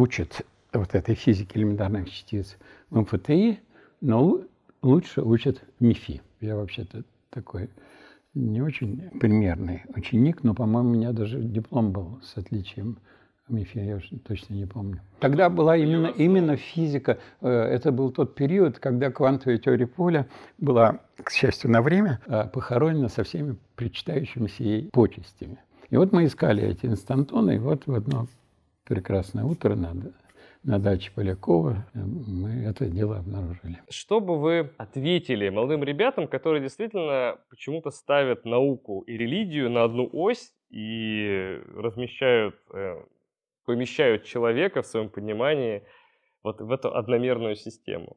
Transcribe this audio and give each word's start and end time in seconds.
учат 0.00 0.46
вот 0.72 0.94
этой 0.94 1.14
физики 1.14 1.58
элементарных 1.58 2.10
частиц 2.10 2.56
в 2.90 3.00
МФТИ, 3.00 3.60
но 4.00 4.40
лучше 4.82 5.22
учат 5.22 5.62
МИФИ. 5.78 6.22
Я 6.40 6.56
вообще-то 6.56 7.04
такой 7.28 7.68
не 8.34 8.62
очень 8.62 9.10
примерный 9.20 9.82
ученик, 9.94 10.42
но, 10.42 10.54
по-моему, 10.54 10.90
у 10.90 10.94
меня 10.94 11.12
даже 11.12 11.42
диплом 11.42 11.92
был 11.92 12.20
с 12.22 12.36
отличием 12.38 12.98
МИФИ, 13.48 13.78
я 13.78 13.96
уже 13.96 14.16
точно 14.20 14.54
не 14.54 14.64
помню. 14.64 15.00
Тогда 15.18 15.50
была 15.50 15.76
именно, 15.76 16.06
именно 16.06 16.56
физика. 16.56 17.18
Э, 17.40 17.48
это 17.48 17.90
был 17.90 18.12
тот 18.12 18.36
период, 18.36 18.78
когда 18.78 19.10
квантовая 19.10 19.58
теория 19.58 19.88
поля 19.88 20.28
была, 20.58 21.00
к 21.16 21.30
счастью, 21.30 21.70
на 21.70 21.82
время 21.82 22.20
э, 22.26 22.44
похоронена 22.52 23.08
со 23.08 23.24
всеми 23.24 23.56
причитающимися 23.74 24.62
ей 24.62 24.90
почестями. 24.92 25.58
И 25.90 25.96
вот 25.96 26.12
мы 26.12 26.26
искали 26.26 26.62
эти 26.62 26.86
инстантоны, 26.86 27.56
и 27.56 27.58
вот 27.58 27.88
в 27.88 27.94
одно 27.94 28.28
прекрасное 28.90 29.44
утро 29.44 29.76
надо 29.76 30.12
на 30.64 30.78
даче 30.80 31.12
Полякова 31.14 31.86
мы 31.94 32.64
это 32.64 32.86
дело 32.86 33.18
обнаружили. 33.18 33.80
Что 33.88 34.20
бы 34.20 34.38
вы 34.38 34.72
ответили 34.78 35.48
молодым 35.48 35.84
ребятам, 35.84 36.26
которые 36.26 36.60
действительно 36.60 37.38
почему-то 37.48 37.90
ставят 37.90 38.44
науку 38.44 39.02
и 39.06 39.16
религию 39.16 39.70
на 39.70 39.84
одну 39.84 40.10
ось 40.12 40.52
и 40.70 41.60
размещают, 41.74 42.56
э, 42.74 42.96
помещают 43.64 44.24
человека 44.24 44.82
в 44.82 44.86
своем 44.86 45.08
понимании 45.08 45.82
вот 46.42 46.60
в 46.60 46.70
эту 46.72 46.94
одномерную 46.94 47.54
систему? 47.54 48.16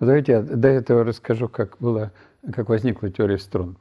Давайте 0.00 0.32
я 0.32 0.42
до 0.42 0.68
этого 0.68 1.04
расскажу, 1.04 1.48
как 1.48 1.78
было, 1.78 2.12
как 2.52 2.68
возникла 2.68 3.08
теория 3.10 3.38
струн. 3.38 3.78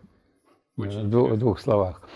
Очень 0.77 1.07
в 1.07 1.09
двух, 1.09 1.37
двух 1.37 1.59
словах. 1.59 2.07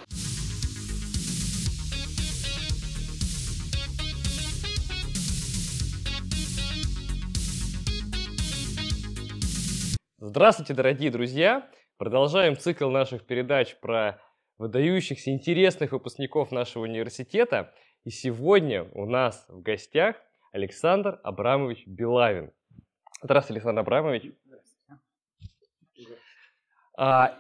Здравствуйте, 10.33 10.73
дорогие 10.73 11.11
друзья! 11.11 11.69
Продолжаем 11.97 12.55
цикл 12.55 12.89
наших 12.89 13.25
передач 13.25 13.75
про 13.81 14.21
выдающихся, 14.57 15.29
интересных 15.29 15.91
выпускников 15.91 16.53
нашего 16.53 16.83
университета. 16.83 17.75
И 18.05 18.11
сегодня 18.11 18.85
у 18.93 19.05
нас 19.05 19.43
в 19.49 19.61
гостях 19.61 20.15
Александр 20.53 21.19
Абрамович 21.25 21.85
Белавин. 21.85 22.53
Здравствуйте, 23.21 23.57
Александр 23.57 23.81
Абрамович. 23.81 24.31
Здравствуйте. 24.45 26.17
А, 26.97 27.37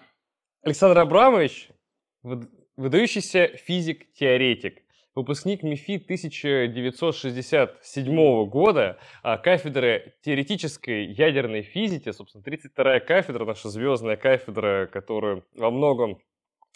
Александр 0.61 0.99
Абрамович– 0.99 1.69
выдающийся 2.75 3.55
физик-теоретик, 3.55 4.83
выпускник 5.15 5.63
МИФИ 5.63 5.95
1967 6.03 8.45
года, 8.47 8.99
а 9.23 9.37
кафедры 9.37 10.15
теоретической 10.23 11.05
ядерной 11.05 11.63
физики, 11.63 12.11
собственно, 12.11 12.43
32-я 12.43 12.99
кафедра, 12.99 13.45
наша 13.45 13.69
звездная 13.69 14.15
кафедра, 14.15 14.87
которая 14.87 15.43
во 15.55 15.71
многом 15.71 16.19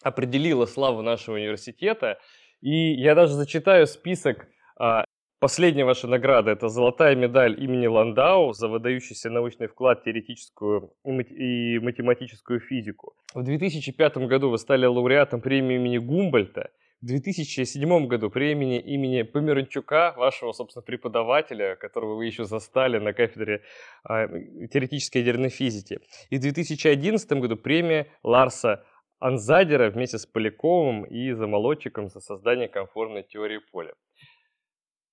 определила 0.04 0.66
славу 0.66 1.02
нашего 1.02 1.36
университета. 1.36 2.20
И 2.62 2.94
я 2.94 3.16
даже 3.16 3.34
зачитаю 3.34 3.88
список 3.88 4.48
а, 4.78 5.06
Последняя 5.40 5.86
ваша 5.86 6.08
награда– 6.08 6.52
это 6.54 6.70
золотая 6.70 7.16
медаль 7.16 7.62
имени 7.62 7.88
Ландау 7.88 8.54
за 8.54 8.70
выдающийся 8.70 9.30
научный 9.30 9.68
вклад 9.68 10.00
в 10.00 10.04
теоретическую 10.06 10.94
и 11.04 11.78
математическую 11.80 12.62
физику. 12.62 13.16
В 13.34 13.44
2005 13.44 14.18
году 14.18 14.50
вы 14.50 14.58
стали 14.58 14.86
лауреатом 14.86 15.42
премии 15.42 15.76
имени 15.76 15.98
Гумбольта– 15.98 16.72
2007 17.06 18.08
году 18.08 18.30
премии 18.30 18.80
имени 18.80 19.22
Померанчука, 19.22 20.14
вашего, 20.18 20.54
собственно, 20.54 20.82
преподавателя, 20.82 21.76
которого 21.76 22.16
вы 22.16 22.26
еще 22.26 22.46
застали 22.46 22.98
на 22.98 23.14
кафедре 23.14 23.62
э, 24.10 24.68
теоретической 24.72 25.22
ядерной 25.22 25.50
физики. 25.50 26.00
И 26.30 26.38
в 26.38 26.42
2011 26.42 27.32
году 27.34 27.58
премия 27.58 28.08
Ларса 28.24 28.86
Анзадера 29.20 29.90
вместе 29.90 30.18
с 30.18 30.26
Поляковым 30.26 31.04
и 31.04 31.32
Замолодчиком 31.32 32.10
за 32.10 32.20
создание 32.20 32.68
комфортной 32.68 33.24
теории 33.24 33.60
поля. 33.72 33.94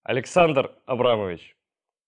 Александр 0.02 0.74
Абрамович, 0.86 1.56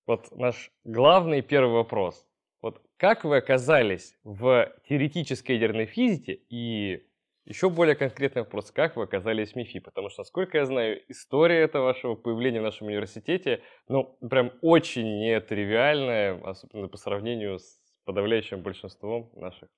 вот 0.06 0.34
наш 0.36 0.72
главный 0.84 1.42
первый 1.42 1.74
вопрос. 1.74 2.26
Вот 2.60 2.82
как 2.96 3.24
вы 3.24 3.36
оказались 3.36 4.16
в 4.24 4.72
теоретической 4.88 5.56
ядерной 5.56 5.86
физике 5.86 6.40
и 6.48 7.06
еще 7.44 7.68
более 7.68 7.94
конкретный 7.94 8.42
вопрос, 8.42 8.70
как 8.70 8.96
вы 8.96 9.02
оказались 9.04 9.52
в 9.52 9.56
МИФИ? 9.56 9.80
Потому 9.80 10.08
что, 10.08 10.22
насколько 10.22 10.58
я 10.58 10.66
знаю, 10.66 11.00
история 11.08 11.60
этого 11.60 11.84
вашего 11.84 12.14
появления 12.14 12.60
в 12.60 12.64
нашем 12.64 12.86
университете, 12.86 13.62
ну, 13.86 14.16
прям 14.28 14.52
очень 14.62 15.20
нетривиальная, 15.20 16.40
особенно 16.42 16.88
по 16.88 16.96
сравнению 16.96 17.58
с 17.58 17.78
подавляющим 18.06 18.62
большинством 18.62 19.30
наших 19.34 19.68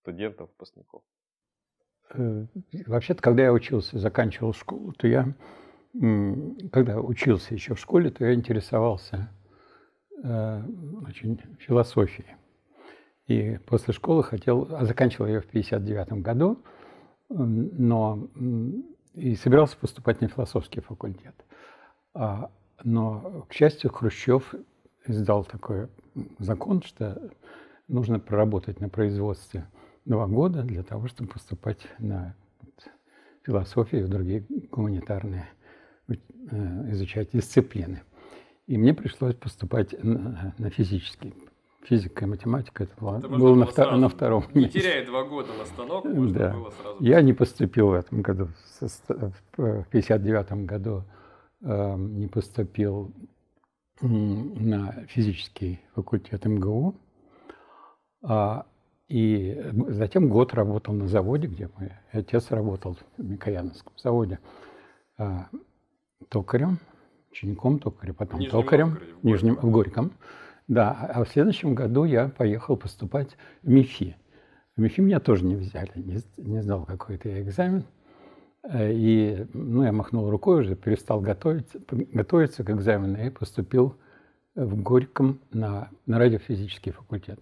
студентов, 0.00 0.50
выпускников. 0.50 1.02
Э, 2.14 2.46
вообще-то, 2.86 3.22
когда 3.22 3.44
я 3.44 3.52
учился, 3.52 3.98
заканчивал 3.98 4.52
школу, 4.52 4.92
то 4.92 5.06
я, 5.06 5.32
когда 6.72 7.00
учился 7.00 7.54
еще 7.54 7.74
в 7.74 7.80
школе, 7.80 8.10
то 8.10 8.24
я 8.24 8.34
интересовался 8.34 9.30
э, 10.24 10.62
очень 11.06 11.40
философией. 11.60 12.36
И 13.28 13.58
после 13.66 13.94
школы 13.94 14.24
хотел, 14.24 14.68
а 14.74 14.84
заканчивал 14.84 15.28
ее 15.28 15.40
в 15.40 15.46
59 15.46 16.14
году, 16.22 16.64
но 17.32 18.28
и 19.14 19.34
собирался 19.34 19.76
поступать 19.76 20.20
на 20.20 20.28
философский 20.28 20.80
факультет. 20.80 21.34
А, 22.14 22.50
но, 22.84 23.46
к 23.48 23.52
счастью, 23.52 23.90
Хрущев 23.90 24.54
издал 25.06 25.44
такой 25.44 25.88
закон, 26.38 26.82
что 26.82 27.30
нужно 27.88 28.18
проработать 28.18 28.80
на 28.80 28.88
производстве 28.88 29.66
два 30.04 30.26
года 30.26 30.62
для 30.62 30.82
того, 30.82 31.08
чтобы 31.08 31.30
поступать 31.30 31.80
на 31.98 32.34
философию 33.44 34.04
и 34.04 34.08
другие 34.08 34.46
гуманитарные, 34.70 35.48
э, 36.08 36.90
изучать 36.92 37.30
дисциплины. 37.32 38.02
И 38.66 38.76
мне 38.76 38.94
пришлось 38.94 39.34
поступать 39.34 39.92
на, 40.02 40.54
на 40.58 40.70
физический 40.70 41.34
физика 41.84 42.24
и 42.24 42.28
математика, 42.28 42.84
это, 42.84 42.92
это 43.18 43.28
было 43.28 43.54
на, 43.54 43.64
втор- 43.64 43.96
на 43.96 44.08
втором 44.08 44.44
не 44.54 44.62
месте. 44.62 44.78
Не 44.78 44.84
теряя 44.84 45.06
два 45.06 45.24
года 45.24 45.48
на 45.58 45.64
станок, 45.64 46.04
можно 46.04 46.38
да. 46.38 46.52
было 46.54 46.70
сразу... 46.70 46.96
Я 47.02 47.20
не 47.22 47.32
поступил 47.32 47.88
в 47.88 47.92
этом 47.94 48.22
году, 48.22 48.48
в 49.56 49.84
59 49.90 50.52
году 50.66 51.04
э, 51.62 51.96
не 51.96 52.28
поступил 52.28 53.12
на 54.00 55.06
физический 55.08 55.80
факультет 55.94 56.44
МГУ, 56.44 56.96
а, 58.22 58.66
и 59.08 59.62
затем 59.88 60.28
год 60.28 60.54
работал 60.54 60.94
на 60.94 61.06
заводе, 61.06 61.46
где 61.46 61.68
мой 61.76 61.92
отец 62.12 62.50
работал 62.50 62.96
в 63.16 63.22
Микояновском 63.22 63.92
заводе 63.96 64.38
а, 65.18 65.48
токарем, 66.28 66.78
учеником 67.30 67.78
токаря, 67.78 68.12
потом 68.12 68.44
токарем, 68.46 68.88
Новгороде, 68.88 69.14
в 69.20 69.24
Нижнем, 69.24 69.56
в 69.56 69.70
Горьком. 69.70 70.12
Да, 70.72 70.92
а 71.12 71.22
в 71.22 71.28
следующем 71.28 71.74
году 71.74 72.04
я 72.04 72.28
поехал 72.28 72.78
поступать 72.78 73.36
в 73.62 73.68
МИФИ. 73.68 74.16
В 74.74 74.80
МИФИ 74.80 75.02
меня 75.02 75.20
тоже 75.20 75.44
не 75.44 75.54
взяли, 75.54 75.90
не, 75.96 76.16
не 76.38 76.62
сдал 76.62 76.86
какой-то 76.86 77.28
я 77.28 77.42
экзамен. 77.42 77.84
Э, 78.62 78.90
и 78.90 79.46
ну, 79.52 79.84
я 79.84 79.92
махнул 79.92 80.30
рукой 80.30 80.60
уже, 80.60 80.74
перестал 80.74 81.20
готовиться, 81.20 81.78
готовиться 81.90 82.64
к 82.64 82.70
экзамену 82.70 83.22
и 83.22 83.28
поступил 83.28 83.98
в 84.54 84.80
Горьком 84.80 85.40
на, 85.52 85.90
на 86.06 86.18
радиофизический 86.18 86.92
факультет. 86.92 87.40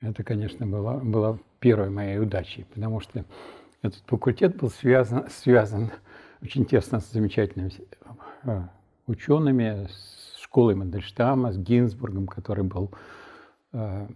Это, 0.00 0.24
конечно, 0.24 0.66
была, 0.66 0.96
была 0.96 1.38
первой 1.60 1.90
моей 1.90 2.18
удачей, 2.18 2.66
потому 2.74 2.98
что 2.98 3.24
этот 3.82 4.02
факультет 4.06 4.56
был 4.56 4.70
связан, 4.70 5.30
связан 5.30 5.92
очень 6.42 6.64
тесно 6.64 6.98
с 6.98 7.12
замечательными 7.12 7.70
э, 8.42 8.62
учеными, 9.06 9.86
с 9.88 10.29
школой 10.50 10.74
Мандельштама, 10.74 11.52
с 11.52 11.58
Гинзбургом, 11.58 12.26
который 12.26 12.64
был, 12.64 12.90
э, 13.72 14.06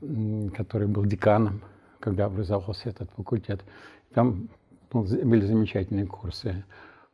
который 0.57 0.89
был 0.89 1.05
деканом, 1.05 1.61
когда 2.01 2.25
образовался 2.25 2.89
этот 2.89 3.09
факультет. 3.13 3.65
Там 4.15 4.49
были 4.93 5.47
замечательные 5.47 6.07
курсы 6.07 6.65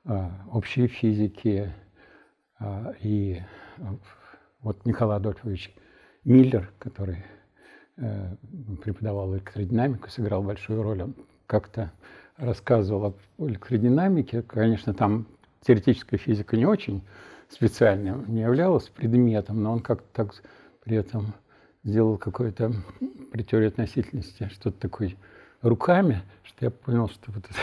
э, 0.07 0.31
общей 0.51 0.87
физики. 0.87 1.71
Э, 2.61 2.95
и 3.03 3.43
вот 4.63 4.87
Николай 4.87 5.19
Адольфович 5.19 5.75
Миллер, 6.25 6.71
который 6.79 7.25
преподавал 8.83 9.35
электродинамику, 9.35 10.09
сыграл 10.09 10.43
большую 10.43 10.83
роль. 10.83 11.03
Он 11.03 11.15
как-то 11.47 11.93
рассказывал 12.39 13.15
о 13.37 13.47
электродинамике. 13.47 14.41
Конечно, 14.41 14.95
там 14.95 15.27
теоретическая 15.61 16.17
физика 16.17 16.57
не 16.57 16.65
очень 16.65 17.03
специальным 17.51 18.25
не 18.33 18.43
являлось 18.43 18.89
предметом, 18.89 19.63
но 19.63 19.73
он 19.73 19.81
как-то 19.81 20.07
так 20.13 20.43
при 20.85 20.97
этом 20.97 21.35
сделал 21.83 22.17
какое-то 22.17 22.73
при 23.33 23.43
теории 23.43 23.69
относительности 23.69 24.49
что-то 24.53 24.79
такое 24.81 25.17
руками, 25.63 26.23
что 26.43 26.65
я 26.65 26.71
понял, 26.71 27.09
что 27.09 27.33
вот 27.33 27.45
это, 27.45 27.59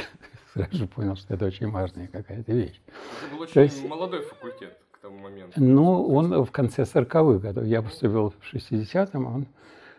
сразу 0.67 0.87
понял, 0.87 1.15
что 1.15 1.33
это 1.33 1.45
очень 1.45 1.69
важная 1.69 2.07
какая-то 2.07 2.51
вещь. 2.51 2.79
Это 3.25 3.35
был 3.35 3.41
очень 3.41 3.61
есть, 3.61 3.87
молодой 3.87 4.21
факультет. 4.23 4.77
тому 5.01 5.19
моменту? 5.19 5.53
Ну, 5.61 6.07
он 6.07 6.43
в 6.43 6.51
конце 6.51 6.83
40-х 6.83 7.39
годов. 7.39 7.65
Я 7.65 7.81
поступил 7.81 8.33
в 8.39 8.53
60-м, 8.53 9.25
он... 9.25 9.47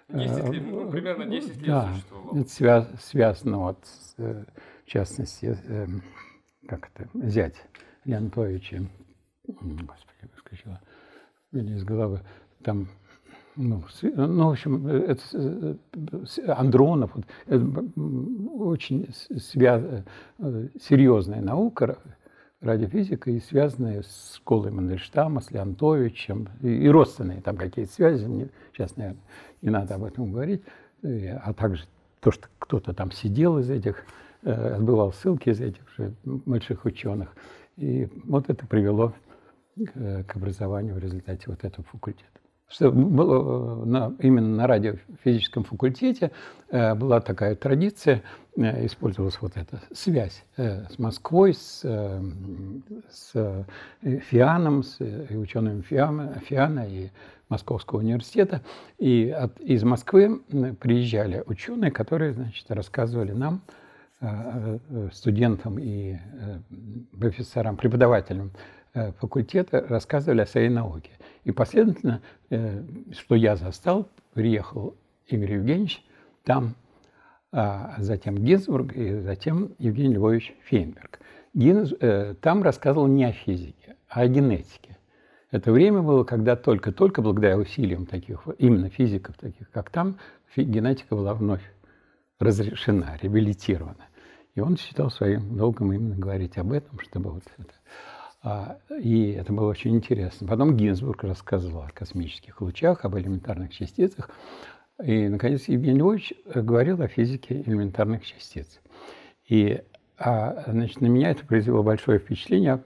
10 0.08 0.48
лет, 0.50 0.62
ну, 0.66 0.90
примерно 0.90 1.26
10 1.26 1.56
лет 1.58 1.66
да, 1.66 1.92
существовал. 1.92 2.36
Это 2.38 2.48
связ, 2.48 2.88
связано 3.02 3.58
вот, 3.58 3.78
с, 3.84 4.16
в 4.16 4.86
частности, 4.86 5.58
эм, 5.66 6.02
как 6.66 6.90
это, 6.94 7.10
зять 7.28 7.56
Леонтовича, 8.06 8.86
господи, 9.48 10.30
выскочила 10.34 10.80
из 11.52 11.84
головы, 11.84 12.20
там 12.62 12.88
ну, 13.56 13.82
ну, 14.02 14.48
в 14.48 14.50
общем, 14.52 14.86
это, 14.86 15.76
Андронов, 16.56 17.10
это 17.46 17.84
очень 18.54 19.08
связ, 19.12 19.82
серьезная 20.80 21.40
наука, 21.40 21.98
радиофизика, 22.60 23.32
и 23.32 23.40
связанная 23.40 24.02
с 24.02 24.36
школой 24.36 24.70
Мандельштама, 24.70 25.40
с 25.40 25.50
Леонтовичем, 25.50 26.48
и, 26.62 26.68
и 26.68 26.88
родственные 26.88 27.40
там 27.40 27.56
какие-то 27.56 27.92
связи, 27.92 28.26
мне, 28.26 28.48
сейчас, 28.72 28.96
наверное, 28.96 29.22
не 29.60 29.70
надо 29.70 29.96
об 29.96 30.04
этом 30.04 30.30
говорить, 30.30 30.62
а 31.02 31.52
также 31.52 31.84
то, 32.20 32.30
что 32.30 32.46
кто-то 32.60 32.92
там 32.92 33.10
сидел 33.10 33.58
из 33.58 33.70
этих, 33.70 34.04
отбывал 34.42 35.12
ссылки 35.12 35.48
из 35.48 35.60
этих 35.60 35.82
же 35.96 36.14
больших 36.24 36.84
ученых. 36.84 37.34
И 37.76 38.08
вот 38.24 38.50
это 38.50 38.66
привело 38.66 39.14
к 39.86 40.36
образованию 40.36 40.94
в 40.94 40.98
результате 40.98 41.44
вот 41.46 41.64
этого 41.64 41.84
факультета 41.84 42.38
что 42.68 42.90
на, 42.90 44.14
именно 44.20 44.56
на 44.56 44.66
радиофизическом 44.66 45.64
факультете 45.64 46.30
э, 46.70 46.94
была 46.94 47.20
такая 47.20 47.54
традиция, 47.54 48.22
э, 48.56 48.86
использовалась 48.86 49.40
вот 49.40 49.56
эта 49.56 49.80
связь 49.92 50.44
э, 50.56 50.84
с 50.90 50.98
Москвой, 50.98 51.54
с, 51.54 51.80
с 53.10 53.66
Фианом, 54.02 54.82
с 54.82 54.98
учеными 55.30 55.80
Фиана, 55.80 56.40
Фиана 56.46 56.86
и 56.86 57.08
Московского 57.48 58.00
университета. 58.00 58.62
И 58.98 59.30
от, 59.30 59.58
из 59.60 59.82
Москвы 59.82 60.40
приезжали 60.78 61.42
ученые, 61.46 61.90
которые 61.90 62.34
значит, 62.34 62.70
рассказывали 62.70 63.32
нам, 63.32 63.62
студентам 65.12 65.78
и 65.78 66.16
профессорам, 67.16 67.76
преподавателям 67.76 68.50
факультета, 69.20 69.84
рассказывали 69.88 70.40
о 70.40 70.46
своей 70.46 70.68
науке. 70.68 71.10
И 71.44 71.52
последовательно, 71.52 72.20
э, 72.50 72.82
что 73.12 73.34
я 73.34 73.56
застал, 73.56 74.08
приехал 74.34 74.96
Игорь 75.26 75.54
Евгеньевич, 75.54 76.04
там 76.44 76.74
а 77.50 77.94
затем 77.98 78.36
Гинзбург 78.36 78.94
и 78.94 79.20
затем 79.20 79.72
Евгений 79.78 80.14
Львович 80.14 80.54
Фейнберг. 80.64 81.20
Гинз, 81.54 81.94
э, 81.98 82.34
там 82.42 82.62
рассказывал 82.62 83.06
не 83.06 83.24
о 83.24 83.32
физике, 83.32 83.96
а 84.08 84.20
о 84.20 84.28
генетике. 84.28 84.98
Это 85.50 85.72
время 85.72 86.02
было, 86.02 86.24
когда 86.24 86.56
только-только, 86.56 87.22
благодаря 87.22 87.56
усилиям 87.56 88.04
таких, 88.04 88.46
именно 88.58 88.90
физиков, 88.90 89.36
таких 89.38 89.70
как 89.70 89.88
там, 89.88 90.18
генетика 90.54 91.16
была 91.16 91.32
вновь 91.32 91.62
разрешена, 92.38 93.18
реабилитирована. 93.22 94.08
И 94.54 94.60
он 94.60 94.76
считал 94.76 95.10
своим 95.10 95.56
долгом 95.56 95.92
именно 95.92 96.16
говорить 96.16 96.58
об 96.58 96.72
этом, 96.72 96.98
чтобы 96.98 97.30
вот 97.30 97.44
это 97.56 97.72
и 99.00 99.32
это 99.32 99.52
было 99.52 99.68
очень 99.68 99.96
интересно. 99.96 100.46
Потом 100.46 100.76
Гинзбург 100.76 101.24
рассказывал 101.24 101.82
о 101.82 101.90
космических 101.90 102.60
лучах, 102.60 103.04
об 103.04 103.16
элементарных 103.16 103.72
частицах. 103.72 104.30
И, 105.02 105.28
наконец, 105.28 105.68
Евгений 105.68 105.98
Львович 105.98 106.34
говорил 106.54 107.00
о 107.02 107.08
физике 107.08 107.62
элементарных 107.62 108.24
частиц. 108.24 108.80
И 109.48 109.82
а, 110.18 110.64
значит, 110.66 111.00
на 111.00 111.06
меня 111.06 111.30
это 111.30 111.46
произвело 111.46 111.82
большое 111.82 112.18
впечатление. 112.18 112.82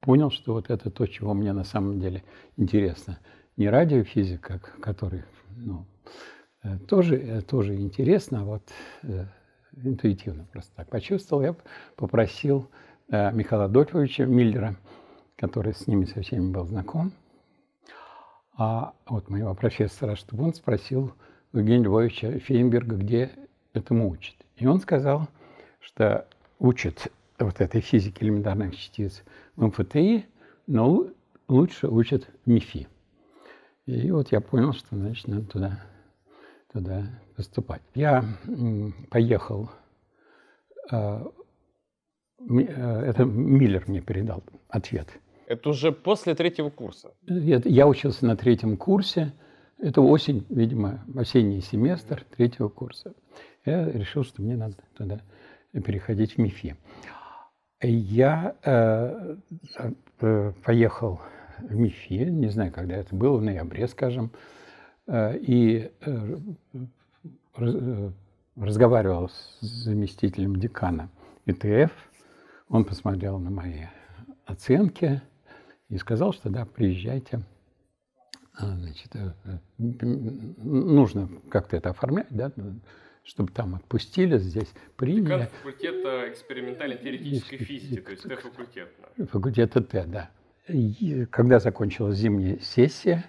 Понял, 0.00 0.30
что 0.30 0.54
вот 0.54 0.70
это 0.70 0.90
то, 0.90 1.06
чего 1.06 1.34
мне 1.34 1.52
на 1.52 1.64
самом 1.64 2.00
деле 2.00 2.24
интересно. 2.56 3.20
Не 3.56 3.68
радиофизика, 3.68 4.60
который 4.80 5.22
ну, 5.56 5.86
э, 6.62 6.78
тоже, 6.88 7.16
э, 7.16 7.42
тоже 7.42 7.76
интересно, 7.76 8.40
а 8.40 8.44
вот 8.44 8.62
э, 9.02 9.26
интуитивно 9.76 10.46
просто 10.50 10.74
так 10.74 10.88
почувствовал. 10.88 11.42
Я 11.42 11.56
попросил 11.96 12.68
Михаила 13.10 13.64
Адольфовича 13.64 14.24
Миллера, 14.24 14.76
который 15.36 15.74
с 15.74 15.86
ними 15.86 16.04
со 16.04 16.22
всеми 16.22 16.52
был 16.52 16.64
знаком. 16.66 17.12
А 18.56 18.94
вот 19.06 19.28
моего 19.28 19.54
профессора, 19.54 20.16
чтобы 20.16 20.44
он 20.44 20.54
спросил 20.54 21.12
Евгения 21.52 21.84
Львовича 21.84 22.38
Фейнберга, 22.38 22.96
где 22.96 23.30
этому 23.72 24.10
учат. 24.10 24.36
И 24.56 24.66
он 24.66 24.80
сказал, 24.80 25.28
что 25.80 26.28
учат 26.58 27.10
вот 27.38 27.60
этой 27.60 27.80
физике 27.80 28.26
элементарных 28.26 28.76
частиц 28.76 29.22
в 29.56 29.66
МФТИ, 29.66 30.26
но 30.66 31.08
лучше 31.48 31.88
учат 31.88 32.28
в 32.44 32.50
МИФИ. 32.50 32.86
И 33.86 34.10
вот 34.10 34.30
я 34.30 34.40
понял, 34.40 34.72
что 34.72 34.94
значит 34.94 35.26
надо 35.26 35.46
туда, 35.46 35.80
туда 36.72 37.06
поступать. 37.34 37.82
Я 37.94 38.24
поехал 39.10 39.70
э, 39.70 39.70
Э, 40.90 41.24
это 42.48 43.24
Миллер 43.24 43.84
мне 43.86 44.00
передал 44.00 44.42
ответ. 44.68 45.08
Это 45.46 45.70
уже 45.70 45.92
после 45.92 46.34
третьего 46.34 46.70
курса? 46.70 47.12
Я 47.26 47.88
учился 47.88 48.24
на 48.24 48.36
третьем 48.36 48.76
курсе. 48.76 49.32
Это 49.78 50.00
осень, 50.00 50.46
видимо, 50.48 51.04
осенний 51.16 51.60
семестр 51.60 52.24
третьего 52.36 52.68
курса. 52.68 53.14
Я 53.64 53.90
решил, 53.90 54.22
что 54.22 54.42
мне 54.42 54.56
надо 54.56 54.76
туда 54.96 55.20
переходить 55.72 56.34
в 56.34 56.38
МИФИ. 56.38 56.76
Я 57.82 58.54
э, 58.62 59.36
э, 60.20 60.52
поехал 60.64 61.20
в 61.58 61.74
МИФИ, 61.74 62.30
не 62.30 62.48
знаю, 62.48 62.72
когда 62.72 62.96
это 62.96 63.14
было, 63.14 63.36
в 63.38 63.42
ноябре, 63.42 63.88
скажем, 63.88 64.30
э, 65.06 65.36
и 65.38 65.90
э, 66.00 66.36
э 67.58 68.10
разговаривал 68.56 69.30
с 69.30 69.60
заместителем 69.60 70.56
декана 70.56 71.08
ИТФ– 71.46 71.90
он 72.70 72.84
посмотрел 72.84 73.38
на 73.38 73.50
мои 73.50 73.86
оценки 74.46 75.20
и 75.88 75.98
сказал, 75.98 76.32
что 76.32 76.48
да, 76.48 76.64
приезжайте. 76.64 77.40
А, 78.54 78.76
значит, 78.76 79.14
э, 79.14 79.32
э, 79.78 80.06
нужно 80.62 81.28
как-то 81.50 81.76
это 81.76 81.90
оформлять, 81.90 82.28
да, 82.30 82.52
чтобы 83.24 83.52
там 83.52 83.74
отпустили, 83.74 84.38
здесь 84.38 84.72
приняли. 84.96 85.24
Декан 85.24 85.46
факультета 85.48 86.30
экспериментальной 86.30 86.98
теоретической 86.98 87.58
физики, 87.58 88.00
то 88.00 88.10
есть 88.12 88.22
Т-факультет. 88.22 88.88
Факультет 89.30 89.72
Т, 89.88 90.04
да. 90.06 90.30
И 90.68 91.26
когда 91.26 91.58
закончилась 91.58 92.18
зимняя 92.18 92.58
сессия, 92.58 93.24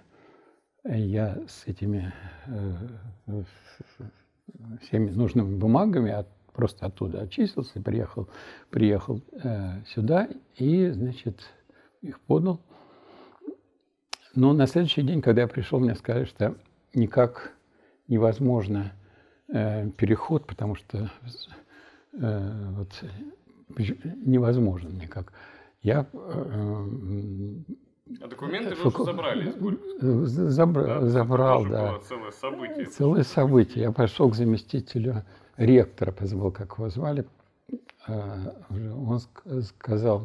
я 0.83 1.39
с 1.47 1.66
этими 1.66 2.13
э, 2.45 3.44
всеми 4.81 5.09
нужными 5.09 5.56
бумагами 5.56 6.11
от 6.11 6.27
просто 6.53 6.85
оттуда 6.85 7.21
очистился, 7.21 7.81
приехал, 7.81 8.27
приехал 8.69 9.21
э, 9.31 9.83
сюда 9.87 10.29
и, 10.57 10.89
значит, 10.89 11.39
их 12.01 12.19
подал. 12.21 12.59
Но 14.33 14.53
на 14.53 14.67
следующий 14.67 15.01
день, 15.01 15.21
когда 15.21 15.41
я 15.41 15.47
пришел, 15.47 15.79
мне 15.79 15.95
сказали, 15.95 16.25
что 16.25 16.55
никак 16.93 17.53
невозможно 18.07 18.93
э, 19.47 19.89
переход, 19.91 20.47
потому 20.47 20.75
что 20.75 21.09
э, 22.13 22.71
вот, 22.71 23.03
невозможно 24.25 24.89
никак. 24.89 25.33
Я 25.81 26.05
э, 26.13 26.85
а 28.19 28.27
документы 28.27 28.75
вы 28.75 28.87
уже 28.89 29.03
забрали 29.03 29.49
из 29.49 30.31
Забра, 30.31 30.99
да, 30.99 31.05
забрал, 31.07 31.65
да. 31.65 31.99
целое 31.99 32.31
событие. 32.31 32.85
Целое 32.85 33.23
событие. 33.23 33.83
Я 33.83 33.91
пошел 33.91 34.29
к 34.29 34.35
заместителю 34.35 35.23
ректора, 35.65 36.11
позабыл, 36.11 36.51
как 36.51 36.77
его 36.77 36.89
звали, 36.89 37.25
а, 38.07 38.56
он 38.69 39.19
сказал, 39.63 40.23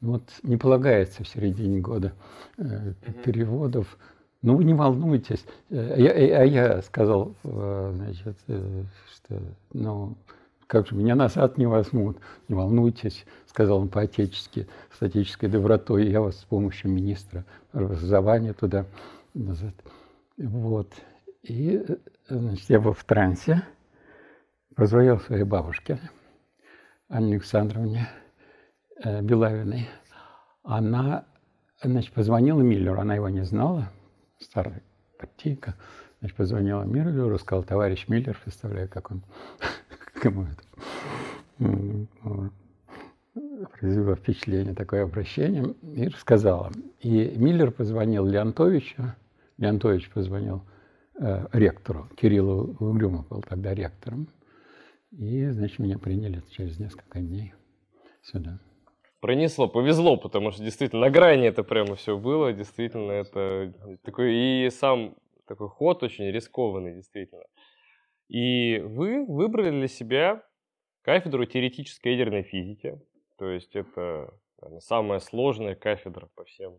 вот 0.00 0.22
не 0.42 0.56
полагается 0.56 1.24
в 1.24 1.28
середине 1.28 1.80
года 1.80 2.12
э, 2.56 2.92
переводов, 3.24 3.98
ну 4.42 4.56
вы 4.56 4.64
не 4.64 4.74
волнуйтесь. 4.74 5.44
Э, 5.70 5.94
я, 5.98 6.40
а 6.40 6.44
я 6.44 6.82
сказал, 6.82 7.34
э, 7.42 7.92
значит, 7.96 8.36
что, 8.46 9.42
ну, 9.72 10.16
как 10.66 10.86
же 10.86 10.94
меня 10.94 11.16
назад 11.16 11.58
не 11.58 11.66
возьмут, 11.66 12.18
не 12.48 12.54
волнуйтесь, 12.54 13.24
сказал 13.46 13.78
он 13.78 13.88
по-отечески, 13.88 14.68
с 14.96 15.02
отеческой 15.02 15.48
добротой, 15.48 16.08
я 16.08 16.20
вас 16.20 16.38
с 16.38 16.44
помощью 16.44 16.90
министра 16.90 17.44
образования 17.72 18.52
туда 18.52 18.86
назад. 19.34 19.74
Вот. 20.36 20.92
И, 21.42 21.84
значит, 22.28 22.68
я 22.70 22.80
был 22.80 22.92
в 22.92 23.02
трансе, 23.02 23.64
позвонил 24.78 25.18
своей 25.18 25.42
бабушке, 25.42 25.98
Анне 27.08 27.34
Александровне 27.34 28.08
э, 29.02 29.22
Белавиной. 29.22 29.88
Она, 30.62 31.24
значит, 31.82 32.12
позвонила 32.14 32.60
Миллеру, 32.60 33.00
она 33.00 33.16
его 33.16 33.28
не 33.28 33.44
знала, 33.44 33.90
старая 34.38 34.82
партийка. 35.18 35.74
Значит, 36.20 36.36
позвонила 36.36 36.84
Миллеру, 36.84 37.38
сказал, 37.38 37.64
товарищ 37.64 38.06
Миллер, 38.06 38.38
представляю, 38.40 38.88
как 38.88 39.10
он, 39.10 39.24
как 40.14 40.24
ему 40.24 40.44
это 40.44 40.62
произвело 43.80 44.14
впечатление 44.14 44.74
такое 44.74 45.02
обращение, 45.02 45.74
и 45.82 46.06
рассказала. 46.06 46.70
И 47.00 47.34
Миллер 47.36 47.72
позвонил 47.72 48.24
Леонтовичу, 48.26 49.12
Леонтович 49.56 50.08
позвонил 50.10 50.62
э, 51.18 51.48
ректору, 51.52 52.08
Кириллу 52.16 52.76
Угрюмов 52.78 53.26
был 53.26 53.42
тогда 53.42 53.74
ректором, 53.74 54.28
и, 55.10 55.48
значит, 55.50 55.78
меня 55.78 55.98
приняли 55.98 56.42
через 56.50 56.78
несколько 56.78 57.20
дней 57.20 57.54
сюда. 58.22 58.60
Пронесло, 59.20 59.68
повезло, 59.68 60.16
потому 60.16 60.52
что 60.52 60.62
действительно 60.62 61.02
на 61.02 61.10
грани 61.10 61.46
это 61.46 61.64
прямо 61.64 61.96
все 61.96 62.16
было, 62.16 62.52
действительно 62.52 63.12
это 63.12 63.74
такой 64.04 64.34
и 64.34 64.70
сам 64.70 65.16
такой 65.46 65.68
ход 65.68 66.02
очень 66.02 66.30
рискованный, 66.30 66.94
действительно. 66.94 67.44
И 68.28 68.78
вы 68.78 69.24
выбрали 69.26 69.70
для 69.70 69.88
себя 69.88 70.44
кафедру 71.02 71.46
теоретической 71.46 72.12
ядерной 72.12 72.42
физики, 72.42 73.00
то 73.38 73.50
есть 73.50 73.74
это 73.74 74.30
наверное, 74.60 74.80
самая 74.80 75.18
сложная 75.20 75.74
кафедра 75.74 76.28
по 76.34 76.44
всем 76.44 76.78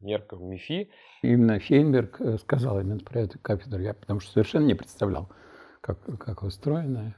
меркам 0.00 0.44
МИФИ. 0.48 0.90
Именно 1.22 1.58
Фейнберг 1.58 2.20
э, 2.20 2.38
сказал 2.38 2.80
именно 2.80 3.00
про 3.00 3.20
эту 3.20 3.38
кафедру, 3.38 3.80
я 3.80 3.94
потому 3.94 4.20
что 4.20 4.32
совершенно 4.32 4.66
не 4.66 4.74
представлял, 4.74 5.30
как, 5.80 6.00
как 6.18 6.42
устроена. 6.42 7.16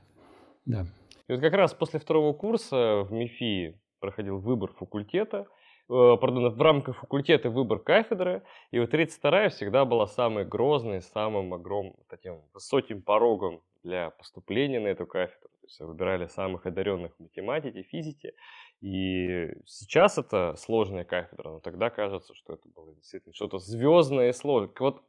Да. 0.66 0.86
И 1.28 1.32
вот 1.32 1.40
как 1.40 1.54
раз 1.54 1.74
после 1.74 2.00
второго 2.00 2.32
курса 2.32 3.02
в 3.02 3.12
МИФИ 3.12 3.80
проходил 4.00 4.38
выбор 4.38 4.72
факультета, 4.72 5.46
э, 5.88 6.16
пардон, 6.20 6.50
в 6.50 6.60
рамках 6.60 6.98
факультета 6.98 7.48
выбор 7.50 7.78
кафедры, 7.78 8.42
и 8.70 8.78
вот 8.78 8.92
32-я 8.92 9.48
всегда 9.48 9.84
была 9.84 10.06
самой 10.06 10.44
грозной, 10.44 11.00
самым 11.00 11.54
огромным, 11.54 11.96
таким 12.08 12.42
высоким 12.52 13.02
порогом 13.02 13.62
для 13.82 14.10
поступления 14.10 14.80
на 14.80 14.88
эту 14.88 15.06
кафедру. 15.06 15.48
То 15.60 15.66
есть 15.66 15.80
выбирали 15.80 16.26
самых 16.26 16.66
одаренных 16.66 17.14
в 17.16 17.20
математике, 17.20 17.82
физике. 17.82 18.34
И 18.82 19.48
сейчас 19.64 20.18
это 20.18 20.56
сложная 20.58 21.04
кафедра, 21.04 21.50
но 21.50 21.60
тогда 21.60 21.88
кажется, 21.88 22.34
что 22.34 22.52
это 22.52 22.68
было 22.68 22.94
действительно 22.94 23.34
что-то 23.34 23.58
звездное 23.58 24.28
и 24.28 24.32
сложное. 24.32 24.74
Вот 24.78 25.02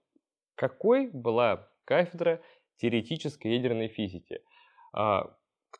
какой 0.55 1.09
была 1.11 1.67
кафедра 1.83 2.41
теоретической 2.77 3.51
ядерной 3.51 3.89
физики? 3.89 4.41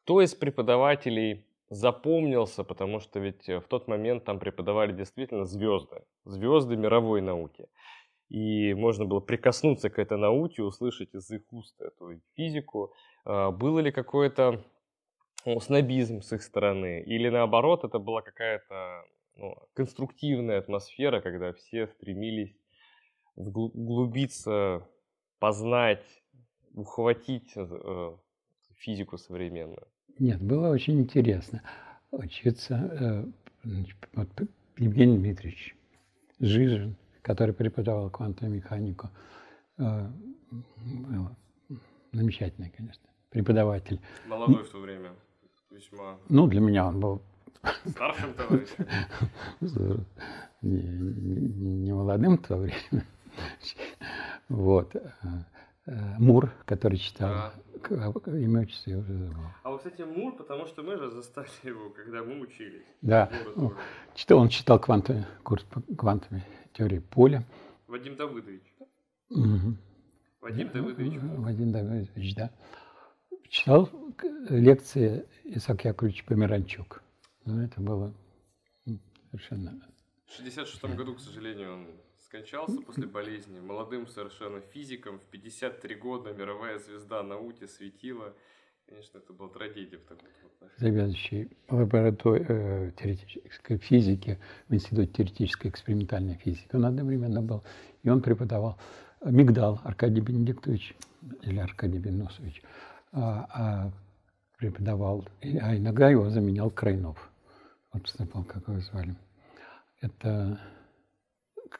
Кто 0.05 0.21
из 0.21 0.35
преподавателей 0.35 1.47
запомнился, 1.71 2.63
потому 2.63 3.00
что 3.00 3.19
ведь 3.19 3.47
в 3.47 3.63
тот 3.67 3.88
момент 3.88 4.24
там 4.24 4.38
преподавали 4.38 4.93
действительно 4.93 5.45
звезды, 5.45 6.03
звезды 6.25 6.75
мировой 6.75 7.21
науки. 7.21 7.67
И 8.29 8.75
можно 8.75 9.05
было 9.05 9.19
прикоснуться 9.19 9.89
к 9.89 9.97
этой 9.97 10.19
науке, 10.19 10.62
услышать 10.62 11.15
из 11.15 11.31
их 11.31 11.41
уст 11.51 11.81
эту 11.81 12.21
физику. 12.35 12.93
А, 13.24 13.50
было 13.50 13.79
ли 13.79 13.91
какое-то 13.91 14.63
ну, 15.43 15.59
снобизм 15.59 16.21
с 16.21 16.33
их 16.33 16.43
стороны, 16.43 17.01
или 17.01 17.29
наоборот, 17.29 17.83
это 17.83 17.97
была 17.97 18.21
какая-то 18.21 19.05
ну, 19.38 19.55
конструктивная 19.74 20.59
атмосфера, 20.59 21.19
когда 21.19 21.51
все 21.53 21.88
стремились 21.88 22.55
углубиться, 23.35 24.88
познать, 25.39 26.05
ухватить 26.75 27.53
э, 27.55 28.17
физику 28.75 29.17
современную? 29.17 29.88
Нет, 30.19 30.41
было 30.41 30.69
очень 30.69 31.01
интересно 31.01 31.62
учиться. 32.12 33.25
Э, 33.63 33.95
вот 34.13 34.29
Евгений 34.77 35.17
Дмитриевич 35.17 35.75
Жижин, 36.39 36.95
который 37.22 37.53
преподавал 37.53 38.10
квантовую 38.10 38.55
механику, 38.55 39.10
э, 39.77 40.10
замечательный, 42.13 42.69
конечно, 42.69 43.10
преподаватель. 43.29 44.00
Молодой 44.27 44.63
в 44.63 44.69
то 44.69 44.79
время 44.79 45.12
весьма. 45.69 46.17
Ну, 46.29 46.48
для 46.48 46.62
меня 46.62 46.88
он 46.88 47.00
был 47.00 47.22
старшим 47.86 48.34
товарищем. 48.34 48.86
Не, 50.62 50.81
не, 50.81 51.75
не 51.84 51.93
молодым 51.93 52.38
в 52.38 52.48
то 52.48 52.55
время. 52.55 52.79
Вот. 54.50 54.95
Э, 55.86 56.15
Мур, 56.17 56.51
который 56.65 56.98
читал. 56.98 57.51
Имя 57.92 58.62
отчество 58.62 58.89
я 58.92 58.98
уже 59.00 59.13
забыл. 59.13 59.44
А 59.63 59.70
вот, 59.70 59.77
кстати, 59.77 60.01
Мур, 60.01 60.36
потому 60.36 60.65
что 60.68 60.84
мы 60.84 60.98
же 60.98 61.10
застали 61.12 61.48
его, 61.63 61.89
когда 61.89 62.24
мы 62.24 62.39
учились. 62.39 62.86
Да, 63.01 63.32
читал, 64.13 64.39
он 64.39 64.50
читал 64.50 64.80
квантовый, 64.80 65.25
курс 65.44 65.63
по 65.63 65.82
квантовой 65.96 66.44
теории 66.74 67.00
поля. 67.00 67.44
Вадим 67.88 68.15
Давыдович. 68.15 68.63
Угу. 69.30 69.77
Вадим 70.42 70.70
Давыдович. 70.70 71.13
Вадим 71.22 71.72
Давыдович, 71.72 72.36
да. 72.36 72.51
Читал 73.50 73.89
лекции 74.50 75.25
Исаак 75.44 75.86
Яковлевич 75.86 76.25
Померанчук. 76.25 77.01
Ну, 77.46 77.62
это 77.62 77.80
было 77.82 78.13
совершенно... 79.32 79.80
В 80.25 80.32
66 80.32 80.84
году, 80.96 81.15
к 81.15 81.20
сожалению, 81.20 81.74
он 81.74 81.88
скончался 82.25 82.82
после 82.82 83.08
болезни. 83.08 83.60
Молодым 83.60 84.08
совершенно 84.08 84.60
физиком, 84.60 85.20
в 85.20 85.24
53 85.25 85.96
года, 85.96 86.34
мировая 86.34 86.79
звезда 86.79 87.24
науки 87.24 87.65
светила. 87.67 88.34
Конечно, 88.88 89.17
это 89.17 89.34
была 89.34 89.50
трагедия 89.50 89.98
в 89.98 90.03
таком 90.03 90.27
Заведующий 90.77 91.50
лабораторией 91.70 92.46
э, 92.48 92.91
теоретической 92.98 93.77
физики 93.77 94.39
в 94.67 94.74
Институте 94.74 95.12
теоретической 95.12 95.72
экспериментальной 95.72 96.36
физики. 96.36 96.70
Он 96.74 96.86
одновременно 96.86 97.41
был, 97.41 97.63
и 98.03 98.10
он 98.10 98.22
преподавал 98.22 98.77
Мигдал 99.24 99.79
Аркадий 99.84 100.22
Бенедиктович 100.22 100.96
или 101.44 101.60
Аркадий 101.60 102.00
Беносович. 102.00 102.62
А, 103.12 103.48
а 103.53 103.91
преподавал, 104.58 105.25
а 105.41 105.75
иногда 105.75 106.10
его 106.10 106.29
заменял 106.29 106.70
Крайнов. 106.70 107.29
Вот 107.94 108.08
забыл, 108.17 108.44
как 108.44 108.67
его 108.67 108.79
звали. 108.82 109.15
Это 110.01 110.60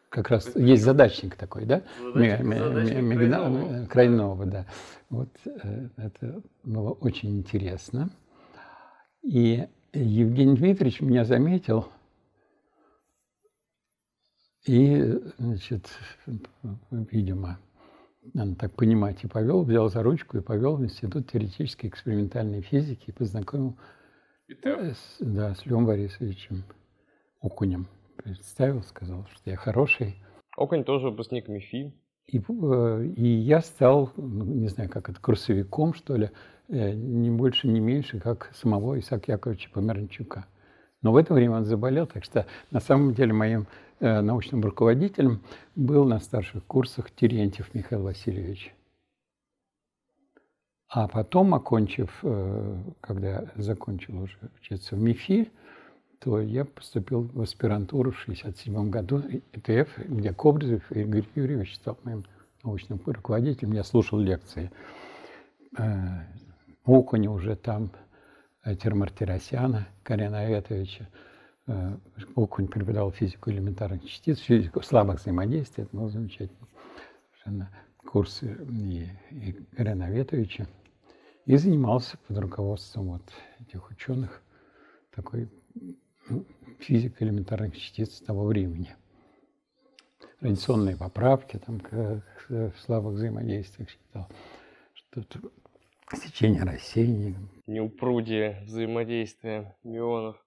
как 0.10 0.30
раз 0.30 0.56
есть 0.56 0.84
задачник 0.84 1.36
такой, 1.36 1.66
да? 1.66 1.84
Задачник, 2.00 3.90
Крайнова. 3.90 4.46
Да. 4.46 4.66
Вот 5.10 5.30
э, 5.46 5.90
это 5.98 6.42
было 6.64 6.92
очень 6.92 7.38
интересно. 7.38 8.10
И 9.22 9.68
Евгений 9.94 10.56
Дмитриевич 10.56 11.02
меня 11.02 11.26
заметил, 11.26 11.88
и, 14.66 15.20
значит, 15.38 15.88
видимо, 16.90 17.60
надо 18.34 18.56
так 18.56 18.74
понимать, 18.74 19.24
и 19.24 19.28
повел, 19.28 19.64
взял 19.64 19.90
за 19.90 20.02
ручку 20.02 20.38
и 20.38 20.42
повел 20.42 20.76
в 20.76 20.84
Институт 20.84 21.32
теоретической 21.32 21.90
экспериментальной 21.90 22.62
физики 22.62 23.06
и 23.08 23.12
познакомил 23.12 23.78
и 24.48 24.56
с, 24.64 25.18
да, 25.20 25.54
с 25.54 25.66
Львом 25.66 25.86
Борисовичем 25.86 26.64
Окунем. 27.42 27.88
Представил, 28.18 28.84
сказал, 28.84 29.26
что 29.34 29.50
я 29.50 29.56
хороший. 29.58 30.16
Окунь 30.58 30.84
тоже 30.84 31.10
выпускник 31.10 31.48
МИФИ. 31.48 31.94
И, 32.28 32.40
э, 32.40 33.06
и 33.16 33.28
я 33.28 33.62
стал, 33.62 34.12
ну, 34.16 34.46
не 34.46 34.68
знаю, 34.68 34.90
как 34.90 35.10
это, 35.10 35.20
курсовиком, 35.20 35.94
что 35.94 36.16
ли, 36.16 36.32
э, 36.70 36.94
не 36.94 37.30
больше, 37.30 37.68
не 37.68 37.80
меньше, 37.80 38.20
как 38.20 38.52
самого 38.56 38.98
Исаака 39.00 39.34
Яковлевича 39.34 39.70
Померанчука. 39.72 40.46
Но 41.02 41.12
в 41.12 41.18
это 41.18 41.34
время 41.34 41.58
он 41.58 41.66
заболел, 41.66 42.08
так 42.08 42.24
что 42.24 42.48
на 42.72 42.80
самом 42.80 43.14
деле 43.14 43.32
моим 43.32 43.68
э, 44.00 44.22
научным 44.22 44.62
руководителем 44.62 45.42
был 45.76 46.06
на 46.06 46.20
старших 46.20 46.64
курсах 46.66 47.12
Терентьев 47.12 47.74
Михаил 47.76 48.04
Васильевич. 48.04 48.74
А 50.88 51.08
потом, 51.08 51.54
окончив, 51.54 52.10
э, 52.24 52.84
когда 53.02 53.52
закончил 53.56 54.20
уже 54.22 54.38
учиться 54.58 54.96
в 54.96 55.00
МИФИ, 55.00 55.52
то 56.20 56.40
я 56.40 56.66
поступил 56.66 57.30
в 57.34 57.42
аспирантуру 57.42 58.12
в 58.12 58.22
1967 58.24 58.90
году 58.90 59.22
ИТФ, 59.54 59.98
где 60.08 60.34
Кобрезов 60.34 60.92
Игорь 60.92 61.26
Юрьевич 61.36 61.76
стал 61.76 61.98
моим 62.04 62.26
научным 62.64 63.00
руководителем. 63.06 63.74
Я 63.74 63.84
слушал 63.84 64.20
лекции. 64.20 64.72
Э, 65.78 66.24
Окуня 66.86 67.32
уже 67.32 67.56
там 67.56 67.92
Айтер 68.64 68.96
Мартиросяна, 68.96 69.88
Карена 70.04 70.42
Аветовича. 70.42 71.08
Э, 71.68 71.98
Окунь 72.36 72.68
преподавал 72.68 73.12
физику 73.12 73.52
элементарных 73.52 74.06
частиц, 74.06 74.40
физику 74.40 74.82
слабых 74.82 75.20
взаимодействий. 75.22 75.84
Это 75.84 75.96
был 75.96 76.10
замечательный 76.10 76.58
курс 78.06 78.42
и, 78.44 79.08
Карена 79.76 80.06
Аветовича. 80.06 80.68
И 81.46 81.58
занимался 81.58 82.18
под 82.28 82.40
руководством 82.40 83.10
вот 83.10 83.34
этих 83.60 83.92
ученых 83.92 84.42
такой 85.16 85.48
ну, 86.30 86.46
физикой 86.80 87.28
элементарных 87.28 87.78
частиц 87.78 88.22
того 88.22 88.46
времени. 88.46 88.96
Радиационные 90.42 90.98
поправки, 90.98 91.58
там, 91.58 91.82
в 92.50 92.74
слабых 92.80 93.14
взаимодействиях 93.14 93.90
считал, 93.90 94.30
что 94.94 95.24
сечение 96.14 96.64
рассеяний. 96.64 97.36
Неупругие 97.68 98.62
взаимодействия 98.66 99.78
мионов. 99.84 100.38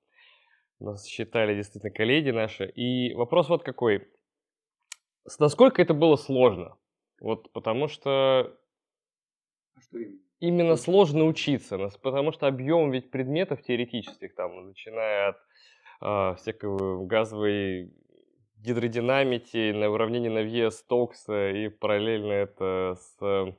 Нас 0.79 1.05
считали 1.07 1.57
действительно 1.57 1.93
коллеги 1.93 2.31
наши. 2.31 2.69
И 2.69 3.15
вопрос 3.15 3.49
вот 3.49 3.65
какой. 3.65 4.07
Насколько 5.39 5.83
это 5.83 5.95
было 5.95 6.17
сложно? 6.17 6.77
Вот 7.21 7.51
потому 7.53 7.89
что... 7.89 8.57
А 9.75 9.81
что 9.81 9.99
именно? 9.99 10.21
Именно 10.41 10.77
сложно 10.77 11.25
учиться, 11.25 11.77
потому 12.01 12.31
что 12.31 12.47
объем 12.47 12.93
ведь 12.93 13.11
предметов 13.11 13.61
теоретических, 13.63 14.37
там, 14.37 14.69
начиная 14.69 15.31
от 15.31 15.37
э, 16.01 16.35
всякой 16.37 17.07
газовой 17.07 17.93
гидродинамики, 18.59 19.73
на 19.73 19.91
уравнении 19.91 20.29
Навье 20.29 20.71
Стокса 20.71 21.51
и 21.51 21.69
параллельно 21.69 22.33
это 22.33 22.97
с 22.99 23.55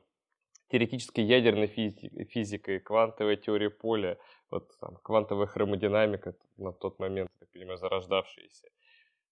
теоретической 0.70 1.24
ядерной 1.24 1.68
физикой, 1.68 2.26
физикой 2.26 2.80
квантовой 2.80 3.38
теорией 3.38 3.70
поля, 3.70 4.18
вот 4.52 4.70
там, 4.80 4.98
квантовая 5.02 5.48
хромодинамика 5.48 6.36
на 6.58 6.72
тот 6.72 7.00
момент, 7.00 7.30
так 7.40 7.50
понимаю, 7.52 7.78
зарождавшаяся. 7.78 8.68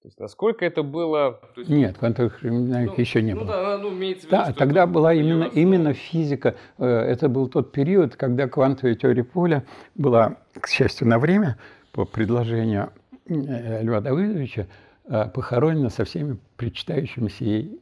То 0.02 0.08
есть 0.08 0.20
насколько 0.20 0.64
это 0.64 0.84
было... 0.84 1.42
Есть, 1.56 1.70
Нет, 1.70 1.98
квантовой 1.98 2.30
хромодинамики 2.30 2.94
ну, 2.96 3.02
еще 3.02 3.22
не 3.22 3.34
ну, 3.34 3.42
было. 3.42 3.48
Да, 3.48 3.78
ну, 3.80 3.90
имеется 3.90 4.28
в 4.28 4.32
виду, 4.32 4.44
да, 4.44 4.54
тогда 4.54 4.86
была 4.86 5.14
именно, 5.14 5.46
именно 5.46 5.94
физика. 5.94 6.56
Э, 6.78 6.86
это 6.86 7.30
был 7.30 7.50
тот 7.50 7.72
период, 7.72 8.16
когда 8.16 8.48
квантовая 8.48 8.96
теория 8.96 9.24
поля 9.24 9.66
была, 9.96 10.38
к 10.54 10.68
счастью, 10.68 11.08
на 11.08 11.18
время, 11.18 11.58
по 11.98 12.06
предложению 12.06 12.92
э, 13.26 13.82
Льва 13.82 14.02
Давыдовича, 14.02 14.68
э, 15.06 15.30
похоронена 15.34 15.90
со 15.90 16.06
всеми 16.06 16.38
причитающимися 16.56 17.44
ей 17.44 17.82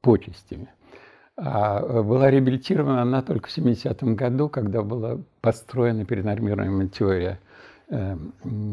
почестями. 0.00 0.66
А 1.36 1.80
э, 1.80 2.02
была 2.02 2.28
реабилитирована 2.28 3.02
она 3.02 3.22
только 3.22 3.48
в 3.48 3.56
70-м 3.56 4.16
году, 4.16 4.48
когда 4.48 4.82
была 4.82 5.20
построена 5.40 6.04
перенормируемая 6.04 6.88
теория 6.88 7.38
э, 7.88 8.16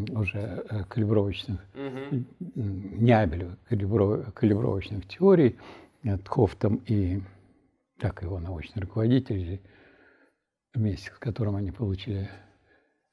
уже 0.10 0.66
калибровочных, 0.90 1.60
угу. 1.76 2.24
Нябелева, 2.56 3.58
калибров, 3.70 4.34
калибровочных 4.34 5.08
теорий 5.08 5.56
от 6.04 6.28
Хофтом 6.28 6.82
и 6.88 7.22
так 8.00 8.24
его 8.24 8.40
научный 8.40 8.82
руководитель, 8.82 9.62
вместе 10.74 11.12
с 11.12 11.20
которым 11.20 11.58
они 11.58 11.70
получили 11.70 12.28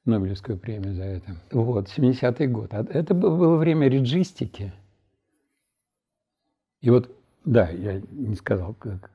Нобелевскую 0.07 0.57
премию 0.57 0.95
за 0.95 1.03
это. 1.03 1.35
Вот, 1.51 1.87
70-й 1.87 2.47
год. 2.47 2.73
А 2.73 2.85
это 2.89 3.13
было 3.13 3.57
время 3.57 3.87
реджистики. 3.87 4.73
И 6.81 6.89
вот 6.89 7.11
да, 7.47 7.69
я 7.69 8.01
не 8.11 8.35
сказал 8.35 8.73
как, 8.73 9.09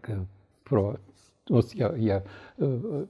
как, 0.00 0.18
про... 0.64 0.98
Вот 1.48 1.72
я, 1.72 1.94
я 1.96 2.24
э, 2.58 3.06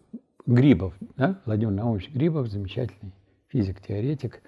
Грибов, 0.47 0.95
да, 1.17 1.41
Владимир 1.47 1.73
Наумович 1.73 2.11
Грибов, 2.11 2.47
замечательный 2.49 3.13
физик-теоретик, 3.49 4.41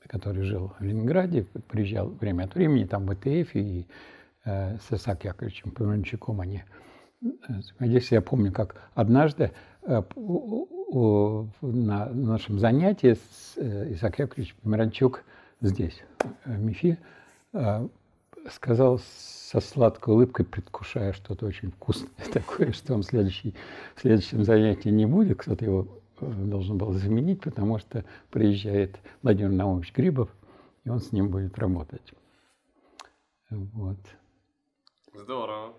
который 0.00 0.42
жил 0.42 0.74
в 0.78 0.82
Ленинграде, 0.82 1.44
приезжал 1.68 2.08
время 2.08 2.44
от 2.44 2.54
времени, 2.54 2.84
там 2.84 3.06
в 3.06 3.14
ВТФ 3.14 3.54
и 3.54 3.86
э, 4.44 4.76
с 4.76 4.92
Исаак 4.92 5.24
Яковлевичем 5.24 5.70
Померанчуком 5.70 6.42
они 6.42 6.62
Здесь 7.80 8.12
я 8.12 8.20
помню, 8.20 8.52
как 8.52 8.76
однажды 8.94 9.44
э, 9.44 9.50
на 11.60 12.06
нашем 12.06 12.58
занятии 12.58 13.14
с 13.14 13.56
э, 13.56 13.92
Исаак 13.94 14.18
Яковлевич 14.18 14.54
Померанчук 14.56 15.22
здесь, 15.60 16.02
в 16.44 16.58
МИФИ, 16.58 16.98
сказал 18.50 18.98
со 18.98 19.60
сладкой 19.60 20.14
улыбкой, 20.14 20.44
предвкушая 20.44 21.12
что-то 21.12 21.46
очень 21.46 21.70
вкусное 21.70 22.10
такое, 22.32 22.72
что 22.72 22.94
он 22.94 23.02
в, 23.02 23.06
следующий, 23.06 23.54
в 23.94 24.00
следующем 24.00 24.44
занятии 24.44 24.90
не 24.90 25.06
будет. 25.06 25.38
Кто-то 25.38 25.64
его 25.64 25.88
э, 26.20 26.26
должен 26.26 26.78
был 26.78 26.92
заменить, 26.92 27.40
потому 27.40 27.78
что 27.78 28.04
приезжает 28.30 28.98
Владимир 29.22 29.50
Наумович 29.50 29.92
Грибов, 29.94 30.30
и 30.84 30.90
он 30.90 31.00
с 31.00 31.12
ним 31.12 31.30
будет 31.30 31.58
работать. 31.58 32.12
Вот. 33.50 33.98
Здорово. 35.14 35.74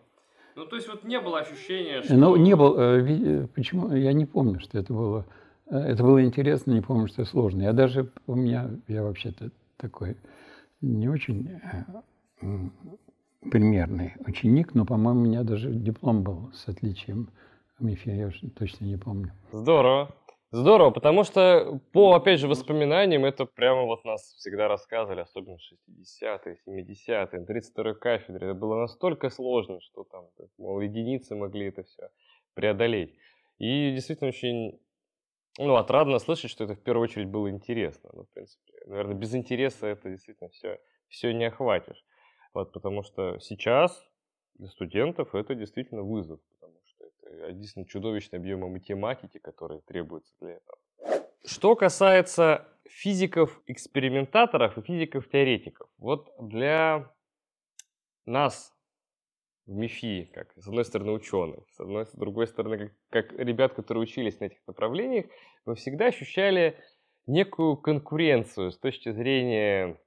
Ну, 0.60 0.66
то 0.66 0.76
есть 0.76 0.90
вот 0.90 1.06
не 1.06 1.22
было 1.22 1.40
ощущения, 1.40 2.02
что... 2.02 2.16
Ну, 2.16 2.36
не 2.36 2.54
было. 2.54 3.00
Э, 3.00 3.48
почему? 3.56 3.96
Я 3.96 4.12
не 4.12 4.26
помню, 4.26 4.60
что 4.60 4.78
это 4.78 4.94
было. 4.94 5.26
Э, 5.68 5.78
это 5.78 6.04
было 6.04 6.22
интересно, 6.22 6.74
не 6.74 6.82
помню, 6.82 7.08
что 7.08 7.24
сложно. 7.24 7.62
Я 7.62 7.72
даже, 7.72 8.12
у 8.28 8.36
меня, 8.36 8.70
я 8.90 9.04
вообще-то 9.04 9.52
такой 9.78 10.18
не 10.82 11.08
очень 11.08 11.50
примерный 13.50 14.16
ученик, 14.28 14.76
но, 14.76 14.86
по-моему, 14.86 15.22
у 15.22 15.24
меня 15.24 15.44
даже 15.44 15.72
диплом 15.72 16.24
был 16.24 16.52
с 16.54 16.68
отличием 16.68 17.30
МИФИ, 17.80 18.10
я 18.10 18.28
уж 18.28 18.42
точно 18.58 18.84
не 18.84 18.98
помню. 18.98 19.32
Здорово. 19.54 20.14
Здорово, 20.52 20.90
потому 20.90 21.24
что 21.24 21.80
по, 21.94 22.16
опять 22.16 22.40
же, 22.40 22.48
воспоминаниям, 22.48 23.24
это 23.24 23.46
прямо 23.46 23.84
вот 23.84 24.04
нас 24.04 24.34
всегда 24.34 24.68
рассказывали, 24.68 25.22
особенно 25.22 25.58
60-е, 25.58 26.58
70-е, 26.68 27.46
32-й 27.46 27.96
кафедре. 27.96 28.48
Это 28.48 28.56
было 28.56 28.76
настолько 28.76 29.30
сложно, 29.30 29.80
что 29.80 30.06
там, 30.06 30.26
мол, 30.58 30.82
единицы 30.82 31.36
могли 31.36 31.68
это 31.68 31.84
все 31.84 32.10
преодолеть. 32.56 33.16
И 33.60 33.92
действительно 33.92 34.30
очень 34.30 34.80
ну, 35.60 35.76
отрадно 35.76 36.18
слышать, 36.18 36.50
что 36.50 36.64
это 36.64 36.74
в 36.74 36.82
первую 36.82 37.04
очередь 37.04 37.28
было 37.28 37.52
интересно. 37.52 38.10
Ну, 38.14 38.24
в 38.24 38.30
принципе, 38.30 38.74
наверное, 38.88 39.16
без 39.16 39.36
интереса 39.36 39.86
это 39.86 40.10
действительно 40.10 40.50
все, 40.50 40.80
все 41.10 41.32
не 41.32 41.46
охватишь. 41.46 42.04
Вот, 42.56 42.72
потому 42.72 43.04
что 43.04 43.38
сейчас 43.40 44.04
для 44.56 44.70
студентов 44.70 45.36
это 45.36 45.54
действительно 45.54 46.02
вызов, 46.02 46.40
это 47.30 47.52
действительно 47.54 47.86
чудовищный 47.86 48.40
объем 48.40 48.60
математики, 48.72 49.40
который 49.40 49.82
требуется 49.82 50.34
для 50.40 50.52
этого. 50.54 50.78
Что 51.46 51.76
касается 51.76 52.68
физиков-экспериментаторов 52.86 54.78
и 54.78 54.82
физиков-теоретиков, 54.82 55.90
вот 55.98 56.30
для 56.40 57.14
нас 58.26 58.74
в 59.66 59.72
МИФИ, 59.72 60.32
как 60.34 60.52
с 60.56 60.68
одной 60.68 60.84
стороны 60.84 61.12
ученых, 61.12 61.64
с 61.70 61.80
одной 61.80 62.06
с 62.08 62.12
другой 62.14 62.48
стороны 62.48 62.78
как, 62.78 62.92
как 63.10 63.40
ребят, 63.40 63.74
которые 63.74 64.04
учились 64.04 64.40
на 64.40 64.46
этих 64.46 64.60
направлениях, 64.68 65.28
мы 65.66 65.76
всегда 65.76 66.08
ощущали 66.08 66.78
некую 67.28 67.78
конкуренцию 67.78 68.72
с 68.72 68.78
точки 68.80 69.12
зрения 69.12 70.00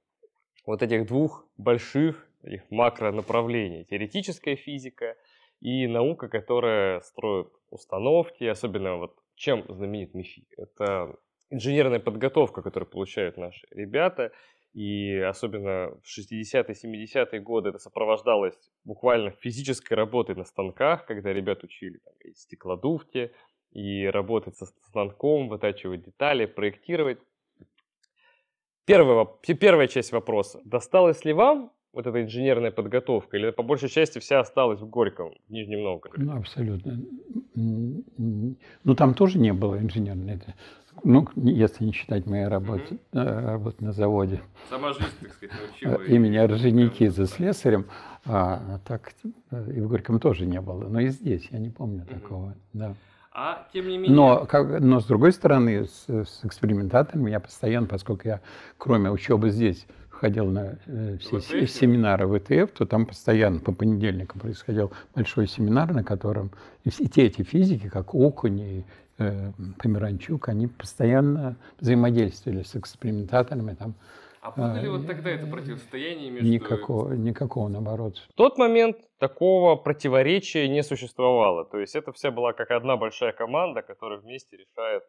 вот 0.65 0.81
этих 0.81 1.07
двух 1.07 1.47
больших 1.57 2.27
их 2.43 2.69
макронаправлений. 2.69 3.85
Теоретическая 3.85 4.57
физика 4.57 5.15
и 5.63 5.87
наука, 5.87 6.27
которая 6.27 6.99
строит 6.99 7.47
установки, 7.69 8.43
особенно 8.43 8.97
вот 8.97 9.15
чем 9.35 9.63
знаменит 9.69 10.13
МИФИ. 10.13 10.45
Это 10.57 11.15
инженерная 11.49 12.01
подготовка, 12.01 12.61
которую 12.61 12.89
получают 12.89 13.37
наши 13.37 13.65
ребята, 13.71 14.33
и 14.73 15.15
особенно 15.15 15.97
в 16.03 16.19
60-е, 16.19 16.75
70-е 16.75 17.39
годы 17.39 17.69
это 17.69 17.79
сопровождалось 17.79 18.57
буквально 18.83 19.31
физической 19.31 19.93
работой 19.93 20.35
на 20.35 20.43
станках, 20.43 21.05
когда 21.05 21.31
ребят 21.31 21.63
учили 21.63 21.99
там, 21.99 22.13
и 22.25 22.33
стеклодувки, 22.33 23.31
и 23.71 24.05
работать 24.07 24.57
со 24.57 24.65
станком, 24.65 25.47
вытачивать 25.47 26.03
детали, 26.03 26.45
проектировать. 26.45 27.19
Первая, 28.85 29.25
первая 29.61 29.87
часть 29.87 30.11
вопроса. 30.11 30.59
Досталось 30.65 31.23
ли 31.23 31.31
вам 31.31 31.71
вот 31.93 32.07
эта 32.07 32.21
инженерная 32.21 32.71
подготовка? 32.71 33.37
Или 33.37 33.51
по 33.51 33.63
большей 33.63 33.89
части 33.89 34.19
вся 34.19 34.39
осталась 34.39 34.79
в 34.79 34.89
Горьком, 34.89 35.33
в 35.47 35.51
Нижнем 35.51 35.83
Новгороде? 35.83 36.23
Ну, 36.23 36.37
абсолютно. 36.37 36.99
Ну, 37.55 38.95
там 38.95 39.13
тоже 39.13 39.39
не 39.39 39.53
было 39.53 39.79
инженерной. 39.79 40.41
Ну, 41.03 41.27
если 41.35 41.85
не 41.85 41.91
считать 41.91 42.27
моей 42.27 42.45
работы, 42.45 42.99
mm-hmm. 43.11 43.45
работы 43.45 43.83
на 43.83 43.93
заводе. 43.93 44.41
Сама 44.69 44.93
жизнь, 44.93 45.09
так 45.21 45.33
сказать, 45.33 45.55
научила. 45.59 46.01
Э, 46.01 46.07
имени 46.07 46.37
Орджоникидзе 46.37 47.25
слесарем. 47.25 47.87
А, 48.25 48.61
а 48.75 48.79
так 48.87 49.13
и 49.51 49.81
в 49.81 49.87
Горьком 49.87 50.19
тоже 50.19 50.45
не 50.45 50.61
было. 50.61 50.87
Но 50.87 50.99
и 50.99 51.07
здесь 51.07 51.47
я 51.51 51.59
не 51.59 51.69
помню 51.69 52.05
такого. 52.05 52.55
Да. 52.73 52.95
А 53.33 53.67
тем 53.73 53.87
не 53.87 53.97
менее... 53.97 54.15
Но, 54.15 54.45
как, 54.45 54.79
но 54.79 54.99
с 54.99 55.05
другой 55.05 55.31
стороны, 55.33 55.85
с, 55.85 56.07
с 56.07 56.45
экспериментаторами 56.45 57.31
я 57.31 57.39
постоянно, 57.39 57.87
поскольку 57.87 58.27
я, 58.27 58.41
кроме 58.77 59.09
учебы 59.09 59.49
здесь, 59.49 59.87
ходил 60.23 60.45
на 60.45 60.77
э, 60.85 61.17
все 61.19 61.39
ВТФ? 61.39 61.69
семинары 61.69 62.27
ВТФ, 62.27 62.71
то 62.71 62.85
там 62.85 63.05
постоянно 63.05 63.59
по 63.59 63.73
понедельникам 63.73 64.39
происходил 64.39 64.93
большой 65.13 65.47
семинар, 65.47 65.93
на 65.93 66.01
котором 66.01 66.51
и 66.85 66.89
все 66.89 67.07
те 67.07 67.25
эти 67.25 67.43
физики, 67.43 67.89
как 67.89 68.15
Окунь 68.15 68.59
и 68.59 68.85
э, 69.17 69.51
Померанчук, 69.79 70.47
они 70.47 70.67
постоянно 70.67 71.57
взаимодействовали 71.81 72.63
с 72.63 72.73
экспериментаторами. 72.73 73.73
Там, 73.73 73.95
а 74.39 74.51
было 74.51 74.79
ли 74.79 74.87
вот 74.87 75.05
тогда 75.07 75.29
это 75.29 75.45
противостояние 75.45 76.31
между... 76.31 76.47
Никакого, 76.47 77.11
никакого, 77.11 77.67
наоборот. 77.67 78.25
В 78.29 78.33
тот 78.35 78.57
момент 78.57 78.95
такого 79.19 79.75
противоречия 79.75 80.69
не 80.69 80.83
существовало. 80.83 81.65
То 81.65 81.79
есть 81.79 81.95
это 81.97 82.13
вся 82.13 82.31
была 82.31 82.53
как 82.53 82.71
одна 82.71 82.95
большая 82.95 83.33
команда, 83.33 83.81
которая 83.81 84.19
вместе 84.19 84.55
решает 84.55 85.03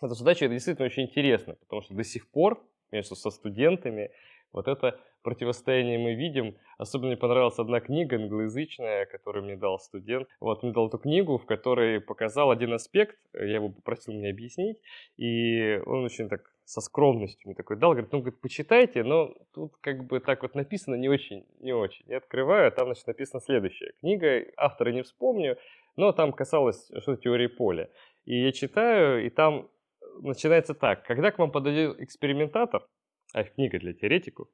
эту 0.00 0.14
задачу. 0.14 0.44
Это 0.44 0.54
действительно 0.54 0.86
очень 0.86 1.02
интересно, 1.02 1.54
потому 1.54 1.82
что 1.82 1.94
до 1.94 2.04
сих 2.04 2.30
пор 2.30 2.62
между 2.92 3.16
со 3.16 3.30
студентами 3.30 4.10
вот 4.56 4.66
это 4.66 4.98
противостояние 5.22 5.98
мы 5.98 6.14
видим. 6.14 6.56
Особенно 6.78 7.08
мне 7.08 7.16
понравилась 7.16 7.58
одна 7.58 7.80
книга 7.80 8.16
англоязычная, 8.16 9.06
которую 9.06 9.44
мне 9.44 9.56
дал 9.56 9.78
студент. 9.78 10.28
Вот, 10.40 10.62
мне 10.62 10.72
дал 10.72 10.88
эту 10.88 10.98
книгу, 10.98 11.38
в 11.38 11.46
которой 11.46 12.00
показал 12.00 12.50
один 12.50 12.72
аспект, 12.72 13.16
я 13.34 13.56
его 13.56 13.68
попросил 13.68 14.14
мне 14.14 14.30
объяснить, 14.30 14.80
и 15.16 15.80
он 15.86 16.04
очень 16.04 16.28
так 16.28 16.50
со 16.64 16.80
скромностью 16.80 17.42
мне 17.46 17.54
такой 17.54 17.76
дал, 17.76 17.92
говорит, 17.92 18.10
ну, 18.12 18.18
говорит, 18.18 18.40
почитайте, 18.40 19.04
но 19.04 19.32
тут 19.54 19.76
как 19.80 20.04
бы 20.04 20.18
так 20.18 20.42
вот 20.42 20.56
написано 20.56 20.96
не 20.96 21.08
очень, 21.08 21.46
не 21.60 21.72
очень. 21.72 22.04
Я 22.08 22.16
открываю, 22.16 22.68
а 22.68 22.70
там, 22.72 22.86
значит, 22.86 23.06
написано 23.06 23.40
следующее. 23.40 23.92
Книга, 24.00 24.44
автора 24.56 24.90
не 24.90 25.02
вспомню, 25.02 25.58
но 25.94 26.10
там 26.12 26.32
касалось 26.32 26.90
что-то 27.00 27.22
теории 27.22 27.46
поля. 27.46 27.88
И 28.24 28.42
я 28.42 28.50
читаю, 28.50 29.24
и 29.24 29.30
там 29.30 29.68
начинается 30.22 30.74
так. 30.74 31.04
Когда 31.04 31.30
к 31.30 31.38
вам 31.38 31.52
подойдет 31.52 32.00
экспериментатор, 32.00 32.86
а 33.36 33.44
книга 33.44 33.78
для 33.78 33.92
теоретиков, 33.92 34.48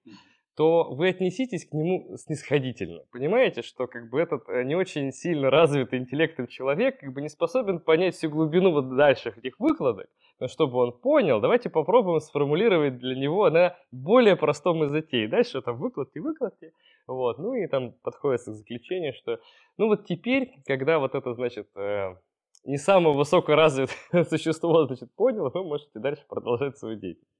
то 0.56 0.92
вы 0.92 1.08
отнеситесь 1.08 1.66
к 1.66 1.72
нему 1.72 2.16
снисходительно. 2.16 3.04
Понимаете, 3.12 3.62
что 3.62 3.86
как 3.86 4.10
бы 4.10 4.20
этот 4.20 4.48
э, 4.48 4.64
не 4.64 4.74
очень 4.74 5.12
сильно 5.12 5.50
развитый 5.50 6.00
интеллектом 6.00 6.48
человек 6.48 6.98
как 6.98 7.12
бы 7.12 7.22
не 7.22 7.28
способен 7.28 7.78
понять 7.78 8.16
всю 8.16 8.28
глубину 8.28 8.72
вот 8.72 8.94
дальших 8.96 9.38
этих 9.38 9.58
выкладок, 9.60 10.08
но 10.40 10.48
чтобы 10.48 10.78
он 10.78 10.98
понял, 10.98 11.40
давайте 11.40 11.70
попробуем 11.70 12.20
сформулировать 12.20 12.98
для 12.98 13.14
него 13.14 13.48
на 13.50 13.76
более 13.92 14.34
простом 14.34 14.82
языке. 14.82 15.24
И 15.24 15.28
дальше 15.28 15.62
там 15.62 15.78
выкладки, 15.78 16.18
выкладки. 16.18 16.72
Вот. 17.06 17.38
Ну 17.38 17.54
и 17.54 17.66
там 17.68 17.92
подходится 18.02 18.50
к 18.50 18.54
заключению, 18.54 19.14
что 19.14 19.38
ну 19.78 19.86
вот 19.86 20.06
теперь, 20.06 20.52
когда 20.66 20.98
вот 20.98 21.14
это, 21.14 21.32
значит, 21.34 21.68
э, 21.76 22.16
не 22.64 22.78
самое 22.78 23.16
высокоразвитое 23.16 24.24
существо, 24.28 24.86
значит, 24.86 25.14
понял, 25.14 25.48
вы 25.48 25.64
можете 25.64 26.00
дальше 26.00 26.24
продолжать 26.28 26.76
свою 26.76 26.98
деятельность. 26.98 27.31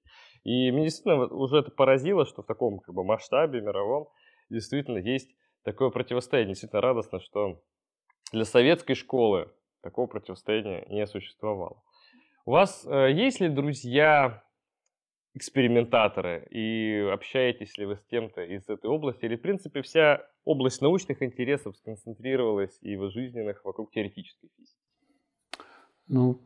И 0.45 0.71
меня 0.71 0.85
действительно 0.85 1.27
уже 1.27 1.59
это 1.59 1.71
поразило, 1.71 2.27
что 2.27 2.43
в 2.43 2.47
таком 2.47 2.81
как 2.81 2.95
бы, 2.95 3.05
масштабе 3.05 3.61
мировом 3.61 4.09
действительно 4.51 4.99
есть 4.99 5.31
такое 5.63 5.91
противостояние. 5.91 6.55
Действительно 6.55 6.83
радостно, 6.83 7.21
что 7.21 7.61
для 8.33 8.45
советской 8.45 8.95
школы 8.95 9.53
такого 9.83 10.07
противостояния 10.07 10.85
не 10.89 11.07
существовало. 11.07 11.83
У 12.45 12.53
вас 12.53 12.85
э, 12.87 13.13
есть 13.13 13.41
ли 13.41 13.49
друзья 13.49 14.43
экспериментаторы 15.35 16.47
и 16.51 17.09
общаетесь 17.13 17.79
ли 17.79 17.87
вы 17.87 17.97
с 17.97 18.05
кем-то 18.05 18.43
из 18.43 18.69
этой 18.69 18.91
области? 18.91 19.25
Или, 19.25 19.37
в 19.37 19.43
принципе, 19.43 19.83
вся 19.83 20.27
область 20.45 20.83
научных 20.83 21.23
интересов 21.23 21.77
сконцентрировалась 21.77 22.77
и 22.83 22.97
в 22.97 23.11
жизненных 23.11 23.65
вокруг 23.65 23.93
теоретической 23.93 24.51
физики? 24.57 24.77
Ну, 26.09 26.41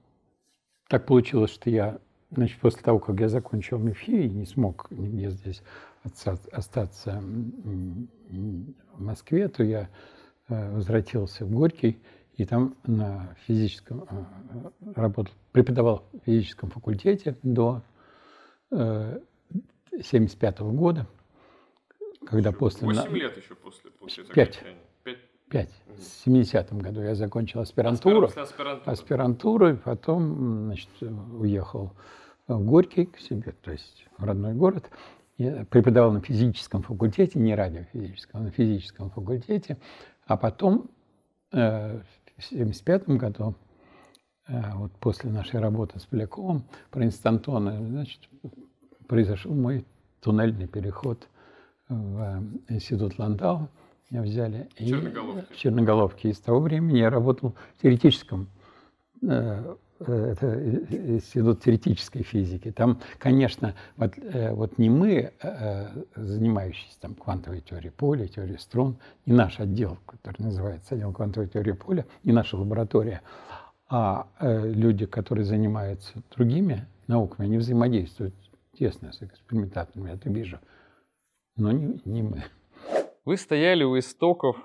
так 0.89 1.07
получилось, 1.07 1.53
что 1.53 1.71
я 1.71 1.99
Значит, 2.31 2.61
после 2.61 2.83
того, 2.83 2.99
как 2.99 3.21
я 3.21 3.29
закончил 3.29 3.79
МИФИ 3.79 4.11
и 4.11 4.29
не 4.29 4.47
смог 4.47 4.91
нигде 4.91 5.31
здесь 5.31 5.63
остаться 6.53 7.23
в 7.23 9.01
Москве, 9.03 9.49
то 9.49 9.63
я 9.63 9.89
э, 10.49 10.73
возвратился 10.73 11.45
в 11.45 11.51
Горький 11.51 11.99
и 12.37 12.45
там 12.45 12.77
на 12.87 13.35
физическом 13.47 14.07
э, 14.11 14.25
работал, 14.95 15.35
преподавал 15.53 16.09
в 16.13 16.19
физическом 16.25 16.71
факультете 16.71 17.37
до 17.43 17.83
1975 18.71 20.61
э, 20.61 20.65
года, 20.65 21.07
когда 22.27 22.53
после... 22.53 22.87
8 22.87 23.17
лет 23.17 23.37
еще 23.37 23.55
после, 23.55 23.91
после 23.91 24.25
5. 24.25 24.65
5. 25.51 25.69
Угу. 25.69 25.97
В 25.97 26.27
70-м 26.27 26.79
году 26.79 27.03
я 27.03 27.15
закончил 27.15 27.61
аспирантуру. 27.61 28.27
Аспирантура. 28.27 28.81
Аспирантуру, 28.85 29.69
и 29.71 29.75
потом 29.75 30.67
значит, 30.67 30.89
уехал 31.01 31.93
в 32.49 32.65
Горький 32.65 33.07
к 33.07 33.19
себе, 33.19 33.53
то 33.63 33.73
есть 33.73 34.07
в 34.19 34.25
родной 34.25 34.55
город. 34.55 34.91
Я 35.39 35.67
преподавал 35.67 36.13
на 36.13 36.21
физическом 36.21 36.83
факультете, 36.83 37.39
не 37.39 37.55
радиофизическом, 37.55 38.41
а 38.41 38.45
на 38.45 38.51
физическом 38.51 39.11
факультете. 39.11 39.77
А 40.27 40.37
потом 40.37 40.89
э, 41.53 42.01
в 42.39 42.45
75 42.45 43.09
году, 43.11 43.55
э, 44.49 44.73
вот 44.75 44.93
после 44.93 45.31
нашей 45.31 45.61
работы 45.61 46.01
с 46.01 46.07
Поляковым 46.07 46.65
про 46.91 47.05
инстантоны, 47.05 47.87
значит, 47.87 48.21
произошел 49.07 49.55
мой 49.55 49.85
туннельный 50.21 50.67
переход 50.67 51.29
в 51.89 52.43
институт 52.69 53.19
Ландау. 53.19 53.69
Меня 54.11 54.23
взяли 54.23 54.69
в 54.77 54.85
Черноголовке. 54.85 55.55
в 55.55 55.57
Черноголовке. 55.57 56.31
И 56.31 56.33
с 56.33 56.39
того 56.39 56.61
времени 56.61 56.99
я 56.99 57.11
работал 57.11 57.55
в 57.77 57.83
теоретическом 57.83 58.49
э, 59.23 59.77
это 60.01 60.85
институт 60.91 61.63
теоретической 61.63 62.23
физики. 62.23 62.71
Там, 62.71 63.01
конечно, 63.19 63.75
вот, 63.97 64.13
э, 64.19 64.53
вот 64.53 64.79
не 64.79 64.91
мы, 64.91 65.33
э, 65.43 65.87
занимающиеся 66.15 67.01
там 67.01 67.15
квантовой 67.15 67.61
теорией 67.61 67.93
поля, 67.93 68.27
теорией 68.27 68.59
струн, 68.59 68.99
не 69.25 69.33
наш 69.33 69.59
отдел, 69.59 69.99
который 70.07 70.43
называется 70.43 70.95
отдел 70.95 71.13
квантовой 71.13 71.49
теории 71.49 71.73
поля, 71.73 72.07
не 72.25 72.33
наша 72.33 72.57
лаборатория, 72.57 73.23
а 73.89 74.29
э, 74.41 74.71
люди, 74.71 75.07
которые 75.07 75.45
занимаются 75.45 76.13
другими 76.35 76.87
науками, 77.07 77.49
они 77.49 77.59
взаимодействуют 77.59 78.35
тесно 78.79 79.13
с 79.13 79.23
экспериментаторами, 79.23 80.09
я 80.09 80.15
это 80.15 80.29
вижу, 80.29 80.59
но 81.57 81.73
не, 81.73 82.01
не 82.05 82.23
мы. 82.23 82.45
Вы 83.27 83.37
стояли 83.39 83.83
у 83.83 83.99
истоков 83.99 84.57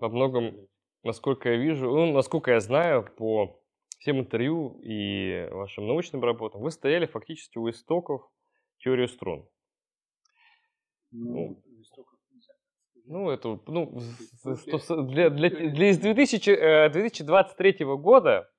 во 0.00 0.08
многом, 0.08 0.66
насколько 1.04 1.48
я 1.48 1.56
вижу, 1.56 1.86
ну, 1.86 2.12
насколько 2.12 2.50
я 2.50 2.58
знаю, 2.58 3.08
по 3.16 3.62
всем 4.00 4.18
интервью 4.18 4.80
и 4.82 5.48
вашим 5.52 5.86
научным 5.86 6.24
работам, 6.24 6.60
вы 6.60 6.72
стояли 6.72 7.06
фактически 7.06 7.56
у 7.58 7.70
истоков 7.70 8.28
теории 8.78 9.06
струн. 9.06 9.48
Ну, 11.12 11.62
ну, 13.04 13.30
это, 13.30 13.60
ну, 13.68 14.00
для, 15.04 15.30
для, 15.30 15.50
для 15.70 15.90
из 15.90 15.98
2000, 15.98 16.90
2023 16.90 17.76
э, 17.78 17.96
года 17.96 18.50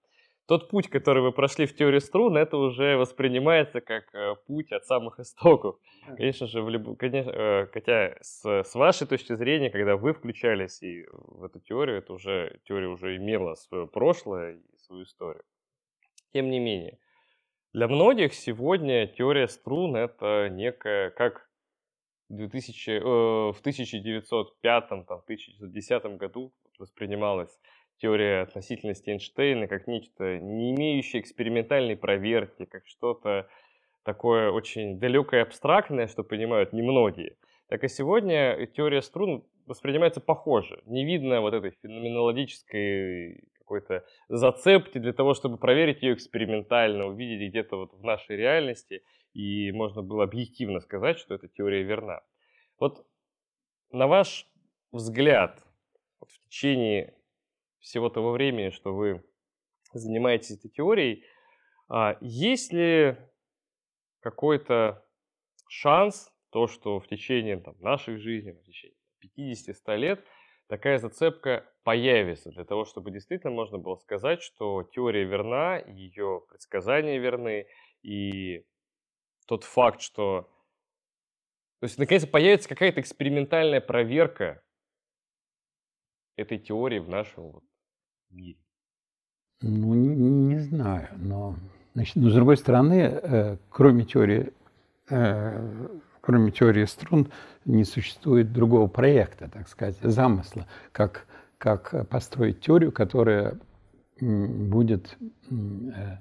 тот 0.47 0.69
путь, 0.69 0.89
который 0.89 1.21
вы 1.21 1.31
прошли 1.31 1.65
в 1.65 1.75
теории 1.75 1.99
струн, 1.99 2.37
это 2.37 2.57
уже 2.57 2.97
воспринимается 2.97 3.81
как 3.81 4.13
э, 4.13 4.35
путь 4.47 4.71
от 4.71 4.85
самых 4.85 5.19
истоков. 5.19 5.77
Конечно 6.05 6.47
же, 6.47 6.61
в 6.61 6.69
люб... 6.69 6.97
конечно, 6.97 7.31
э, 7.31 7.67
хотя 7.71 8.17
с, 8.21 8.45
с 8.45 8.75
вашей 8.75 9.07
точки 9.07 9.35
зрения, 9.35 9.69
когда 9.69 9.95
вы 9.95 10.13
включались 10.13 10.81
и 10.81 11.05
в 11.11 11.43
эту 11.43 11.59
теорию, 11.59 11.97
это 11.97 12.13
уже 12.13 12.59
теория 12.65 12.87
уже 12.87 13.17
имела 13.17 13.55
свое 13.55 13.87
прошлое 13.87 14.55
и 14.55 14.77
свою 14.77 15.03
историю. 15.03 15.43
Тем 16.33 16.49
не 16.49 16.59
менее, 16.59 16.97
для 17.73 17.87
многих 17.87 18.33
сегодня 18.33 19.07
теория 19.07 19.47
струн 19.47 19.95
это 19.95 20.49
некая, 20.49 21.09
как 21.11 21.49
в, 22.29 22.35
2000, 22.35 22.89
э, 22.89 23.51
в 23.51 23.61
1905-1910 23.63 26.17
году 26.17 26.51
воспринималась 26.79 27.59
теория 28.01 28.41
относительности 28.41 29.09
Эйнштейна 29.11 29.67
как 29.67 29.87
нечто, 29.87 30.39
не 30.39 30.71
имеющее 30.71 31.21
экспериментальной 31.21 31.95
проверки, 31.95 32.65
как 32.65 32.87
что-то 32.87 33.47
такое 34.03 34.51
очень 34.51 34.99
далекое 34.99 35.41
и 35.41 35.43
абстрактное, 35.43 36.07
что 36.07 36.23
понимают 36.23 36.73
немногие. 36.73 37.37
Так 37.67 37.83
и 37.83 37.87
сегодня 37.87 38.65
теория 38.67 39.01
струн 39.01 39.45
воспринимается 39.65 40.19
похоже. 40.19 40.81
Не 40.85 41.05
видно 41.05 41.41
вот 41.41 41.53
этой 41.53 41.71
феноменологической 41.81 43.43
какой-то 43.59 44.03
зацепки 44.27 44.97
для 44.97 45.13
того, 45.13 45.33
чтобы 45.33 45.57
проверить 45.57 46.01
ее 46.01 46.13
экспериментально, 46.13 47.05
увидеть 47.05 47.51
где-то 47.51 47.77
вот 47.77 47.93
в 47.93 48.03
нашей 48.03 48.35
реальности, 48.35 49.03
и 49.33 49.71
можно 49.71 50.01
было 50.01 50.25
объективно 50.25 50.81
сказать, 50.81 51.19
что 51.19 51.35
эта 51.35 51.47
теория 51.47 51.83
верна. 51.83 52.21
Вот 52.79 53.05
на 53.91 54.07
ваш 54.07 54.47
взгляд, 54.91 55.63
в 56.21 56.39
течение 56.47 57.13
всего 57.81 58.09
того 58.09 58.31
времени, 58.31 58.69
что 58.69 58.93
вы 58.93 59.23
занимаетесь 59.93 60.57
этой 60.57 60.69
теорией, 60.69 61.25
а, 61.89 62.17
есть 62.21 62.71
ли 62.71 63.17
какой-то 64.21 65.05
шанс, 65.67 66.31
то, 66.51 66.67
что 66.67 66.99
в 66.99 67.07
течение 67.07 67.57
там, 67.57 67.75
наших 67.79 68.19
жизней, 68.19 68.53
в 68.53 68.63
течение 68.63 68.97
50-100 69.21 69.95
лет, 69.97 70.25
такая 70.67 70.99
зацепка 70.99 71.65
появится 71.83 72.51
для 72.51 72.65
того, 72.65 72.85
чтобы 72.85 73.11
действительно 73.11 73.51
можно 73.51 73.77
было 73.77 73.95
сказать, 73.95 74.41
что 74.41 74.83
теория 74.83 75.23
верна, 75.23 75.77
ее 75.77 76.43
предсказания 76.49 77.19
верны, 77.19 77.67
и 78.03 78.65
тот 79.47 79.63
факт, 79.63 80.01
что... 80.01 80.49
То 81.79 81.85
есть, 81.85 81.97
наконец, 81.97 82.25
появится 82.27 82.69
какая-то 82.69 83.01
экспериментальная 83.01 83.81
проверка 83.81 84.63
этой 86.35 86.59
теории 86.59 86.99
в 86.99 87.09
нашем 87.09 87.51
вот 87.51 87.63
мире? 88.31 88.57
Ну, 89.61 89.93
не, 89.93 90.09
не 90.09 90.59
знаю, 90.59 91.09
но, 91.17 91.55
значит, 91.93 92.15
но 92.15 92.29
с 92.29 92.33
другой 92.33 92.57
стороны, 92.57 92.93
э, 92.93 93.57
кроме 93.69 94.05
теории, 94.05 94.53
э, 95.09 95.97
кроме 96.21 96.51
теории 96.51 96.85
струн, 96.85 97.27
не 97.65 97.83
существует 97.83 98.51
другого 98.51 98.87
проекта, 98.87 99.49
так 99.49 99.67
сказать, 99.67 99.97
замысла, 100.01 100.65
как, 100.91 101.27
как 101.57 102.07
построить 102.09 102.61
теорию, 102.61 102.91
которая 102.91 103.59
будет 104.19 105.17
э, 105.51 106.17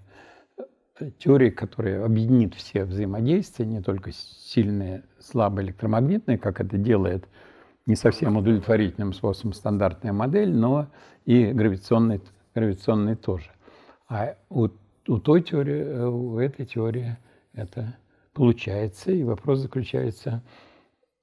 теорией, 1.18 1.50
которая 1.50 2.04
объединит 2.04 2.54
все 2.54 2.84
взаимодействия, 2.84 3.64
не 3.64 3.80
только 3.80 4.12
сильные, 4.12 5.02
слабые 5.18 5.68
электромагнитные, 5.68 6.38
как 6.38 6.60
это 6.60 6.76
делает 6.76 7.26
не 7.86 7.96
совсем 7.96 8.36
удовлетворительным 8.36 9.12
способом 9.12 9.52
стандартная 9.52 10.12
модель, 10.12 10.54
но 10.54 10.88
и 11.24 11.46
гравитационный, 11.52 12.20
гравитационный 12.54 13.16
тоже. 13.16 13.50
А 14.08 14.36
у, 14.48 14.68
у 15.08 15.18
той 15.18 15.42
теории, 15.42 15.80
э, 15.80 16.06
у 16.06 16.38
этой 16.38 16.66
теории 16.66 17.16
это 17.52 17.96
получается, 18.32 19.12
и 19.12 19.22
вопрос 19.22 19.60
заключается, 19.60 20.42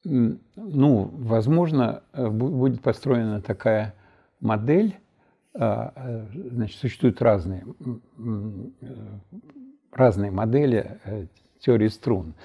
ну, 0.04 1.10
возможно, 1.14 2.04
э, 2.14 2.28
будет 2.30 2.82
построена 2.82 3.42
такая 3.42 3.94
модель, 4.40 4.98
а, 5.54 5.92
э, 5.96 6.26
значит, 6.52 6.80
существуют 6.80 7.22
разные 7.22 7.66
разные 9.92 10.30
модели 10.30 11.00
теории 11.60 11.88
струн. 11.88 12.36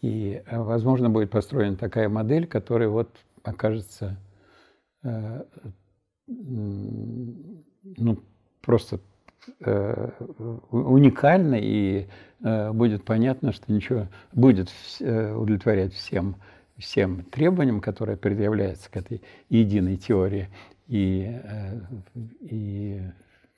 И, 0.00 0.42
возможно, 0.50 1.10
будет 1.10 1.30
построена 1.30 1.76
такая 1.76 2.08
модель, 2.08 2.46
которая 2.46 2.88
вот 2.88 3.10
окажется 3.44 4.18
ну, 7.96 8.18
просто 8.60 9.00
э, 9.60 10.10
уникально 10.70 11.56
и 11.56 12.06
э, 12.42 12.72
будет 12.72 13.04
понятно, 13.04 13.52
что 13.52 13.72
ничего 13.72 14.08
будет 14.32 14.70
э, 15.00 15.34
удовлетворять 15.34 15.92
всем, 15.94 16.36
всем 16.78 17.24
требованиям, 17.24 17.80
которые 17.80 18.16
предъявляются 18.16 18.90
к 18.90 18.96
этой 18.96 19.22
единой 19.48 19.96
теории. 19.96 20.48
И, 20.86 21.40
э, 21.42 21.80
и 22.40 23.02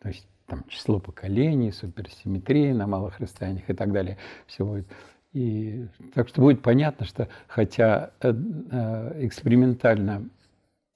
то 0.00 0.08
есть, 0.08 0.26
там, 0.46 0.64
число 0.68 1.00
поколений, 1.00 1.72
суперсимметрия 1.72 2.74
на 2.74 2.86
малых 2.86 3.18
расстояниях 3.20 3.68
и 3.68 3.74
так 3.74 3.92
далее. 3.92 4.18
Все 4.46 4.64
будет. 4.64 4.86
И, 5.34 5.86
так 6.14 6.28
что 6.28 6.40
будет 6.40 6.62
понятно, 6.62 7.04
что 7.04 7.28
хотя 7.48 8.12
э, 8.20 8.32
э, 8.32 9.26
экспериментально 9.26 10.30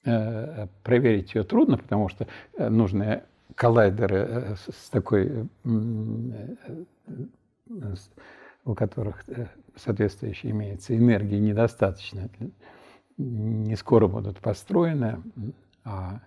Э, 0.05 0.69
проверить 0.85 1.35
ее 1.35 1.43
трудно, 1.43 1.77
потому 1.77 2.09
что 2.09 2.27
нужны 2.57 3.25
коллайдеры 3.55 4.57
с 4.57 4.89
такой, 4.89 5.49
у 8.65 8.75
которых 8.75 9.23
соответствующие 9.77 10.53
имеется 10.53 10.97
энергии 10.97 11.37
недостаточно, 11.37 12.31
не 13.19 13.77
скоро 13.77 14.07
будут 14.07 14.39
построены, 14.39 15.21
а 15.85 16.21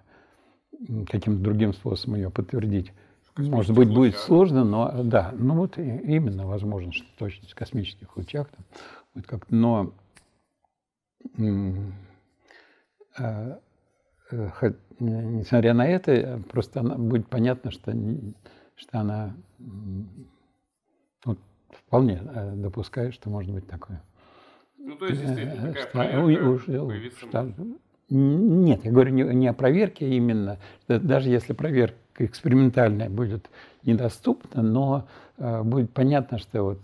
каким-то 1.07 1.41
другим 1.41 1.73
способом 1.73 2.17
ее 2.17 2.29
подтвердить. 2.29 2.91
Может 3.37 3.75
быть, 3.75 3.89
будет 3.89 4.17
сложно, 4.17 4.63
но 4.63 5.03
да, 5.03 5.33
ну 5.37 5.55
вот 5.55 5.77
именно 5.77 6.45
возможно, 6.45 6.91
что 6.91 7.07
точно 7.17 7.47
в 7.47 7.55
космических 7.55 8.15
лучах 8.17 8.49
там 8.49 8.65
будет 9.13 9.27
как 9.27 9.49
но 9.49 9.93
Э, 13.17 13.55
несмотря 14.99 15.73
на 15.73 15.87
это, 15.87 16.41
просто 16.49 16.79
она, 16.79 16.95
будет 16.95 17.27
понятно, 17.27 17.71
что, 17.71 17.93
что 18.75 18.99
она 18.99 19.35
вот, 21.25 21.37
вполне 21.69 22.21
э, 22.23 22.53
допускает, 22.55 23.13
что 23.13 23.29
может 23.29 23.51
быть 23.51 23.67
такое. 23.67 24.01
Ну, 24.77 24.95
то 24.95 25.05
есть, 25.07 25.21
действительно, 25.21 25.73
такая 25.73 26.11
что, 26.11 26.23
уже, 26.23 27.09
что, 27.11 27.51
Нет, 28.09 28.85
я 28.85 28.91
говорю 28.91 29.13
не, 29.13 29.23
не 29.23 29.47
о 29.47 29.53
проверке 29.53 30.09
именно. 30.09 30.59
Даже 30.87 31.29
если 31.29 31.53
проверка 31.53 31.97
экспериментальная 32.25 33.09
будет 33.09 33.49
недоступна, 33.83 34.61
но 34.61 35.07
э, 35.37 35.63
будет 35.63 35.91
понятно, 35.91 36.37
что 36.37 36.63
вот 36.63 36.79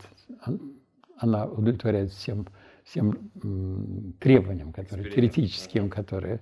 она 1.17 1.45
удовлетворяет 1.45 2.11
всем, 2.11 2.47
всем 2.83 4.13
требованиям, 4.19 4.73
которые, 4.73 5.11
теоретическим, 5.11 5.89
которые 5.89 6.39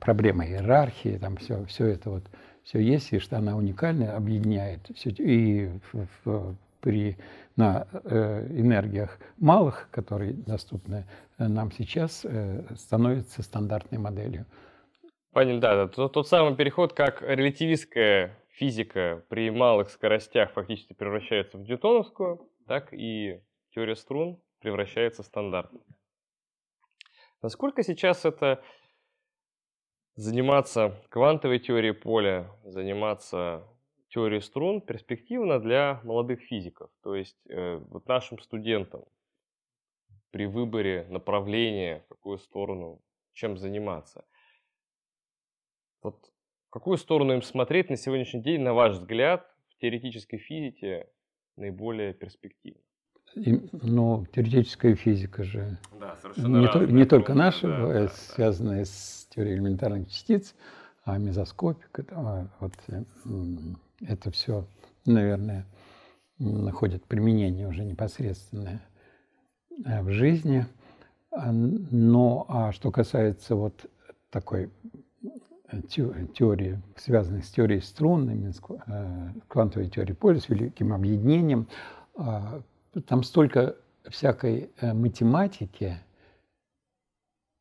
проблема 0.00 0.46
иерархии, 0.46 1.18
там 1.18 1.36
все, 1.36 1.64
все 1.66 1.86
это 1.86 2.10
вот, 2.10 2.24
все 2.62 2.78
есть, 2.80 3.12
и 3.12 3.18
что 3.18 3.38
она 3.38 3.56
уникальная, 3.56 4.16
объединяет 4.16 4.80
все, 4.94 5.10
и 5.10 5.70
в, 5.92 6.06
в, 6.24 6.56
при, 6.80 7.16
на 7.56 7.86
э, 7.92 8.46
энергиях 8.50 9.18
малых, 9.38 9.88
которые 9.90 10.32
доступны 10.32 11.04
э, 11.38 11.48
нам 11.48 11.72
сейчас, 11.72 12.20
э, 12.24 12.62
становится 12.76 13.42
стандартной 13.42 13.98
моделью. 13.98 14.44
Понятно, 15.34 15.60
да, 15.60 15.74
да. 15.74 15.88
Тот, 15.88 16.12
тот 16.12 16.28
самый 16.28 16.54
переход, 16.54 16.92
как 16.92 17.20
релятивистская 17.20 18.38
физика 18.50 19.24
при 19.28 19.50
малых 19.50 19.90
скоростях 19.90 20.52
фактически 20.52 20.92
превращается 20.92 21.58
в 21.58 21.62
ньютоновскую, 21.62 22.48
так 22.68 22.92
и 22.92 23.40
теория 23.74 23.96
струн 23.96 24.40
превращается 24.60 25.24
в 25.24 25.26
стандартную. 25.26 25.84
Насколько 27.42 27.82
сейчас 27.82 28.24
это 28.24 28.62
заниматься 30.14 31.02
квантовой 31.08 31.58
теорией 31.58 31.94
поля, 31.94 32.48
заниматься 32.62 33.66
теорией 34.10 34.40
струн 34.40 34.80
перспективно 34.80 35.58
для 35.58 36.00
молодых 36.04 36.42
физиков. 36.42 36.90
То 37.02 37.16
есть 37.16 37.36
э, 37.48 37.80
вот 37.88 38.06
нашим 38.06 38.38
студентам 38.38 39.04
при 40.30 40.46
выборе 40.46 41.08
направления, 41.10 42.04
в 42.06 42.08
какую 42.10 42.38
сторону, 42.38 43.02
чем 43.32 43.58
заниматься. 43.58 44.24
Вот 46.04 46.30
в 46.68 46.70
какую 46.70 46.98
сторону 46.98 47.32
им 47.32 47.42
смотреть 47.42 47.88
на 47.90 47.96
сегодняшний 47.96 48.42
день, 48.42 48.60
на 48.60 48.74
ваш 48.74 48.98
взгляд, 48.98 49.46
в 49.70 49.80
теоретической 49.80 50.38
физике 50.38 51.08
наиболее 51.56 52.12
перспективно? 52.12 52.80
И, 53.34 53.58
ну, 53.72 54.26
теоретическая 54.32 54.94
физика 54.94 55.42
же 55.42 55.78
да, 55.98 56.16
не, 56.36 56.68
то, 56.68 56.84
не 56.84 57.04
только 57.04 57.34
наша, 57.34 57.66
да, 57.66 57.88
да, 57.88 58.08
связанная 58.08 58.80
да. 58.80 58.84
с 58.84 59.26
теорией 59.34 59.56
элементарных 59.56 60.08
частиц, 60.10 60.54
а 61.04 61.18
мезоскопика, 61.18 62.04
а, 62.10 62.46
вот, 62.60 62.72
э, 62.88 63.02
это 64.06 64.30
все, 64.30 64.66
наверное, 65.06 65.66
находит 66.38 67.04
применение 67.06 67.66
уже 67.66 67.82
непосредственное 67.82 68.86
э, 69.84 70.02
в 70.02 70.10
жизни. 70.10 70.66
А, 71.30 71.50
но 71.50 72.44
а 72.48 72.72
что 72.72 72.92
касается 72.92 73.56
вот 73.56 73.86
такой 74.30 74.64
э, 74.64 74.68
теории, 75.82 76.80
связанной 76.96 77.42
с 77.42 77.50
теорией 77.50 77.80
струн, 77.80 78.52
квантовой 79.48 79.88
теорией 79.88 80.16
поля, 80.16 80.40
с 80.40 80.48
великим 80.48 80.92
объединением, 80.92 81.68
а, 82.16 82.62
там 83.06 83.22
столько 83.22 83.76
всякой 84.08 84.70
э, 84.80 84.92
математики, 84.92 85.98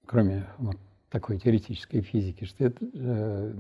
кроме 0.06 0.46
вот 0.58 0.78
такой 1.10 1.40
теоретической 1.40 2.02
физики, 2.02 2.46
что 2.46 2.66
это 2.66 2.86
э, 2.94 3.54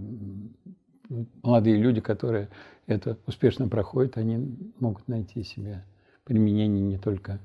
молодые 1.41 1.77
люди, 1.77 2.01
которые 2.01 2.49
это 2.87 3.17
успешно 3.25 3.67
проходят, 3.67 4.17
они 4.17 4.57
могут 4.79 5.07
найти 5.07 5.43
себе 5.43 5.85
применение 6.23 6.81
не 6.81 6.97
только, 6.97 7.39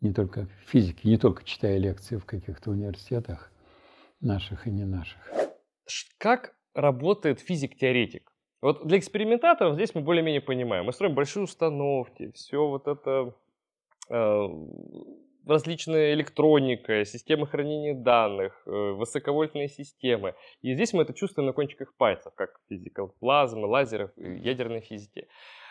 не 0.00 0.12
только 0.12 0.46
в 0.46 0.70
физике, 0.70 1.08
не 1.08 1.18
только 1.18 1.44
читая 1.44 1.78
лекции 1.78 2.16
в 2.16 2.24
каких-то 2.24 2.70
университетах 2.70 3.50
наших 4.20 4.66
и 4.66 4.70
не 4.70 4.84
наших. 4.84 5.18
Как 6.18 6.54
работает 6.74 7.40
физик-теоретик? 7.40 8.32
Вот 8.60 8.86
для 8.86 8.98
экспериментаторов 8.98 9.74
здесь 9.74 9.94
мы 9.94 10.00
более-менее 10.00 10.40
понимаем. 10.40 10.84
Мы 10.86 10.92
строим 10.92 11.14
большие 11.14 11.44
установки, 11.44 12.32
все 12.32 12.66
вот 12.66 12.88
это 12.88 13.34
Э, 14.08 14.48
различная 15.46 16.12
электроника, 16.12 17.06
системы 17.06 17.46
хранения 17.46 17.94
данных, 17.94 18.60
э, 18.66 18.70
высоковольтные 18.70 19.68
системы. 19.68 20.34
И 20.60 20.74
здесь 20.74 20.92
мы 20.92 21.04
это 21.04 21.14
чувствуем 21.14 21.46
на 21.46 21.52
кончиках 21.54 21.94
пальцев, 21.94 22.34
как 22.34 22.60
физика 22.68 23.06
плазмы, 23.06 23.66
лазеров, 23.66 24.10
ядерной 24.16 24.80
физики. 24.80 25.26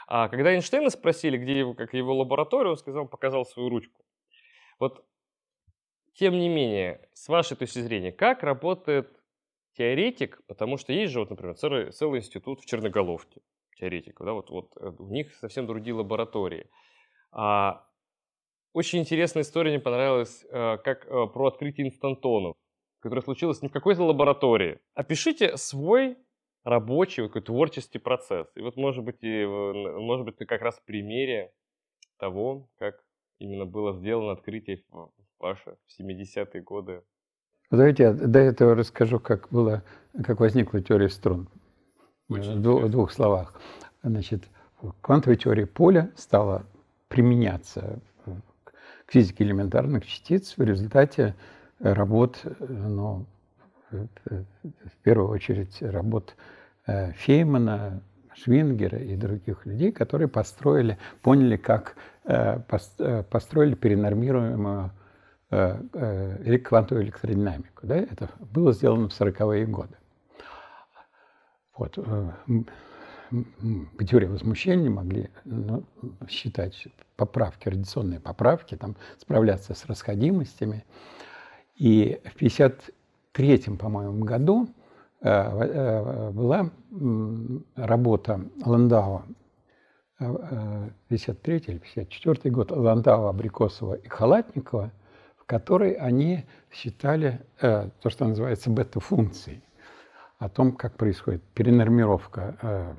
А 0.07 0.29
когда 0.29 0.51
Эйнштейна 0.53 0.89
спросили, 0.89 1.37
где 1.37 1.59
его, 1.59 1.75
как 1.75 1.93
его 1.93 2.15
лаборатория, 2.15 2.71
он 2.71 2.77
сказал, 2.77 3.07
показал 3.07 3.45
свою 3.45 3.69
ручку. 3.69 4.03
Вот, 4.79 5.05
тем 6.13 6.39
не 6.39 6.49
менее, 6.49 7.07
с 7.13 7.27
вашей 7.27 7.55
точки 7.55 7.79
зрения, 7.79 8.11
как 8.11 8.41
работает 8.41 9.11
теоретик, 9.77 10.41
потому 10.47 10.77
что 10.77 10.91
есть 10.91 11.13
же, 11.13 11.19
вот, 11.19 11.29
например, 11.29 11.55
целый, 11.55 11.91
целый 11.91 12.19
институт 12.19 12.61
в 12.61 12.65
Черноголовке 12.65 13.41
теоретиков, 13.77 14.25
да, 14.25 14.33
вот, 14.33 14.49
вот 14.49 14.73
э, 14.77 14.91
у 14.97 15.07
них 15.09 15.35
совсем 15.35 15.67
другие 15.67 15.93
лаборатории. 15.93 16.67
А 17.31 17.85
очень 18.73 18.99
интересная 18.99 19.43
история 19.43 19.71
мне 19.71 19.79
понравилась, 19.79 20.43
э, 20.49 20.77
как 20.83 21.05
э, 21.05 21.27
про 21.27 21.47
открытие 21.47 21.87
инстантонов, 21.87 22.55
которое 22.99 23.21
случилось 23.21 23.61
не 23.61 23.69
в 23.69 23.71
какой-то 23.71 24.03
лаборатории. 24.03 24.79
Опишите 24.95 25.57
свой 25.57 26.17
рабочий, 26.63 27.23
такой 27.23 27.41
творческий 27.41 27.99
процесс. 27.99 28.47
И 28.55 28.61
вот, 28.61 28.75
может 28.77 29.03
быть, 29.03 29.17
и, 29.21 29.45
может 29.45 30.25
быть, 30.25 30.37
как 30.37 30.61
раз 30.61 30.79
в 30.79 30.85
примере 30.85 31.53
того, 32.17 32.69
как 32.77 33.03
именно 33.39 33.65
было 33.65 33.93
сделано 33.93 34.31
открытие 34.31 34.83
в 34.89 35.11
ваши 35.39 35.77
в 35.85 36.01
70-е 36.01 36.61
годы. 36.61 37.03
Давайте 37.69 38.03
я 38.03 38.13
до 38.13 38.39
этого 38.39 38.75
расскажу, 38.75 39.19
как 39.19 39.49
было, 39.49 39.83
как 40.23 40.39
возникла 40.39 40.81
теория 40.81 41.09
струн. 41.09 41.49
в 42.29 42.61
двух, 42.61 42.89
двух 42.89 43.11
словах. 43.11 43.53
Значит, 44.03 44.43
квантовая 45.01 45.37
теория 45.37 45.65
поля 45.65 46.09
стала 46.15 46.65
применяться 47.09 47.99
к 48.63 49.11
физике 49.11 49.43
элементарных 49.43 50.05
частиц 50.05 50.53
в 50.57 50.61
результате 50.61 51.35
работ, 51.79 52.41
ну, 52.59 53.25
в 53.89 54.97
первую 55.03 55.29
очередь 55.29 55.81
работ 55.81 56.35
э, 56.85 57.11
Феймана, 57.13 58.01
Швингера 58.33 58.97
и 58.97 59.15
других 59.15 59.65
людей, 59.65 59.91
которые 59.91 60.27
построили, 60.27 60.97
поняли, 61.21 61.57
как 61.57 61.95
э, 62.25 62.59
э, 62.99 63.23
построили 63.23 63.75
перенормируемую 63.75 64.91
квантовую 65.49 67.05
электродинамику. 67.05 67.87
Да? 67.87 67.97
Это 67.97 68.29
было 68.39 68.73
сделано 68.73 69.09
в 69.09 69.19
40-е 69.19 69.65
годы. 69.65 69.95
Вот. 71.77 71.95
по 71.95 74.03
теории 74.03 74.25
возмущения 74.25 74.89
могли 74.89 75.29
ну, 75.45 75.83
считать 76.27 76.87
поправки, 77.15 77.69
радиационные 77.69 78.19
поправки, 78.19 78.75
там, 78.75 78.95
справляться 79.19 79.73
с 79.73 79.85
расходимостями. 79.85 80.85
И 81.75 82.19
в 82.25 82.35
1953, 82.35 83.77
по-моему, 83.77 84.23
году 84.23 84.67
э, 85.21 85.29
э, 85.29 86.31
была 86.31 86.71
работа 87.75 88.41
Ландау, 88.65 89.23
53 90.17 91.57
или 91.67 91.77
54 91.77 92.51
год, 92.51 92.71
Ландау, 92.71 93.27
Абрикосова 93.27 93.93
и 93.93 94.07
Халатникова, 94.07 94.91
которой 95.47 95.93
они 95.93 96.45
считали 96.71 97.41
то, 97.59 98.09
что 98.09 98.25
называется 98.25 98.69
бета-функцией, 98.69 99.63
о 100.37 100.49
том, 100.49 100.73
как 100.73 100.95
происходит 100.97 101.41
перенормировка 101.55 102.95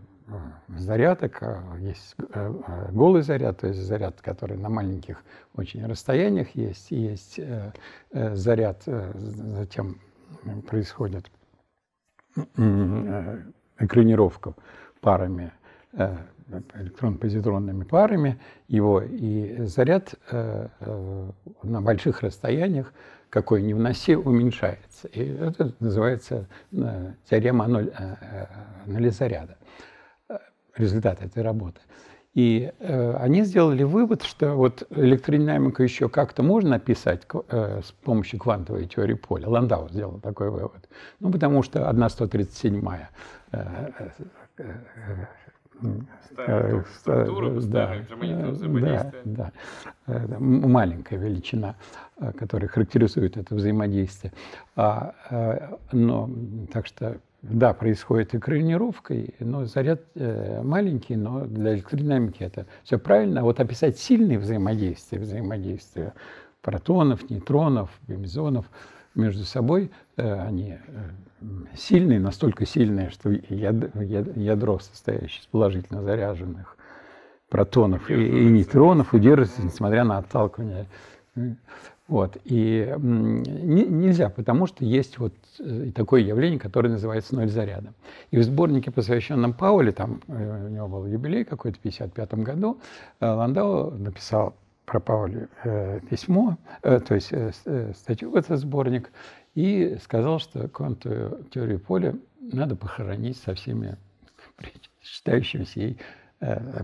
зарядок. 0.68 1.42
Есть 1.78 2.14
э, 2.18 2.52
э, 2.66 2.92
голый 2.92 3.22
заряд, 3.22 3.60
то 3.60 3.68
есть 3.68 3.80
заряд, 3.80 4.20
который 4.20 4.56
на 4.56 4.68
маленьких 4.68 5.22
очень 5.54 5.86
расстояниях 5.86 6.50
есть. 6.54 6.90
Есть 6.90 7.38
э, 7.38 7.72
заряд, 8.12 8.82
затем 8.84 10.00
происходит 10.68 11.30
экранировка 13.78 14.54
парами, 15.00 15.52
электрон-позитронными 16.74 17.84
парами 17.84 18.38
его, 18.68 19.00
и 19.00 19.64
заряд 19.66 20.14
на 20.30 21.82
больших 21.82 22.22
расстояниях, 22.22 22.92
какой 23.30 23.62
ни 23.62 23.72
вноси, 23.72 24.16
уменьшается. 24.16 25.08
И 25.08 25.22
это 25.22 25.74
называется 25.80 26.46
теорема 27.28 27.66
ноль, 27.66 27.92
нуля 28.86 29.10
заряда 29.10 29.56
результат 30.78 31.22
этой 31.22 31.42
работы. 31.42 31.80
И 32.34 32.72
э, 32.78 33.14
они 33.16 33.42
сделали 33.42 33.82
вывод, 33.82 34.22
что 34.22 34.54
вот 34.54 34.86
электродинамику 34.90 35.82
еще 35.82 36.08
как-то 36.08 36.42
можно 36.42 36.76
описать 36.76 37.22
э, 37.48 37.80
с 37.84 37.90
помощью 37.90 38.38
квантовой 38.38 38.86
теории 38.86 39.14
поля. 39.14 39.48
Ландау 39.48 39.88
сделал 39.88 40.20
такой 40.20 40.50
вывод. 40.50 40.88
Ну, 41.18 41.32
потому 41.32 41.62
что 41.62 41.88
1,137 41.88 42.86
э, 42.86 43.06
э, 44.58 44.64
э, 45.82 46.82
структура, 46.98 47.60
да, 47.60 47.96
да, 49.24 49.52
да, 50.04 50.36
маленькая 50.38 51.18
величина, 51.18 51.76
которая 52.38 52.68
характеризует 52.68 53.36
это 53.36 53.54
взаимодействие. 53.54 54.32
А, 54.76 55.14
но, 55.92 56.30
так 56.72 56.86
что 56.86 57.20
да, 57.42 57.72
происходит 57.72 58.34
экранировка, 58.34 59.14
но 59.38 59.64
заряд 59.64 60.02
э, 60.16 60.60
маленький, 60.62 61.14
но 61.14 61.46
для 61.46 61.74
электродинамики 61.74 62.42
это 62.42 62.66
все 62.82 62.98
правильно. 62.98 63.40
А 63.40 63.44
вот 63.44 63.60
описать 63.60 63.98
сильные 63.98 64.38
взаимодействия, 64.38 65.20
взаимодействия 65.20 66.14
протонов, 66.62 67.30
нейтронов, 67.30 67.90
бемизонов 68.08 68.66
между 69.14 69.44
собой, 69.44 69.84
э, 69.84 70.07
они 70.22 70.76
э, 70.86 71.46
сильные, 71.76 72.20
настолько 72.20 72.66
сильные, 72.66 73.10
что 73.10 73.30
ядро, 73.30 74.78
состоящее 74.78 75.40
из 75.40 75.46
положительно 75.46 76.02
заряженных 76.02 76.76
протонов 77.48 78.10
и, 78.10 78.14
и 78.14 78.44
нейтронов, 78.46 79.14
удерживается, 79.14 79.62
несмотря 79.62 80.04
на 80.04 80.18
отталкивание 80.18 80.86
вот. 82.08 82.38
И 82.44 82.94
не, 82.98 83.84
нельзя, 83.84 84.30
потому 84.30 84.66
что 84.66 84.84
есть 84.84 85.18
вот 85.18 85.34
э, 85.60 85.90
такое 85.94 86.22
явление, 86.22 86.58
которое 86.58 86.88
называется 86.88 87.34
ноль 87.34 87.50
заряда. 87.50 87.92
И 88.30 88.38
в 88.38 88.42
сборнике, 88.42 88.90
посвященном 88.90 89.52
Пауле, 89.52 89.92
там 89.92 90.22
э, 90.26 90.66
у 90.66 90.68
него 90.70 90.88
был 90.88 91.06
юбилей 91.06 91.44
какой-то 91.44 91.76
в 91.76 91.80
1955 91.80 92.44
году, 92.44 92.80
э, 93.20 93.28
Ландау 93.28 93.90
написал 93.90 94.54
про 94.86 95.00
Пауля 95.00 95.48
письмо, 96.08 96.56
то 96.80 97.14
есть 97.14 97.30
статью 97.94 98.30
в 98.30 98.36
этот 98.36 98.58
сборник, 98.58 99.10
и 99.58 99.98
сказал, 99.98 100.38
что 100.38 100.68
квантовую 100.68 101.44
теорию 101.50 101.80
поля 101.80 102.14
надо 102.40 102.76
похоронить 102.76 103.36
со 103.36 103.54
всеми 103.54 103.96
считающимися 105.02 105.80
ей 105.80 105.98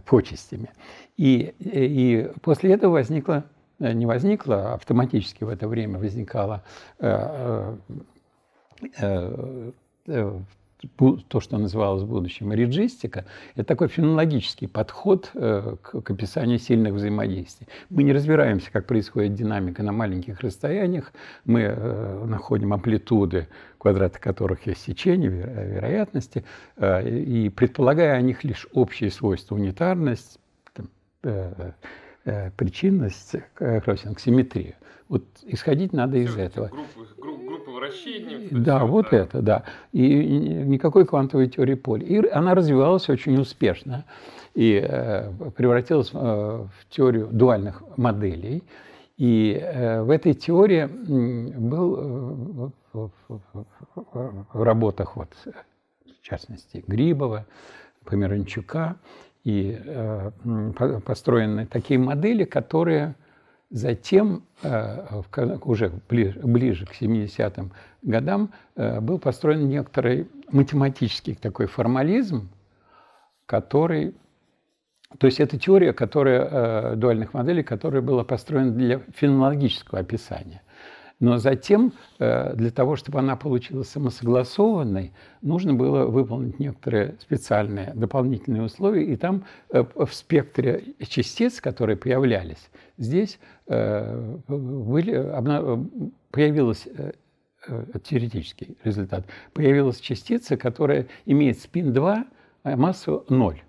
почестями. 0.07 0.71
И, 1.17 1.55
и 1.61 2.31
после 2.43 2.73
этого 2.73 2.93
возникла 2.93 3.45
Э, 3.79 3.93
не 3.93 4.07
возникло, 4.07 4.73
а 4.73 4.75
автоматически 4.75 5.45
в 5.45 5.49
это 5.49 5.69
время 5.69 5.99
возникало 5.99 6.63
э, 6.99 7.77
э, 9.01 10.41
то, 10.97 11.41
что 11.41 11.59
называлось 11.59 12.03
в 12.03 12.09
будущем 12.09 12.53
риджистика, 12.53 13.25
это 13.55 13.65
такой 13.65 13.89
фенологический 13.89 14.69
подход 14.69 15.31
к, 15.33 15.77
к 15.83 16.11
описанию 16.11 16.59
сильных 16.59 16.95
взаимодействий. 16.95 17.67
Мы 17.91 18.03
не 18.03 18.13
разбираемся, 18.13 18.71
как 18.71 18.87
происходит 18.87 19.35
динамика 19.35 19.83
на 19.83 19.93
маленьких 19.93 20.41
расстояниях, 20.41 21.13
мы 21.45 21.69
находим 22.27 22.73
амплитуды, 22.73 23.49
квадраты 23.79 24.19
которых 24.21 24.67
есть 24.67 24.83
сечение, 24.83 25.31
вероятности, 25.31 26.45
и 26.81 27.53
предполагая 27.55 28.15
о 28.15 28.21
них 28.21 28.45
лишь 28.45 28.67
общие 28.73 29.11
свойства, 29.11 29.55
унитарность, 29.55 30.39
Э, 32.27 32.51
причинность, 32.57 33.35
кроссинг, 33.55 34.19
симметрию. 34.19 34.77
Вот 35.11 35.25
исходить 35.43 35.93
надо 35.93 36.17
из 36.17 36.35
этого. 36.39 36.69
Группы, 36.69 37.07
группы, 37.19 37.34
вращений. 37.75 38.49
Да, 38.51 38.85
вот 38.85 39.09
да. 39.11 39.17
это, 39.17 39.43
да. 39.43 39.63
И 39.93 40.09
никакой 40.65 41.07
квантовой 41.07 41.49
теории 41.49 41.75
поля. 41.75 42.07
И 42.07 42.29
она 42.29 42.55
развивалась 42.55 43.09
очень 43.09 43.39
успешно 43.39 44.05
и 44.55 44.81
э, 44.83 45.31
превратилась 45.57 46.11
э, 46.13 46.17
в 46.17 46.89
теорию 46.89 47.29
дуальных 47.31 47.83
моделей. 47.97 48.63
И 49.17 49.59
э, 49.61 50.03
в 50.03 50.11
этой 50.11 50.35
теории 50.35 50.87
был 50.87 52.73
в 52.93 54.63
работах, 54.65 55.17
вот, 55.17 55.29
в 55.45 56.23
частности, 56.23 56.85
Грибова, 56.87 57.47
Померанчука, 58.05 58.97
и 59.45 59.79
построены 61.05 61.67
такие 61.67 61.99
модели, 61.99 62.45
которые 62.45 63.15
затем, 63.75 64.45
э, 64.63 65.21
уже 65.65 65.93
ближе, 66.09 66.87
к 66.87 66.93
70-м 66.93 67.73
годам, 68.03 68.51
э, 68.77 69.01
был 69.01 69.19
построен 69.19 69.69
некоторый 69.69 70.29
математический 70.53 71.35
такой 71.35 71.67
формализм, 71.67 72.49
который 73.47 74.15
то 75.19 75.29
есть 75.29 75.39
это 75.39 75.57
теория 75.59 75.93
которая, 75.93 76.97
дуальных 76.97 77.35
моделей, 77.35 77.63
которая 77.63 78.03
была 78.03 78.25
построена 78.25 78.73
для 78.73 79.01
фенологического 79.15 80.01
описания. 80.01 80.63
Но 81.21 81.39
затем, 81.39 81.93
э, 82.19 82.55
для 82.57 82.71
того, 82.71 82.97
чтобы 82.97 83.21
она 83.21 83.37
получилась 83.37 83.89
самосогласованной, 83.89 85.13
нужно 85.43 85.75
было 85.75 86.07
выполнить 86.07 86.59
некоторые 86.59 87.15
специальные 87.21 87.93
дополнительные 87.95 88.63
условия. 88.63 89.05
И 89.05 89.17
там 89.17 89.45
э, 89.71 89.85
в 89.95 90.13
спектре 90.13 90.83
частиц, 91.09 91.61
которые 91.61 91.97
появлялись, 91.97 92.71
здесь 92.99 93.39
э, 93.69 94.37
были, 94.49 95.13
появилась 96.31 96.89
теоретический 98.03 98.77
результат. 98.85 99.25
Появилась 99.55 100.01
частица, 100.01 100.57
которая 100.57 101.07
имеет 101.25 101.59
спин 101.59 101.93
2, 101.93 102.27
а 102.65 102.77
массу 102.77 103.25
0. 103.29 103.63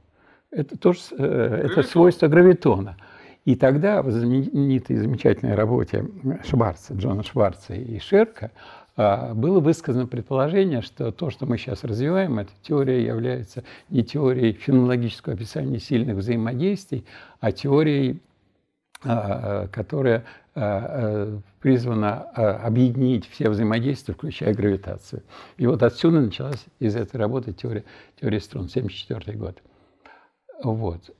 Это 0.51 0.77
тоже 0.77 0.99
это 1.17 1.83
свойство 1.83 2.27
гравитона. 2.27 2.97
И 3.45 3.55
тогда 3.55 4.01
в 4.01 4.09
знаменитой 4.09 4.97
замечательной 4.97 5.53
работе 5.53 6.05
Шварца, 6.43 6.95
Джона 6.95 7.21
Шварца 7.23 7.75
и 7.75 7.99
Шерка 7.99 8.51
а, 8.97 9.35
было 9.35 9.59
высказано 9.59 10.07
предположение, 10.07 10.81
что 10.81 11.11
то, 11.11 11.29
что 11.29 11.45
мы 11.45 11.59
сейчас 11.59 11.83
развиваем, 11.83 12.39
эта 12.39 12.51
теория 12.63 13.05
является 13.05 13.63
не 13.89 14.03
теорией 14.03 14.53
фенологического 14.53 15.35
описания 15.35 15.79
сильных 15.79 16.17
взаимодействий, 16.17 17.05
а 17.39 17.51
теорией, 17.51 18.19
а, 19.03 19.67
которая 19.67 20.25
а, 20.55 21.37
призвана 21.59 22.21
объединить 22.21 23.29
все 23.29 23.49
взаимодействия, 23.51 24.15
включая 24.15 24.55
гравитацию. 24.55 25.21
И 25.57 25.67
вот 25.67 25.83
отсюда 25.83 26.19
началась 26.19 26.65
из 26.79 26.95
этой 26.95 27.17
работы 27.17 27.53
теория, 27.53 27.83
теория 28.19 28.39
струн, 28.39 28.65
1974 28.65 29.37
год. 29.37 29.61
Вот. 30.63 31.11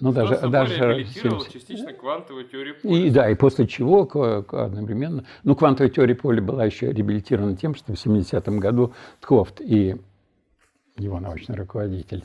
Ну, 0.00 0.12
даже, 0.12 0.36
даже 0.48 1.04
70. 1.04 1.52
частично 1.52 1.92
квантовую 1.92 2.46
теорию 2.46 2.76
поля. 2.80 2.96
И, 2.96 3.10
да, 3.10 3.30
и 3.30 3.34
после 3.34 3.66
чего 3.66 4.02
одновременно... 4.02 5.24
Ну, 5.44 5.54
квантовая 5.54 5.90
теория 5.90 6.14
поля 6.14 6.40
была 6.40 6.64
еще 6.64 6.92
реабилитирована 6.92 7.56
тем, 7.56 7.74
что 7.74 7.94
в 7.94 7.96
70-м 7.96 8.58
году 8.58 8.94
Тхофт 9.20 9.60
и 9.60 9.96
его 10.96 11.20
научный 11.20 11.56
руководитель, 11.56 12.24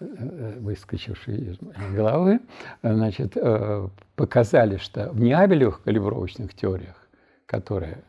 э, 0.00 0.58
выскочивший 0.58 1.36
из 1.36 1.58
головы, 1.94 2.40
значит, 2.82 3.36
э, 3.36 3.88
показали, 4.14 4.76
что 4.78 5.10
в 5.12 5.20
неабелевых 5.20 5.82
калибровочных 5.82 6.54
теориях, 6.54 7.08
которые 7.46 8.02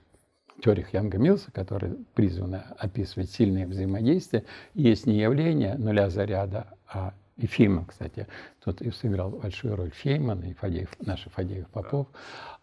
теориях 0.61 0.93
Янга 0.93 1.17
Милса, 1.17 1.51
которые 1.51 1.95
призваны 2.15 2.63
описывать 2.77 3.29
сильные 3.29 3.67
взаимодействия, 3.67 4.43
есть 4.73 5.05
не 5.05 5.19
явление 5.19 5.75
нуля 5.75 6.09
заряда, 6.09 6.67
а 6.87 7.13
и 7.37 7.45
Фейман, 7.45 7.85
кстати, 7.85 8.27
тут 8.63 8.81
и 8.81 8.89
сыграл 8.89 9.29
большую 9.29 9.75
роль 9.75 9.91
Фейман 9.91 10.41
и 10.41 10.53
Фадеев, 10.53 10.89
наши 10.99 11.29
Фадеев 11.29 11.67
Попов, 11.67 12.07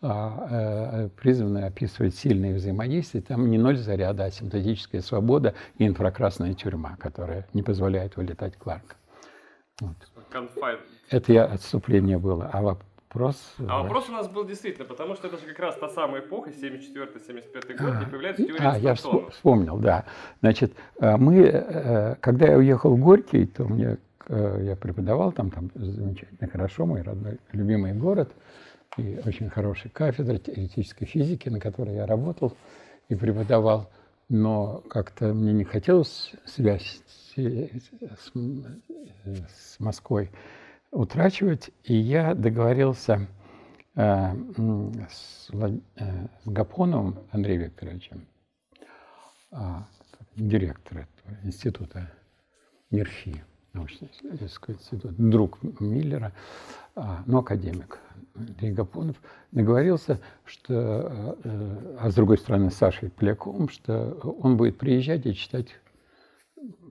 а, 0.03 0.49
э, 0.51 1.09
призваны 1.11 1.65
описывать 1.65 2.17
сильные 2.17 2.55
взаимодействия. 2.55 3.21
Там 3.21 3.49
не 3.51 3.59
ноль 3.59 3.77
заряда, 3.77 4.25
а 4.25 4.31
синтетическая 4.31 5.01
свобода 5.01 5.55
и 5.79 5.87
инфракрасная 5.87 6.55
тюрьма, 6.55 6.97
которая 6.99 7.47
не 7.55 7.63
позволяет 7.63 8.17
вылетать 8.17 8.57
Кларка. 8.57 8.97
Вот. 9.81 9.97
Это 11.11 11.33
я 11.33 11.45
отступление 11.45 12.19
было. 12.19 12.51
А 12.53 12.61
вопрос... 12.61 13.55
А 13.59 13.83
вопрос 13.83 14.09
у 14.09 14.13
нас 14.13 14.29
был 14.29 14.45
действительно, 14.45 14.87
потому 14.87 15.15
что 15.15 15.29
это 15.29 15.39
же 15.39 15.47
как 15.47 15.59
раз 15.61 15.77
та 15.77 15.89
самая 15.89 16.21
эпоха, 16.21 16.51
74-75 16.51 17.77
год, 17.77 17.95
где 17.95 18.07
появляется 18.07 18.45
теория 18.45 18.69
А, 18.69 18.79
я 18.79 18.95
вспомнил, 18.95 19.79
да. 19.79 20.05
Значит, 20.41 20.75
э, 20.99 21.17
мы, 21.17 21.43
э, 21.43 22.17
когда 22.17 22.49
я 22.49 22.59
уехал 22.59 22.97
в 22.97 23.01
Горький, 23.01 23.47
то 23.47 23.65
мне 23.65 23.99
я 24.29 24.77
преподавал 24.77 25.33
там, 25.33 25.51
там 25.51 25.71
замечательно 25.75 26.49
хорошо, 26.49 26.87
мой 26.87 27.03
родной 27.03 27.39
любимый 27.53 27.93
город, 27.93 28.33
и 28.97 29.21
очень 29.25 29.51
хорошая 29.51 29.93
кафедра 29.93 30.39
теоретической 30.39 31.07
физики, 31.07 31.49
на 31.49 31.61
которой 31.61 31.95
я 31.95 32.07
работал 32.07 32.57
и 33.09 33.15
преподавал, 33.15 33.91
но 34.29 34.83
как-то 34.89 35.35
мне 35.35 35.53
не 35.53 35.65
хотелось 35.65 36.33
связь 36.45 37.03
с, 37.07 37.37
с 37.37 39.81
Москвой 39.81 40.31
утрачивать, 40.91 41.71
и 41.83 41.95
я 41.95 42.35
договорился 42.35 43.27
э, 43.97 44.33
с, 45.11 45.51
э, 45.53 46.27
с 46.45 46.49
Гапоновым 46.49 47.19
Андреем 47.33 47.63
Викторовичем, 47.63 48.27
э, 49.53 49.57
директора 50.37 51.09
института 51.43 52.11
МИРФИ, 53.75 54.01
научно-исследовательский 54.01 54.75
институт, 54.75 55.15
друг 55.17 55.59
Миллера, 55.81 56.33
а, 56.95 57.23
но 57.27 57.41
академик 57.41 57.99
Андрей 58.35 58.73
Гапонов, 58.73 59.17
договорился, 59.53 60.21
что, 60.45 61.37
э, 61.45 61.97
а 62.01 62.11
с 62.11 62.15
другой 62.15 62.39
стороны, 62.39 62.71
с 62.71 62.75
Сашей 62.75 63.11
Поляковым, 63.11 63.69
что 63.69 64.15
он 64.41 64.57
будет 64.57 64.79
приезжать 64.79 65.27
и 65.27 65.35
читать 65.35 65.69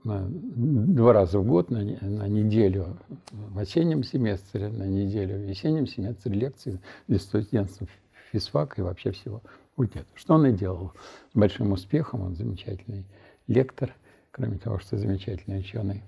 два 0.03 1.13
раза 1.13 1.39
в 1.39 1.45
год 1.45 1.71
на, 1.71 1.79
на 1.79 2.27
неделю 2.27 2.97
в 3.31 3.57
осеннем 3.57 4.03
семестре, 4.03 4.67
на 4.67 4.83
неделю 4.83 5.35
в 5.35 5.49
весеннем 5.49 5.87
семестре 5.87 6.33
лекции 6.33 6.81
для 7.07 7.19
студентов 7.19 7.87
физфака 8.31 8.81
и 8.81 8.83
вообще 8.83 9.11
всего 9.11 9.41
факультета. 9.71 10.07
Что 10.15 10.35
он 10.35 10.45
и 10.47 10.51
делал 10.51 10.91
с 11.31 11.37
большим 11.37 11.71
успехом. 11.71 12.21
Он 12.21 12.35
замечательный 12.35 13.05
лектор, 13.47 13.93
кроме 14.31 14.57
того, 14.57 14.79
что 14.79 14.97
замечательный 14.97 15.59
ученый 15.59 16.03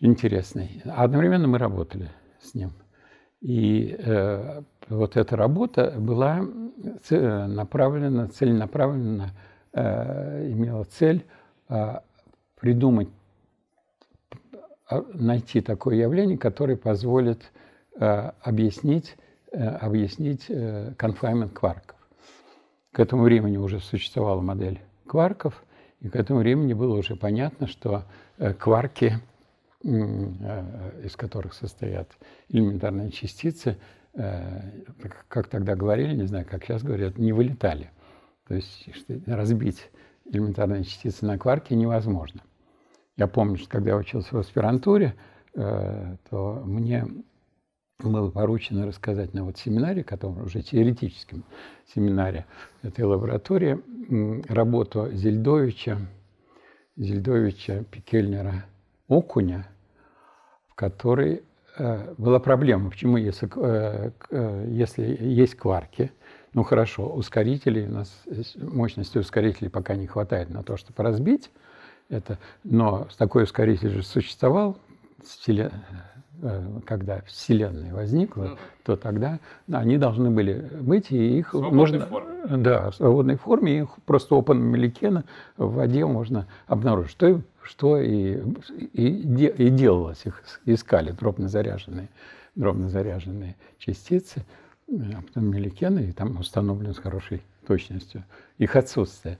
интересный. 0.00 0.82
А 0.84 1.04
одновременно 1.04 1.46
мы 1.46 1.58
работали 1.58 2.10
с 2.40 2.54
ним. 2.54 2.72
И 3.40 3.94
э, 3.98 4.62
вот 4.88 5.16
эта 5.16 5.36
работа 5.36 5.94
была 5.98 6.46
направлена, 7.10 8.28
целенаправленно 8.28 9.30
э, 9.72 10.50
имела 10.50 10.84
цель 10.84 11.24
э, 11.68 12.00
придумать, 12.58 13.08
а, 14.88 15.04
найти 15.12 15.60
такое 15.60 15.96
явление, 15.96 16.38
которое 16.38 16.76
позволит 16.76 17.52
э, 17.98 18.30
объяснить, 18.40 19.16
э, 19.52 19.64
объяснить 19.64 20.46
э, 20.48 20.94
confinement 20.98 21.50
кварков. 21.50 21.96
К 22.92 23.00
этому 23.00 23.24
времени 23.24 23.58
уже 23.58 23.80
существовала 23.80 24.40
модель 24.40 24.80
кварков, 25.06 25.62
и 26.00 26.08
к 26.08 26.16
этому 26.16 26.40
времени 26.40 26.72
было 26.72 26.96
уже 26.96 27.16
понятно, 27.16 27.66
что 27.66 28.04
э, 28.38 28.54
кварки– 28.54 29.14
из 29.86 31.14
которых 31.16 31.54
состоят 31.54 32.10
элементарные 32.48 33.10
частицы, 33.10 33.78
э, 34.14 34.82
как 35.28 35.48
тогда 35.48 35.76
говорили, 35.76 36.14
не 36.14 36.26
знаю, 36.26 36.44
как 36.48 36.64
сейчас 36.64 36.82
говорят, 36.82 37.18
не 37.18 37.32
вылетали. 37.32 37.90
То 38.48 38.54
есть 38.54 38.88
разбить 39.26 39.88
элементарные 40.24 40.82
частицы 40.82 41.24
на 41.24 41.38
кварки 41.38 41.74
невозможно. 41.74 42.40
Я 43.16 43.28
помню, 43.28 43.58
что 43.58 43.68
когда 43.68 43.90
я 43.90 43.96
учился 43.96 44.34
в 44.34 44.38
аспирантуре, 44.38 45.14
э, 45.54 46.16
то 46.28 46.62
мне 46.64 47.06
было 48.00 48.30
поручено 48.30 48.86
рассказать 48.86 49.34
на 49.34 49.44
вот 49.44 49.56
семинаре, 49.56 50.02
котором 50.02 50.42
уже 50.42 50.62
теоретическом 50.62 51.44
семинаре 51.94 52.44
этой 52.82 53.04
лаборатории, 53.04 53.80
работу 54.52 55.10
Зельдовича, 55.12 55.98
Зельдовича, 56.96 57.84
Пикельнера, 57.84 58.64
Окуня– 59.06 59.68
которой 60.76 61.42
э, 61.76 62.14
была 62.16 62.38
проблема. 62.38 62.90
Почему, 62.90 63.16
если, 63.16 63.50
э, 63.56 64.10
э, 64.30 64.66
если 64.68 65.18
есть 65.20 65.56
кварки, 65.56 66.12
ну 66.54 66.62
хорошо, 66.62 67.08
ускорителей, 67.08 67.86
у 67.88 67.92
нас 67.92 68.22
мощности 68.56 69.18
ускорителей 69.18 69.70
пока 69.70 69.96
не 69.96 70.06
хватает 70.06 70.50
на 70.50 70.62
то, 70.62 70.76
чтобы 70.76 71.02
разбить 71.02 71.50
это, 72.08 72.38
но 72.62 73.08
такой 73.18 73.42
ускоритель 73.42 73.90
же 73.90 74.02
существовал, 74.02 74.78
когда 76.86 77.22
Вселенная 77.22 77.92
возникла, 77.92 78.42
ну, 78.42 78.58
то 78.84 78.96
тогда 78.96 79.40
да, 79.66 79.80
они 79.80 79.96
должны 79.96 80.30
были 80.30 80.70
быть, 80.80 81.10
и 81.10 81.38
их 81.38 81.54
можно... 81.54 82.06
Форме. 82.06 82.36
Да, 82.58 82.90
в 82.90 82.94
свободной 82.94 83.36
форме, 83.36 83.80
их 83.80 83.88
просто 84.04 84.34
опытом 84.34 84.62
Меликена 84.62 85.24
в 85.56 85.74
воде 85.74 86.04
можно 86.04 86.46
обнаружить. 86.66 87.12
Что 87.12 87.40
что 87.66 87.98
и, 88.00 88.40
и, 88.92 89.46
и 89.46 89.70
делалось. 89.70 90.24
Их 90.24 90.42
искали 90.64 91.10
дробно 91.10 91.48
заряженные, 91.48 92.08
дробно 92.54 92.88
заряженные 92.88 93.56
частицы, 93.78 94.44
а 94.88 95.22
потом 95.22 95.50
меликены, 95.50 96.08
и 96.08 96.12
там 96.12 96.38
установлено 96.38 96.94
с 96.94 96.98
хорошей 96.98 97.42
точностью 97.66 98.24
их 98.58 98.76
отсутствие. 98.76 99.38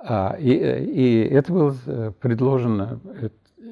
А, 0.00 0.36
и, 0.38 0.50
и 0.50 1.20
это 1.24 1.52
было 1.52 1.76
э, 1.86 2.12
предложено, 2.20 3.00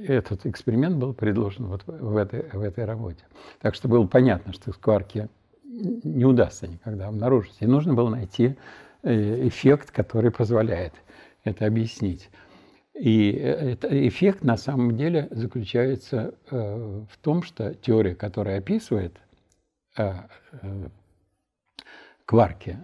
этот 0.06 0.46
эксперимент 0.46 0.96
был 0.96 1.14
предложен 1.14 1.66
вот 1.66 1.82
в 1.86 2.16
этой, 2.16 2.48
в 2.52 2.60
этой 2.60 2.84
работе. 2.84 3.24
Так 3.60 3.74
что 3.74 3.88
было 3.88 4.06
понятно, 4.06 4.52
что 4.52 4.72
скварки 4.72 5.28
не 5.64 6.24
удастся 6.24 6.66
никогда 6.66 7.08
обнаружить. 7.08 7.56
И 7.60 7.66
нужно 7.66 7.94
было 7.94 8.08
найти 8.08 8.56
э, 9.02 9.48
эффект, 9.48 9.90
который 9.90 10.30
позволяет 10.30 10.94
это 11.44 11.66
объяснить. 11.66 12.30
И 12.94 13.32
этот 13.32 13.92
эффект 13.92 14.44
на 14.44 14.56
самом 14.56 14.96
деле 14.96 15.26
заключается 15.32 16.34
э, 16.50 17.02
в 17.10 17.16
том, 17.18 17.42
что 17.42 17.74
теория, 17.74 18.14
которая 18.14 18.58
описывает 18.58 19.16
э, 19.98 20.12
э, 20.62 20.88
кварки, 22.24 22.78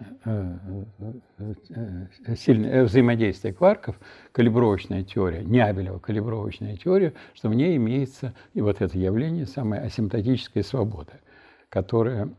сильное 2.37 2.85
взаимодействие 2.85 3.55
кварков, 3.55 4.01
калибровочная 4.33 5.05
теория, 5.05 5.45
Неабелева 5.45 6.01
калибровочная 6.01 6.77
теория, 6.77 7.15
что 7.33 7.49
в 7.49 7.55
ней 7.55 7.77
имеется 7.77 8.35
и 8.53 8.61
вот 8.61 8.83
это 8.83 8.99
явление, 8.99 9.47
самая 9.47 9.85
асимптотическая 9.87 10.63
свобода, 10.63 11.13
которая 11.69 12.31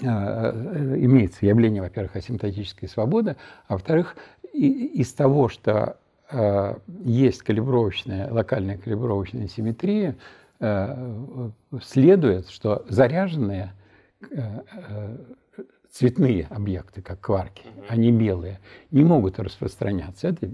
имеется. 0.00 1.44
Явление, 1.46 1.82
во-первых, 1.82 2.16
асимптотической 2.16 2.88
свободы, 2.88 3.36
а 3.66 3.74
во-вторых, 3.74 4.16
из 4.52 5.12
того, 5.12 5.48
что 5.48 5.98
Э, 5.98 6.05
есть 6.32 7.42
калибровочная, 7.42 8.32
локальная 8.32 8.78
калибровочная 8.78 9.46
симметрия, 9.46 10.16
э, 10.58 11.50
следует, 11.82 12.48
что 12.48 12.84
заряженные 12.88 13.72
э, 14.30 15.16
цветные 15.90 16.46
объекты, 16.50 17.00
как 17.00 17.20
кварки, 17.20 17.62
они 17.88 18.10
белые, 18.10 18.60
не 18.90 19.04
могут 19.04 19.38
распространяться. 19.38 20.28
Это 20.28 20.50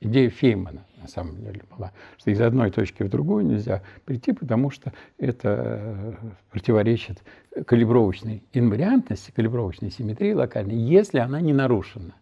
идея 0.00 0.28
Феймана, 0.30 0.84
на 1.00 1.08
самом 1.08 1.40
деле, 1.40 1.62
была, 1.70 1.92
что 2.18 2.30
из 2.30 2.40
одной 2.40 2.70
точки 2.70 3.02
в 3.02 3.08
другую 3.08 3.46
нельзя 3.46 3.82
прийти, 4.04 4.32
потому 4.32 4.70
что 4.70 4.92
это 5.18 6.16
противоречит 6.50 7.22
калибровочной 7.66 8.44
инвариантности, 8.52 9.30
калибровочной 9.30 9.90
симметрии 9.90 10.32
локальной, 10.32 10.76
если 10.76 11.18
она 11.18 11.40
не 11.40 11.52
нарушена, 11.52 12.14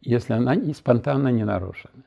если 0.00 0.32
она 0.32 0.54
не 0.54 0.72
спонтанно 0.72 1.28
не 1.28 1.44
нарушена 1.44 2.03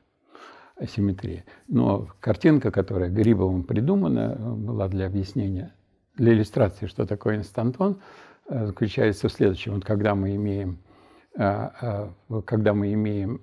асимметрия. 0.78 1.44
Но 1.68 2.08
картинка, 2.20 2.70
которая 2.70 3.10
Грибовым 3.10 3.64
придумана, 3.64 4.36
была 4.36 4.88
для 4.88 5.06
объяснения, 5.06 5.74
для 6.16 6.32
иллюстрации, 6.32 6.86
что 6.86 7.06
такое 7.06 7.36
инстантон, 7.36 8.00
э, 8.48 8.66
заключается 8.66 9.28
в 9.28 9.32
следующем. 9.32 9.74
Вот 9.74 9.84
когда 9.84 10.14
мы 10.14 10.34
имеем, 10.36 10.78
э, 11.36 11.68
э, 11.80 12.42
когда 12.44 12.74
мы 12.74 12.92
имеем 12.92 13.40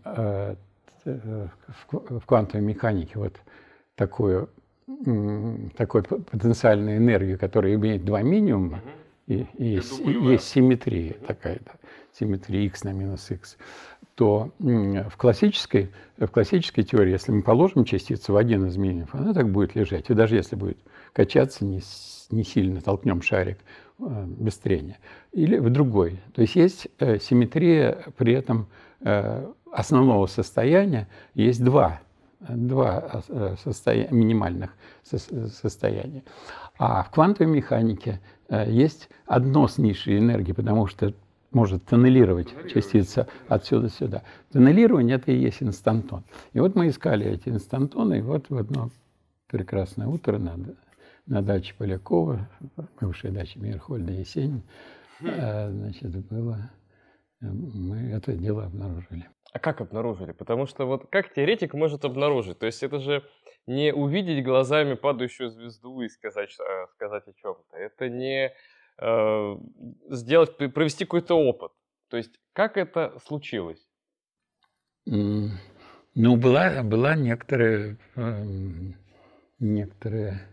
в 1.05 2.25
квантовой 2.25 2.65
механике 2.65 3.19
вот 3.19 3.36
такую, 3.95 4.49
такую 5.77 6.03
потенциальную 6.03 6.97
энергию, 6.97 7.38
которая 7.38 7.75
имеет 7.75 8.03
два 8.03 8.23
минимума, 8.23 8.81
и, 9.27 9.45
и 9.57 9.65
есть, 9.65 9.99
есть 9.99 10.47
симметрия 10.47 11.13
такая, 11.27 11.59
да, 11.65 11.73
симметрия 12.11 12.65
x 12.65 12.83
на 12.83 12.93
минус 12.93 13.29
x, 13.31 13.57
что 14.16 14.51
в 14.59 15.18
классической, 15.18 15.91
в 16.18 16.28
классической 16.28 16.84
теории, 16.84 17.11
если 17.11 17.34
мы 17.34 17.41
положим 17.41 17.84
частицу 17.84 18.32
в 18.32 18.38
один 18.38 18.66
из 18.66 18.78
миллионов, 18.78 19.13
она 19.13 19.34
так 19.34 19.49
будет 19.49 19.76
лежать. 19.76 20.09
И 20.09 20.13
даже 20.13 20.38
если 20.38 20.55
будет 20.55 20.78
качаться, 21.11 21.66
не, 21.66 21.82
не 22.32 22.45
сильно 22.45 22.80
толкнем 22.80 23.22
шарик 23.22 23.57
э, 23.99 24.26
без 24.26 24.55
трения. 24.57 24.99
Или 25.34 25.57
в 25.57 25.70
другой. 25.70 26.22
То 26.34 26.41
есть 26.41 26.55
есть 26.55 26.88
э, 26.99 27.20
симметрия 27.20 28.05
при 28.16 28.32
этом 28.32 28.68
э, 29.01 29.51
основного 29.74 30.28
состояния. 30.28 31.09
Есть 31.34 31.61
два, 31.61 31.99
два 32.39 33.22
состоя... 33.61 34.07
минимальных 34.11 34.74
состояния. 35.03 36.24
А 36.78 37.03
в 37.03 37.11
квантовой 37.11 37.51
механике 37.51 38.22
есть 38.49 39.09
одно 39.26 39.68
с 39.68 39.78
низшей 39.78 40.20
энергией, 40.20 40.53
потому 40.53 40.88
что 40.88 41.13
может 41.56 41.86
тоннелировать 41.86 42.49
частица 42.72 43.28
отсюда 43.47 43.88
сюда. 43.89 44.24
Тоннелирование– 44.51 45.16
это 45.18 45.32
и 45.32 45.38
есть 45.38 45.64
инстантон. 45.64 46.26
И 46.51 46.60
вот 46.60 46.76
мы 46.76 46.89
искали 46.89 47.26
эти 47.26 47.47
инстантоны, 47.47 48.20
и 48.20 48.22
вот 48.22 48.49
в 48.49 48.58
одно 48.58 48.89
прекрасное 49.47 50.08
утро 50.08 50.38
на, 50.38 50.58
на 51.26 51.41
даче 51.41 51.74
Полякова, 51.78 52.49
бывшей 52.99 53.32
даче 53.32 53.58
Мирхольда 53.60 54.12
Есенин, 54.12 54.64
хм. 55.22 55.28
э, 55.28 55.72
значит, 55.72 56.28
было, 56.28 56.70
э, 57.41 57.45
мы 57.45 58.12
это 58.12 58.34
дело 58.34 58.66
обнаружили. 58.66 59.30
А 59.53 59.60
как 59.60 59.80
обнаружили? 59.80 60.34
Потому 60.34 60.66
что 60.66 60.86
вот 60.86 61.08
как 61.10 61.34
теоретик 61.34 61.74
может 61.74 62.03
обнаружить? 62.03 62.60
То 62.60 62.66
есть 62.66 62.84
это 62.84 62.99
же 62.99 63.24
не 63.66 63.93
увидеть 63.93 64.43
глазами 64.43 64.95
падающую 64.95 65.49
звезду 65.49 66.01
и 66.01 66.10
сказать, 66.10 66.49
э, 66.60 66.88
сказать 66.95 67.24
о 67.26 67.32
чем-то. 67.32 67.78
Это 67.78 68.10
не 68.10 68.53
Э, 68.98 69.58
сделать, 70.10 70.56
провести 70.58 71.06
какой-то 71.06 71.36
опыт. 71.36 71.72
То 72.10 72.18
есть 72.18 72.39
как 72.54 72.78
это 72.78 73.18
случилось? 73.26 73.86
Ну, 75.06 76.38
была, 76.38 76.82
была 76.82 77.16
некоторая, 77.16 77.98
эм, 78.16 78.96
некоторая 79.60 80.48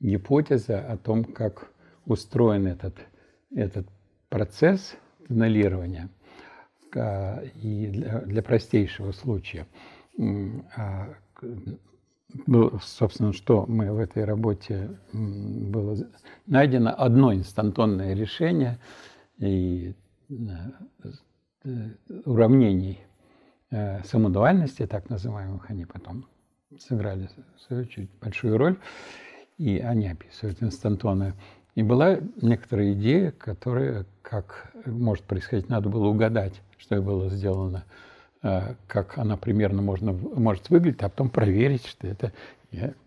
гипотеза 0.00 0.80
о 0.80 0.98
том, 0.98 1.24
как 1.24 1.70
устроен 2.04 2.66
этот, 2.66 2.94
этот 3.54 3.88
процесс 4.28 4.96
тоннелирования. 5.26 6.10
И 6.94 7.88
для, 7.92 8.20
для 8.20 8.42
простейшего 8.42 9.12
случая 9.12 9.66
а, 10.76 11.14
ну, 12.46 12.78
собственно, 12.82 13.32
что 13.32 13.66
мы 13.66 13.92
в 13.92 13.98
этой 13.98 14.24
работе 14.24 14.90
было 15.12 15.96
найдено 16.46 16.94
одно 16.96 17.32
инстантонное 17.32 18.14
решение 18.14 18.78
и 19.38 19.94
э, 20.28 21.90
уравнений 22.24 23.00
э, 23.70 24.02
самодуальности, 24.04 24.86
так 24.86 25.08
называемых, 25.08 25.70
они 25.70 25.84
потом 25.84 26.26
сыграли 26.78 27.28
свою 27.66 27.84
чуть 27.86 28.10
большую 28.20 28.58
роль, 28.58 28.78
и 29.56 29.78
они 29.78 30.08
описывают 30.08 30.62
инстантоны. 30.62 31.34
И 31.74 31.82
была 31.82 32.18
некоторая 32.40 32.92
идея, 32.94 33.30
которая, 33.32 34.06
как 34.22 34.72
может 34.86 35.24
происходить, 35.24 35.68
надо 35.68 35.88
было 35.88 36.06
угадать, 36.08 36.60
что 36.78 37.00
было 37.02 37.28
сделано 37.30 37.84
Э, 37.84 37.90
как 38.40 39.18
она 39.18 39.36
примерно 39.36 39.82
можно, 39.82 40.12
может 40.12 40.70
выглядеть, 40.70 41.02
а 41.02 41.08
потом 41.08 41.30
проверить, 41.30 41.86
что 41.86 42.06
это 42.06 42.32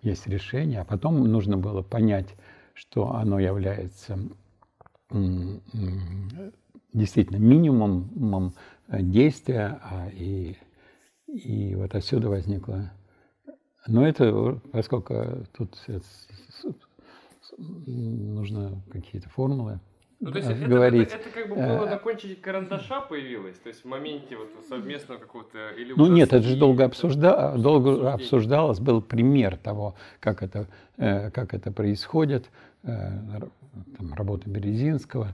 есть 0.02 0.28
решение. 0.28 0.82
А 0.82 0.86
потом 0.86 1.24
нужно 1.24 1.58
было 1.58 1.82
понять, 1.82 2.36
что 2.74 3.14
оно 3.16 3.40
является 3.40 4.20
действительно 6.94 7.38
минимумом 7.38 8.54
действия, 8.88 9.80
а 9.84 10.10
и, 10.12 10.58
и 11.28 11.76
вот 11.76 11.96
отсюда 11.96 12.30
возникло. 12.30 12.92
Но 13.88 14.08
это, 14.08 14.60
поскольку 14.72 15.46
тут 15.58 15.78
нужно 17.58 18.82
какие-то 18.92 19.30
формулы, 19.30 19.80
ну, 20.20 20.32
то 20.32 20.38
есть 20.38 20.50
это, 20.50 20.68
говорить. 20.68 21.08
Это, 21.08 21.16
это, 21.16 21.30
это 21.30 21.40
как 21.40 21.50
бы 21.50 21.56
было 21.56 21.86
на 21.86 21.98
кончике 21.98 22.36
карандаша 22.36 23.02
появилось, 23.02 23.58
то 23.58 23.70
есть 23.70 23.84
в 23.84 23.88
моменте 23.88 24.36
вот 24.36 24.50
совместного 24.68 25.18
какого-то 25.18 25.70
или 25.70 25.94
Ну 25.96 26.08
нет, 26.08 26.34
это 26.34 26.46
же 26.46 26.58
долго, 26.58 26.84
обсужда... 26.84 27.56
долго 27.58 28.12
обсуждалось, 28.12 28.80
был 28.80 29.02
пример 29.02 29.56
того, 29.56 29.96
как 30.20 30.44
это, 30.44 30.68
э, 30.98 31.32
как 31.32 31.54
это 31.54 31.72
происходит, 31.72 32.50
э, 32.84 32.90
там, 33.98 34.14
работа 34.14 34.50
Березинского, 34.50 35.34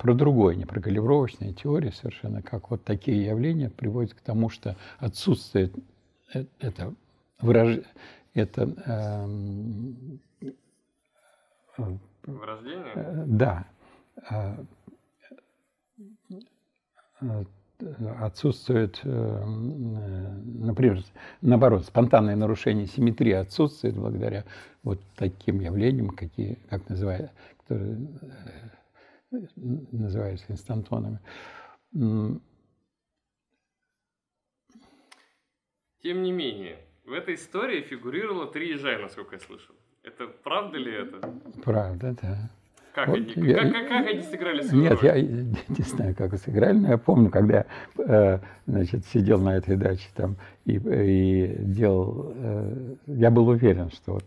про 0.00 0.14
другое, 0.14 0.54
не 0.54 0.64
про 0.64 0.80
калибровочные 0.80 1.52
теории 1.52 1.90
совершенно, 1.90 2.40
как 2.40 2.70
вот 2.70 2.84
такие 2.84 3.24
явления 3.26 3.70
приводят 3.70 4.14
к 4.14 4.20
тому, 4.20 4.48
что 4.48 4.76
отсутствует 4.98 5.74
э, 6.32 6.44
это 6.60 6.94
выражение, 7.40 7.86
это 8.34 8.62
эм, 8.86 10.20
Вырождение? 12.26 13.24
Да, 13.26 13.50
а, 13.50 13.60
а, 13.60 13.73
отсутствует, 18.20 19.00
э, 19.04 19.44
например, 19.44 21.02
наоборот, 21.40 21.84
спонтанное 21.84 22.36
нарушение 22.36 22.86
симметрии 22.86 23.32
отсутствует 23.32 23.96
благодаря 23.96 24.44
вот 24.82 25.00
таким 25.16 25.60
явлениям, 25.60 26.10
какие, 26.10 26.58
как 26.70 26.88
называют, 26.88 27.30
которые 27.58 28.08
э, 29.30 29.46
называются 29.92 30.46
инстантонами. 30.52 31.18
Тем 36.02 36.22
не 36.22 36.32
менее, 36.32 36.78
в 37.04 37.12
этой 37.12 37.34
истории 37.34 37.80
фигурировало 37.82 38.46
три 38.46 38.70
ежа, 38.70 38.98
насколько 38.98 39.36
я 39.36 39.40
слышал. 39.40 39.74
Это 40.02 40.26
правда 40.26 40.76
ли 40.76 40.92
это? 40.92 41.32
Правда, 41.62 42.14
да. 42.20 42.50
Как, 42.94 43.08
вот 43.08 43.16
они, 43.16 43.48
я, 43.48 43.62
как, 43.62 43.72
как, 43.72 43.88
как 43.88 44.06
они 44.06 44.20
сыграли 44.20 44.62
свою 44.62 44.82
Нет, 44.84 45.02
роль? 45.02 45.04
я 45.04 45.20
не 45.20 45.82
знаю, 45.82 46.14
как 46.14 46.38
сыграли, 46.38 46.78
но 46.78 46.88
я 46.90 46.98
помню, 46.98 47.28
когда 47.28 47.66
э, 47.98 48.38
значит, 48.66 49.04
сидел 49.06 49.40
на 49.40 49.56
этой 49.56 49.76
даче 49.76 50.08
там 50.14 50.36
и, 50.64 50.76
и 50.76 51.56
делал... 51.58 52.32
Э, 52.36 52.94
я 53.06 53.32
был 53.32 53.48
уверен, 53.48 53.90
что 53.90 54.12
вот 54.12 54.24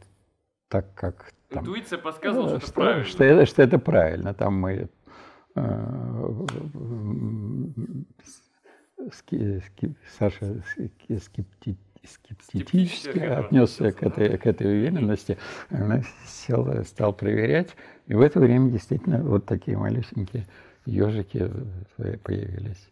так 0.67 0.93
как... 0.95 1.31
Там, 1.49 1.63
Интуиция 1.63 1.97
подсказывала, 1.97 2.59
что, 2.59 2.67
что 2.67 2.67
это 2.67 2.73
правильно. 2.73 3.05
Что, 3.05 3.23
это, 3.23 3.45
что 3.45 3.63
это 3.63 3.79
правильно. 3.79 4.33
Там 4.33 4.59
мы 4.59 4.89
э, 5.55 6.45
ски, 9.13 9.61
ски, 9.61 9.95
Саша 10.17 10.61
скептически 11.21 11.77
скептически 12.03 13.19
отнесся 13.19 13.91
к 13.91 14.03
этой, 14.03 14.37
к 14.37 14.45
этой 14.45 14.67
уверенности. 14.67 15.37
Она 15.69 16.03
сел, 16.25 16.83
стал 16.85 17.13
проверять. 17.13 17.75
И 18.07 18.13
в 18.13 18.21
это 18.21 18.39
время 18.39 18.71
действительно 18.71 19.21
вот 19.21 19.45
такие 19.45 19.77
малюсенькие 19.77 20.47
ежики 20.85 21.51
появились. 22.23 22.89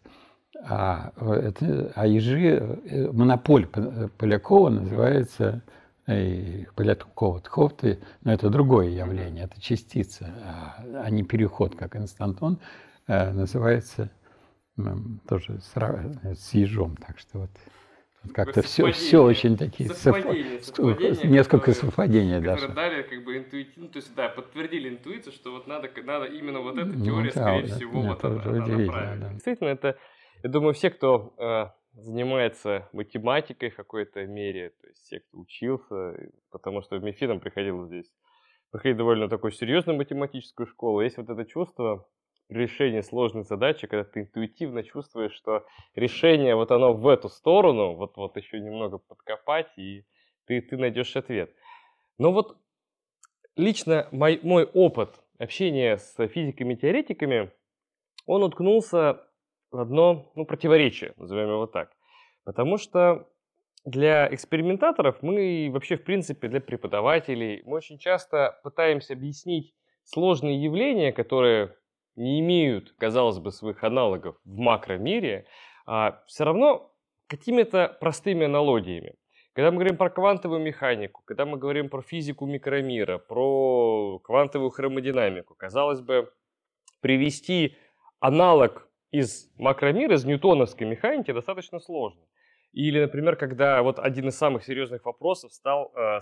А, 0.62 1.12
это, 1.16 1.92
а 1.94 2.06
ежи, 2.06 2.80
э, 2.84 3.10
монополь 3.12 3.66
Полякова 4.18 4.70
называется 4.70 5.62
и 6.08 6.66
Полякова 6.74 7.40
Тховты, 7.40 7.98
но 8.22 8.32
это 8.32 8.48
другое 8.48 8.88
явление, 8.88 9.44
это 9.44 9.60
частица, 9.60 10.32
а, 10.44 10.84
а 11.02 11.10
не 11.10 11.24
переход, 11.24 11.74
как 11.76 11.96
инстантон, 11.96 12.58
называется 13.08 14.10
тоже 15.28 15.60
с, 15.60 16.38
с 16.38 16.54
ежом. 16.54 16.96
Так 16.96 17.18
что 17.18 17.40
вот 17.40 17.50
как-то 18.32 18.62
все, 18.62 18.90
все 18.92 19.22
очень 19.22 19.56
такие 19.56 19.90
совпадения, 19.90 20.60
совпадения 20.60 21.24
несколько 21.24 21.72
совпадений 21.72 22.40
даже. 22.40 22.68
дали 22.68 23.02
как 23.02 23.24
бы 23.24 23.36
интуитивно, 23.38 23.84
ну, 23.84 23.88
то 23.88 23.96
есть 23.98 24.14
да, 24.14 24.28
подтвердили 24.28 24.88
интуицию, 24.88 25.32
что 25.32 25.52
вот 25.52 25.66
надо, 25.66 25.90
надо 26.02 26.26
именно 26.26 26.60
вот 26.60 26.78
эта 26.78 26.86
ну 26.86 27.04
теория, 27.04 27.32
ну, 27.34 27.40
скорее 27.40 27.66
да, 27.66 27.74
всего, 27.76 28.02
нет, 28.02 28.08
вот 28.08 28.24
она, 28.24 28.42
она 28.42 28.64
правильная. 28.64 29.16
Да. 29.18 29.32
Действительно, 29.32 29.68
это, 29.68 29.98
я 30.42 30.50
думаю, 30.50 30.74
все, 30.74 30.90
кто 30.90 31.34
э, 31.38 31.66
занимается 32.00 32.88
математикой 32.92 33.70
в 33.70 33.76
какой-то 33.76 34.26
мере, 34.26 34.70
то 34.80 34.86
есть 34.88 35.02
все, 35.04 35.20
кто 35.20 35.38
учился, 35.38 36.30
потому 36.50 36.82
что 36.82 36.96
в 36.96 37.02
МИФИ 37.02 37.24
нам 37.24 37.40
приходилось 37.40 37.88
здесь 37.88 38.12
проходить 38.70 38.98
довольно 38.98 39.28
такую 39.28 39.52
серьезную 39.52 39.96
математическую 39.96 40.66
школу, 40.66 41.00
есть 41.00 41.16
вот 41.16 41.30
это 41.30 41.44
чувство, 41.44 42.06
решении 42.48 43.00
сложной 43.00 43.44
задачи, 43.44 43.86
когда 43.86 44.04
ты 44.04 44.20
интуитивно 44.20 44.82
чувствуешь, 44.82 45.32
что 45.32 45.66
решение 45.94 46.54
вот 46.54 46.70
оно 46.70 46.92
в 46.92 47.08
эту 47.08 47.28
сторону, 47.28 47.94
вот, 47.94 48.16
вот 48.16 48.36
еще 48.36 48.60
немного 48.60 48.98
подкопать, 48.98 49.68
и 49.76 50.04
ты, 50.46 50.60
ты 50.60 50.76
найдешь 50.76 51.16
ответ. 51.16 51.54
Но 52.18 52.32
вот 52.32 52.56
лично 53.56 54.08
мой, 54.12 54.40
мой 54.42 54.64
опыт 54.64 55.20
общения 55.38 55.98
с 55.98 56.14
физиками-теоретиками, 56.28 57.50
он 58.26 58.42
уткнулся 58.42 59.22
в 59.70 59.78
одно 59.78 60.30
ну, 60.34 60.44
противоречие, 60.44 61.14
назовем 61.16 61.50
его 61.50 61.66
так. 61.66 61.92
Потому 62.44 62.78
что 62.78 63.28
для 63.84 64.32
экспериментаторов 64.32 65.22
мы 65.22 65.70
вообще, 65.72 65.96
в 65.96 66.04
принципе, 66.04 66.48
для 66.48 66.60
преподавателей, 66.60 67.62
мы 67.64 67.76
очень 67.76 67.98
часто 67.98 68.58
пытаемся 68.62 69.12
объяснить 69.12 69.74
сложные 70.04 70.62
явления, 70.62 71.12
которые 71.12 71.76
не 72.16 72.40
имеют, 72.40 72.94
казалось 72.98 73.38
бы, 73.38 73.52
своих 73.52 73.84
аналогов 73.84 74.36
в 74.44 74.56
макромире, 74.56 75.46
а, 75.86 76.22
все 76.26 76.44
равно 76.44 76.92
какими-то 77.28 77.96
простыми 78.00 78.46
аналогиями. 78.46 79.14
Когда 79.52 79.70
мы 79.70 79.78
говорим 79.78 79.96
про 79.96 80.10
квантовую 80.10 80.60
механику, 80.60 81.22
когда 81.24 81.46
мы 81.46 81.56
говорим 81.56 81.88
про 81.88 82.02
физику 82.02 82.46
микромира, 82.46 83.18
про 83.18 84.18
квантовую 84.18 84.70
хромодинамику, 84.70 85.54
казалось 85.54 86.00
бы, 86.00 86.30
привести 87.00 87.76
аналог 88.20 88.88
из 89.10 89.50
макромира, 89.56 90.14
из 90.14 90.24
ньютоновской 90.24 90.86
механики 90.86 91.32
достаточно 91.32 91.80
сложно. 91.80 92.20
Или, 92.72 93.00
например, 93.00 93.36
когда 93.36 93.82
вот 93.82 93.98
один 93.98 94.28
из 94.28 94.36
самых 94.36 94.64
серьезных 94.64 95.06
вопросов 95.06 95.52
стал 95.54 95.90
э, 95.96 96.20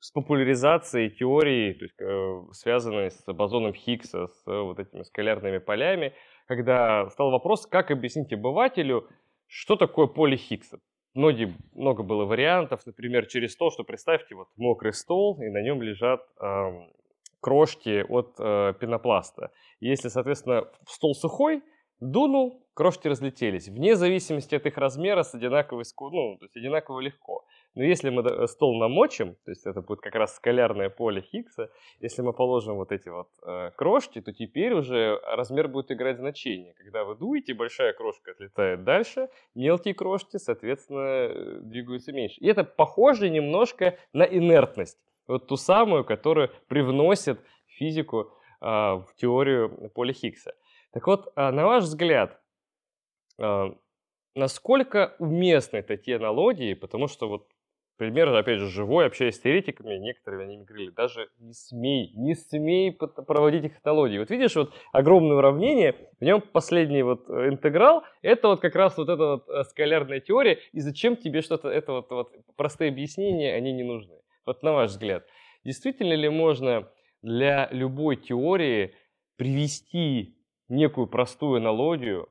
с, 0.00 0.10
популяризацией 0.10 1.10
теории, 1.10 1.74
то 1.74 1.84
есть, 1.84 2.00
э, 2.00 2.52
связанной 2.52 3.10
с 3.10 3.32
бозоном 3.32 3.74
Хиггса, 3.74 4.26
с 4.26 4.46
э, 4.46 4.60
вот 4.60 4.78
этими 4.78 5.02
скалярными 5.02 5.58
полями, 5.58 6.14
когда 6.46 7.08
стал 7.10 7.30
вопрос, 7.30 7.66
как 7.66 7.90
объяснить 7.90 8.32
обывателю, 8.32 9.08
что 9.46 9.76
такое 9.76 10.06
поле 10.06 10.36
Хиггса 10.36 10.78
многие, 11.14 11.56
много 11.72 12.02
было 12.02 12.24
вариантов, 12.24 12.84
например, 12.86 13.26
через 13.26 13.56
то, 13.56 13.70
что 13.70 13.84
представьте 13.84 14.34
вот 14.34 14.48
мокрый 14.56 14.92
стол, 14.92 15.40
и 15.40 15.48
на 15.48 15.62
нем 15.62 15.82
лежат 15.82 16.20
э, 16.40 16.70
крошки 17.40 18.04
от 18.08 18.34
э, 18.38 18.74
пенопласта. 18.80 19.50
Если, 19.80 20.08
соответственно, 20.08 20.68
стол 20.86 21.14
сухой, 21.14 21.62
дунул, 22.00 22.66
крошки 22.74 23.08
разлетелись. 23.08 23.68
Вне 23.68 23.96
зависимости 23.96 24.54
от 24.54 24.66
их 24.66 24.76
размера 24.78 25.22
с 25.22 25.34
одинаковой, 25.34 25.84
ну, 26.00 26.36
то 26.38 26.44
есть 26.44 26.56
одинаково 26.56 27.00
легко. 27.00 27.44
Но 27.74 27.84
если 27.84 28.10
мы 28.10 28.48
стол 28.48 28.78
намочим, 28.78 29.36
то 29.44 29.50
есть 29.50 29.64
это 29.64 29.80
будет 29.80 30.00
как 30.00 30.14
раз 30.16 30.34
скалярное 30.34 30.90
поле 30.90 31.20
Хиггса, 31.20 31.70
если 32.00 32.22
мы 32.22 32.32
положим 32.32 32.76
вот 32.76 32.90
эти 32.90 33.08
вот 33.08 33.28
э, 33.46 33.70
крошки, 33.76 34.20
то 34.20 34.32
теперь 34.32 34.72
уже 34.72 35.20
размер 35.24 35.68
будет 35.68 35.92
играть 35.92 36.18
значение. 36.18 36.74
Когда 36.74 37.04
вы 37.04 37.14
дуете, 37.14 37.54
большая 37.54 37.92
крошка 37.92 38.32
отлетает 38.32 38.82
дальше, 38.82 39.28
мелкие 39.54 39.94
крошки, 39.94 40.38
соответственно, 40.38 40.98
э, 40.98 41.58
двигаются 41.62 42.12
меньше. 42.12 42.40
И 42.40 42.48
это 42.48 42.64
похоже 42.64 43.30
немножко 43.30 43.96
на 44.12 44.24
инертность. 44.24 44.98
Вот 45.28 45.46
ту 45.46 45.56
самую, 45.56 46.04
которую 46.04 46.50
привносит 46.66 47.40
физику 47.66 48.32
э, 48.60 48.66
в 48.66 49.08
теорию 49.16 49.90
поля 49.94 50.12
Хиггса. 50.12 50.54
Так 50.92 51.06
вот, 51.06 51.32
э, 51.36 51.50
на 51.50 51.66
ваш 51.66 51.84
взгляд, 51.84 52.40
э, 53.38 53.74
насколько 54.34 55.14
уместны 55.20 55.82
такие 55.82 56.16
аналогии, 56.16 56.74
потому 56.74 57.06
что 57.06 57.28
вот 57.28 57.46
пример, 58.00 58.34
опять 58.34 58.60
же, 58.60 58.68
живой, 58.68 59.04
общаясь 59.04 59.36
с 59.36 59.40
теоретиками, 59.40 59.98
некоторые 59.98 60.44
они 60.44 60.56
мне 60.56 60.64
говорили, 60.64 60.90
даже 60.90 61.28
не 61.38 61.52
смей, 61.52 62.14
не 62.16 62.34
смей 62.34 62.92
проводить 62.92 63.64
их 63.64 63.72
аналогии. 63.84 64.16
Вот 64.18 64.30
видишь, 64.30 64.56
вот 64.56 64.72
огромное 64.90 65.36
уравнение, 65.36 65.94
в 66.18 66.24
нем 66.24 66.40
последний 66.40 67.02
вот 67.02 67.28
э, 67.28 67.50
интеграл, 67.50 68.02
это 68.22 68.48
вот 68.48 68.60
как 68.60 68.74
раз 68.74 68.96
вот 68.96 69.10
эта 69.10 69.22
вот 69.22 69.48
э, 69.50 69.64
скалярная 69.64 70.20
теория, 70.20 70.60
и 70.72 70.80
зачем 70.80 71.14
тебе 71.14 71.42
что-то, 71.42 71.68
это 71.68 71.92
вот, 71.92 72.10
вот 72.10 72.32
простые 72.56 72.88
объяснения, 72.90 73.54
они 73.54 73.70
не 73.70 73.82
нужны. 73.82 74.14
Вот 74.46 74.62
на 74.62 74.72
ваш 74.72 74.92
взгляд, 74.92 75.26
действительно 75.62 76.14
ли 76.14 76.30
можно 76.30 76.88
для 77.20 77.68
любой 77.70 78.16
теории 78.16 78.94
привести 79.36 80.38
некую 80.70 81.06
простую 81.06 81.58
аналогию, 81.58 82.30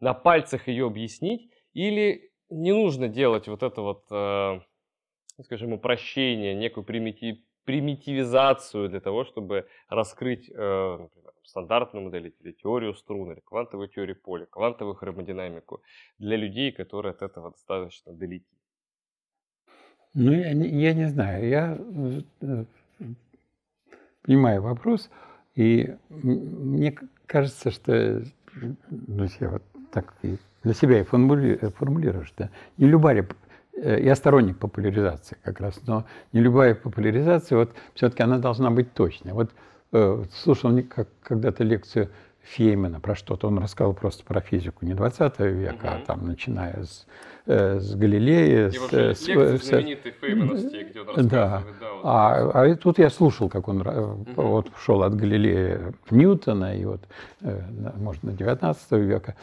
на 0.00 0.14
пальцах 0.14 0.68
ее 0.68 0.86
объяснить, 0.86 1.50
или 1.74 2.32
не 2.48 2.72
нужно 2.72 3.08
делать 3.08 3.46
вот 3.46 3.62
это 3.62 3.82
вот 3.82 4.04
э, 4.10 4.60
скажем, 5.40 5.72
упрощение, 5.72 6.54
некую 6.54 6.84
примитив, 6.84 7.38
примитивизацию 7.64 8.88
для 8.88 9.00
того, 9.00 9.24
чтобы 9.24 9.66
раскрыть, 9.88 10.50
э, 10.50 10.98
например, 10.98 11.32
стандартную 11.44 12.04
модель 12.04 12.34
или 12.40 12.52
теорию 12.52 12.94
струн, 12.94 13.32
или 13.32 13.40
квантовую 13.40 13.88
теорию 13.88 14.16
поля, 14.16 14.46
квантовую 14.46 14.94
хромодинамику 14.94 15.82
для 16.18 16.36
людей, 16.36 16.72
которые 16.72 17.12
от 17.12 17.22
этого 17.22 17.50
достаточно 17.50 18.12
далеки? 18.12 18.46
Ну, 20.14 20.32
я, 20.32 20.50
я 20.50 20.94
не 20.94 21.08
знаю. 21.08 21.48
Я 21.48 21.78
э, 22.40 22.64
понимаю 24.22 24.62
вопрос, 24.62 25.10
и 25.54 25.96
мне 26.08 26.96
кажется, 27.26 27.70
что 27.70 28.22
ну, 28.90 29.26
я 29.40 29.48
вот 29.48 29.62
так 29.90 30.14
для 30.62 30.74
себя 30.74 31.00
и 31.00 31.04
формулирую, 31.04 32.24
что 32.24 32.50
не 32.76 32.86
любая 32.86 33.26
я 33.76 34.14
сторонник 34.14 34.58
популяризации 34.58 35.36
как 35.42 35.60
раз, 35.60 35.80
но 35.86 36.04
не 36.32 36.40
любая 36.40 36.74
популяризация, 36.74 37.58
вот 37.58 37.70
все-таки 37.94 38.22
она 38.22 38.38
должна 38.38 38.70
быть 38.70 38.92
точной. 38.92 39.32
Вот 39.32 39.50
э, 39.92 40.24
слушал 40.32 40.78
как, 40.88 41.08
когда-то 41.22 41.64
лекцию 41.64 42.10
Феймана 42.42 43.00
про 43.00 43.14
что-то, 43.14 43.46
он 43.46 43.58
рассказал 43.58 43.94
просто 43.94 44.24
про 44.24 44.40
физику 44.40 44.84
не 44.84 44.94
20 44.94 45.38
века, 45.40 45.86
угу. 45.86 45.94
а 45.94 46.00
там 46.06 46.26
начиная 46.26 46.82
с, 46.82 47.06
э, 47.46 47.78
с 47.78 47.94
Галилея. 47.94 48.68
И 48.68 48.70
с, 48.72 48.92
с, 48.92 49.20
с, 49.20 49.64
знаменитой 49.64 50.12
Феймановский, 50.20 50.82
где 50.84 51.00
он 51.00 51.06
рассказывает. 51.06 51.30
Да. 51.30 51.62
да 51.80 51.92
вот. 51.94 52.00
а, 52.04 52.62
а 52.64 52.76
тут 52.76 52.98
я 52.98 53.10
слушал, 53.10 53.48
как 53.48 53.68
он 53.68 53.86
угу. 53.86 54.26
вот 54.36 54.70
шел 54.84 55.02
от 55.02 55.14
Галилея 55.14 55.94
к 56.08 56.10
Ньютона, 56.10 56.76
и 56.76 56.84
вот, 56.84 57.00
э, 57.42 57.60
может, 57.96 58.22
на 58.24 58.32
19 58.32 58.92
века. 58.92 59.36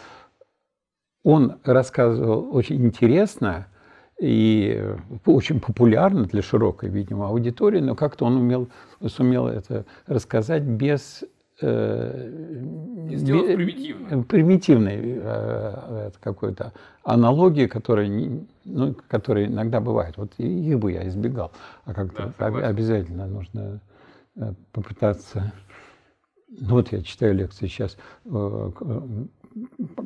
Он 1.23 1.57
рассказывал 1.63 2.53
очень 2.55 2.85
интересно, 2.85 3.67
и 4.19 4.73
э, 4.75 4.97
очень 5.25 5.59
популярно 5.59 6.25
для 6.25 6.41
широкой, 6.41 6.89
видимо, 6.89 7.27
аудитории, 7.27 7.79
но 7.79 7.95
как-то 7.95 8.25
он 8.25 8.37
умел, 8.37 8.67
сумел 9.07 9.47
это 9.47 9.85
рассказать 10.07 10.63
без 10.63 11.23
э, 11.61 12.29
Сделав 13.11 13.45
примитивно. 13.45 14.23
примитивной 14.23 14.99
э, 15.01 16.11
какой-то 16.19 16.73
аналогии, 17.03 17.67
которая, 17.67 18.09
ну, 18.65 18.95
которые 19.07 19.47
иногда 19.47 19.79
бывают. 19.79 20.17
Вот 20.17 20.33
их 20.37 20.79
бы 20.79 20.91
я 20.91 21.07
избегал. 21.07 21.51
А 21.85 21.93
как-то 21.93 22.33
да, 22.37 22.45
обязательно 22.47 23.25
нужно 23.25 23.79
э, 24.35 24.53
попытаться... 24.73 25.53
Ну 26.49 26.69
вот 26.69 26.91
я 26.91 27.03
читаю 27.03 27.35
лекции 27.35 27.67
сейчас 27.67 27.95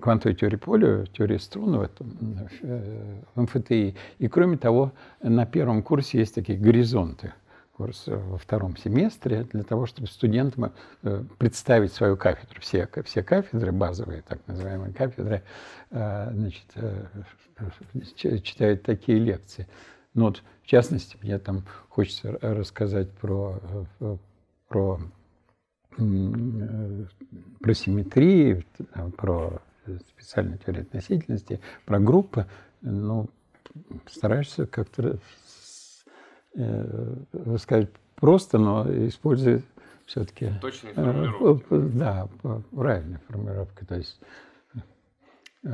квантовой 0.01 0.35
теории 0.35 0.57
поля, 0.57 1.05
теории 1.07 1.37
струн 1.37 1.77
в, 1.77 1.81
этом, 1.81 2.39
в 3.35 3.41
МФТИ. 3.41 3.95
И 4.19 4.27
кроме 4.27 4.57
того, 4.57 4.91
на 5.21 5.45
первом 5.45 5.83
курсе 5.83 6.19
есть 6.19 6.35
такие 6.35 6.57
горизонты 6.57 7.33
курс 7.73 8.03
во 8.07 8.37
втором 8.37 8.77
семестре 8.77 9.47
для 9.51 9.63
того, 9.63 9.85
чтобы 9.85 10.07
студентам 10.07 10.73
э, 11.01 11.23
представить 11.37 11.91
свою 11.91 12.15
кафедру. 12.17 12.61
Все, 12.61 12.87
все 13.03 13.23
кафедры, 13.23 13.71
базовые 13.71 14.21
так 14.21 14.39
называемые 14.47 14.93
кафедры, 14.93 15.43
э, 15.89 16.31
значит, 16.33 16.67
э, 16.75 17.05
читают 18.43 18.83
такие 18.83 19.17
лекции. 19.17 19.67
Ну 20.13 20.25
вот, 20.25 20.43
в 20.61 20.67
частности, 20.67 21.17
мне 21.21 21.39
там 21.39 21.63
хочется 21.89 22.37
рассказать 22.41 23.11
про, 23.11 23.59
про 24.67 24.99
про 25.97 27.73
симметрии, 27.73 28.65
про 29.17 29.61
специальную 30.09 30.57
теорию 30.59 30.83
относительности, 30.83 31.59
про 31.85 31.99
группы, 31.99 32.47
ну, 32.81 33.29
стараешься 34.07 34.65
как-то 34.65 35.19
э, 36.55 37.15
сказать 37.57 37.89
просто, 38.15 38.57
но 38.57 38.85
используя 39.07 39.61
все-таки... 40.05 40.51
Точные 40.61 40.93
э, 40.93 40.95
формулировки. 40.95 41.97
Да, 41.97 42.29
правильная 42.71 43.21
формулировка. 43.27 43.85
То 43.85 43.95
есть 43.95 44.19
э, 45.63 45.69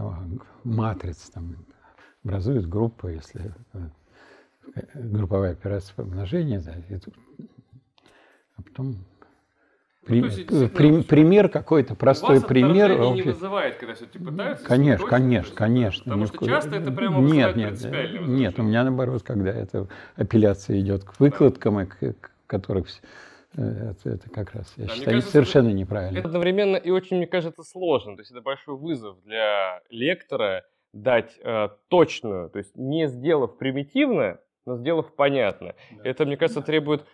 матрица 0.64 1.32
там 1.32 1.56
образует 2.24 2.68
группу, 2.68 3.08
если 3.08 3.54
групповая 4.94 5.54
операция 5.54 5.96
помножения, 5.96 6.60
да, 6.60 6.76
и 6.76 7.00
а 8.56 8.62
потом 8.62 8.98
при, 10.06 10.22
ну, 10.22 10.70
при, 10.70 11.04
пример 11.04 11.50
какой-то, 11.50 11.96
простой 11.96 12.42
пример. 12.42 12.98
Вас 12.98 13.16
не 13.16 13.22
вызывает, 13.22 13.76
когда 13.76 13.94
все-таки 13.94 14.20
пытаются? 14.20 14.66
Конечно, 14.66 15.08
конечно, 15.08 15.56
конечно. 15.56 16.04
Потому 16.06 16.26
что 16.26 16.46
часто 16.46 16.76
это 16.78 16.92
прямо 16.92 17.22
нет, 17.22 17.56
нет, 17.56 17.84
нет, 18.28 18.60
у 18.60 18.64
меня 18.64 18.84
наоборот, 18.84 19.24
когда 19.24 19.52
эта 19.52 19.88
апелляция 20.16 20.80
идет 20.80 21.04
к 21.04 21.20
выкладкам, 21.20 21.82
и 21.82 21.86
к, 21.86 22.14
к 22.20 22.32
которых 22.48 22.88
э, 23.56 23.62
это, 23.62 24.10
это 24.10 24.30
как 24.30 24.54
раз, 24.54 24.74
я 24.78 24.86
да, 24.88 24.94
считаю, 24.94 25.16
кажется, 25.18 25.32
совершенно 25.32 25.68
это, 25.68 25.78
неправильно. 25.78 26.18
Это 26.18 26.28
одновременно 26.28 26.78
и 26.78 26.90
очень, 26.90 27.18
мне 27.18 27.28
кажется, 27.28 27.64
сложно. 27.64 28.16
То 28.16 28.22
есть 28.22 28.32
это 28.32 28.42
большой 28.42 28.78
вызов 28.78 29.22
для 29.24 29.82
лектора 29.90 30.64
дать 30.94 31.38
э, 31.44 31.70
точную, 31.90 32.50
то 32.50 32.58
есть 32.58 32.76
не 32.76 33.08
сделав 33.08 33.58
примитивно, 33.58 34.40
но 34.66 34.78
сделав 34.78 35.14
понятно. 35.16 35.76
Да. 35.92 36.02
Это, 36.04 36.26
мне 36.26 36.38
кажется, 36.38 36.62
требует 36.62 37.06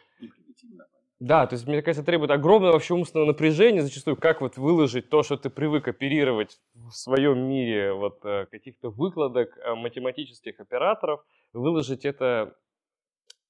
да, 1.20 1.48
то 1.48 1.56
есть, 1.56 1.66
мне 1.66 1.82
кажется, 1.82 2.06
требует 2.06 2.32
огромного 2.32 2.74
вообще 2.74 2.94
умственного 2.94 3.28
напряжения 3.28 3.82
зачастую, 3.82 4.18
как 4.18 4.42
вот 4.42 4.58
выложить 4.58 5.10
то, 5.10 5.24
что 5.24 5.38
ты 5.38 5.50
привык 5.50 5.88
оперировать 5.88 6.60
в 6.74 6.92
своем 6.92 7.40
мире 7.48 7.94
вот 7.94 8.20
э, 8.26 8.48
каких-то 8.52 8.90
выкладок 8.90 9.58
э, 9.58 9.76
математических 9.76 10.60
операторов, 10.60 11.26
выложить 11.54 12.04
это 12.04 12.58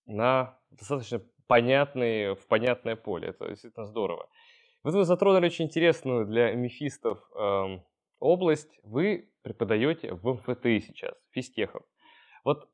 на 0.05 0.59
достаточно 0.69 1.21
понятные, 1.47 2.35
в 2.35 2.45
понятное 2.47 2.95
поле. 2.95 3.29
Это 3.29 3.49
действительно 3.49 3.85
здорово. 3.85 4.29
Вот 4.83 4.93
вы 4.93 5.03
затронули 5.03 5.47
очень 5.47 5.65
интересную 5.65 6.27
для 6.27 6.53
мифистов 6.53 7.19
эм, 7.35 7.83
область. 8.19 8.79
Вы 8.83 9.31
преподаете 9.41 10.13
в 10.13 10.33
МФТИ 10.33 10.81
сейчас, 10.81 11.15
физтехом. 11.31 11.83
Вот 12.43 12.69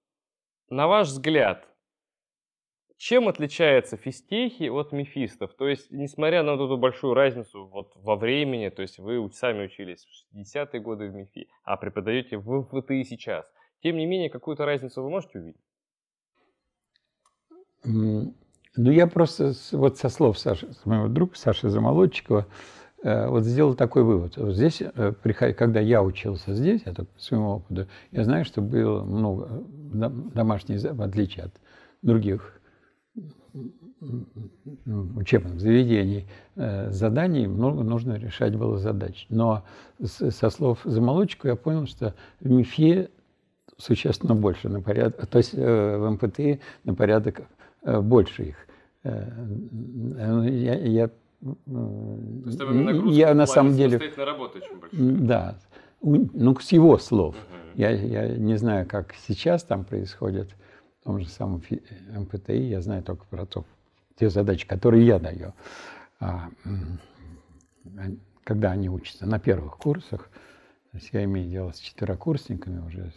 на 0.69 0.87
ваш 0.87 1.07
взгляд, 1.07 1.67
чем 3.01 3.27
отличается 3.27 3.97
физтехи 3.97 4.69
от 4.69 4.91
мифистов? 4.91 5.55
То 5.55 5.67
есть, 5.67 5.89
несмотря 5.89 6.43
на 6.43 6.55
вот 6.55 6.65
эту 6.65 6.77
большую 6.77 7.15
разницу 7.15 7.65
вот 7.65 7.93
во 7.95 8.15
времени, 8.15 8.69
то 8.69 8.83
есть 8.83 8.99
вы 8.99 9.27
сами 9.33 9.65
учились 9.65 10.05
в 10.05 10.37
60-е 10.37 10.79
годы 10.81 11.09
в 11.09 11.15
МИФИ, 11.15 11.47
а 11.63 11.77
преподаете 11.77 12.37
в 12.37 12.47
МФТИ 12.47 13.03
сейчас, 13.03 13.45
тем 13.81 13.97
не 13.97 14.05
менее, 14.05 14.29
какую-то 14.29 14.65
разницу 14.65 15.01
вы 15.01 15.09
можете 15.09 15.39
увидеть? 15.39 15.61
Ну, 17.83 18.35
я 18.91 19.07
просто 19.07 19.53
вот 19.71 19.97
со 19.97 20.09
слов 20.09 20.37
Саши, 20.37 20.69
моего 20.85 21.07
друга 21.07 21.35
Саши 21.35 21.69
Замолодчикова, 21.69 22.45
э, 23.01 23.27
вот 23.29 23.45
сделал 23.45 23.73
такой 23.73 24.03
вывод. 24.03 24.35
Здесь, 24.35 24.79
э, 24.79 25.13
когда 25.57 25.79
я 25.79 26.03
учился 26.03 26.53
здесь, 26.53 26.83
это 26.85 27.05
по 27.05 27.19
своему 27.19 27.49
опыту, 27.55 27.87
я 28.11 28.23
знаю, 28.23 28.45
что 28.45 28.61
было 28.61 29.03
много 29.03 29.63
домашних, 30.35 30.83
в 30.83 31.01
отличие 31.01 31.45
от 31.45 31.59
других 32.03 32.60
учебных 35.15 35.59
заведений, 35.59 36.25
э, 36.55 36.89
заданий 36.91 37.47
много 37.47 37.83
нужно 37.83 38.13
решать 38.13 38.55
было 38.55 38.77
задач. 38.77 39.25
Но 39.29 39.63
со 40.03 40.49
слов 40.49 40.79
Замолодчикова 40.83 41.51
я 41.51 41.55
понял, 41.55 41.85
что 41.85 42.13
в 42.39 42.49
МИФе 42.49 43.09
существенно 43.77 44.35
больше 44.35 44.69
на 44.69 44.81
порядок, 44.81 45.27
то 45.27 45.37
есть 45.37 45.53
в 45.53 46.09
МПТ 46.09 46.61
на 46.83 46.93
порядок 46.93 47.41
Э, 47.83 47.99
больше 47.99 48.43
их. 48.43 48.55
Э, 49.03 49.27
я, 50.49 50.75
я, 50.75 51.09
я 51.41 53.33
на 53.33 53.47
самом 53.47 53.75
деле... 53.75 53.99
на 54.17 54.25
работу 54.25 54.59
очень 54.59 54.79
большая. 54.79 55.27
Да. 55.27 55.55
Ну, 56.01 56.59
с 56.59 56.71
его 56.71 56.97
слов. 56.97 57.35
Я, 57.75 57.89
я 57.91 58.27
не 58.27 58.57
знаю, 58.57 58.85
как 58.87 59.15
сейчас 59.27 59.63
там 59.63 59.85
происходит 59.85 60.49
в 61.01 61.05
том 61.05 61.19
же 61.19 61.27
самом 61.27 61.63
МПТИ. 62.09 62.69
Я 62.69 62.81
знаю 62.81 63.03
только 63.03 63.25
про 63.25 63.45
то, 63.45 63.65
те 64.15 64.29
задачи, 64.29 64.67
которые 64.67 65.05
я 65.05 65.19
даю. 65.19 65.53
А, 66.19 66.49
когда 68.43 68.71
они 68.71 68.89
учатся 68.89 69.25
на 69.25 69.39
первых 69.39 69.77
курсах, 69.77 70.29
то 70.91 70.97
есть 70.97 71.09
я 71.13 71.23
имею 71.23 71.49
дело 71.49 71.71
с 71.71 71.79
четверокурсниками 71.79 72.85
уже, 72.85 73.11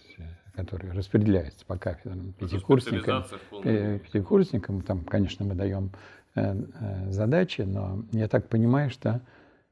которые 0.55 0.93
распределяются 0.93 1.67
по 1.67 1.77
кафедрам, 1.77 2.33
пятикурсникам. 2.35 3.25
Э, 3.65 3.99
пятикурсникам, 3.99 4.81
там, 4.83 5.05
конечно, 5.05 5.45
мы 5.45 5.55
даем 5.55 5.91
э, 6.37 6.55
э, 6.55 7.11
задачи, 7.11 7.63
но 7.63 8.05
я 8.13 8.29
так 8.29 8.49
понимаю, 8.49 8.91
что 8.91 9.21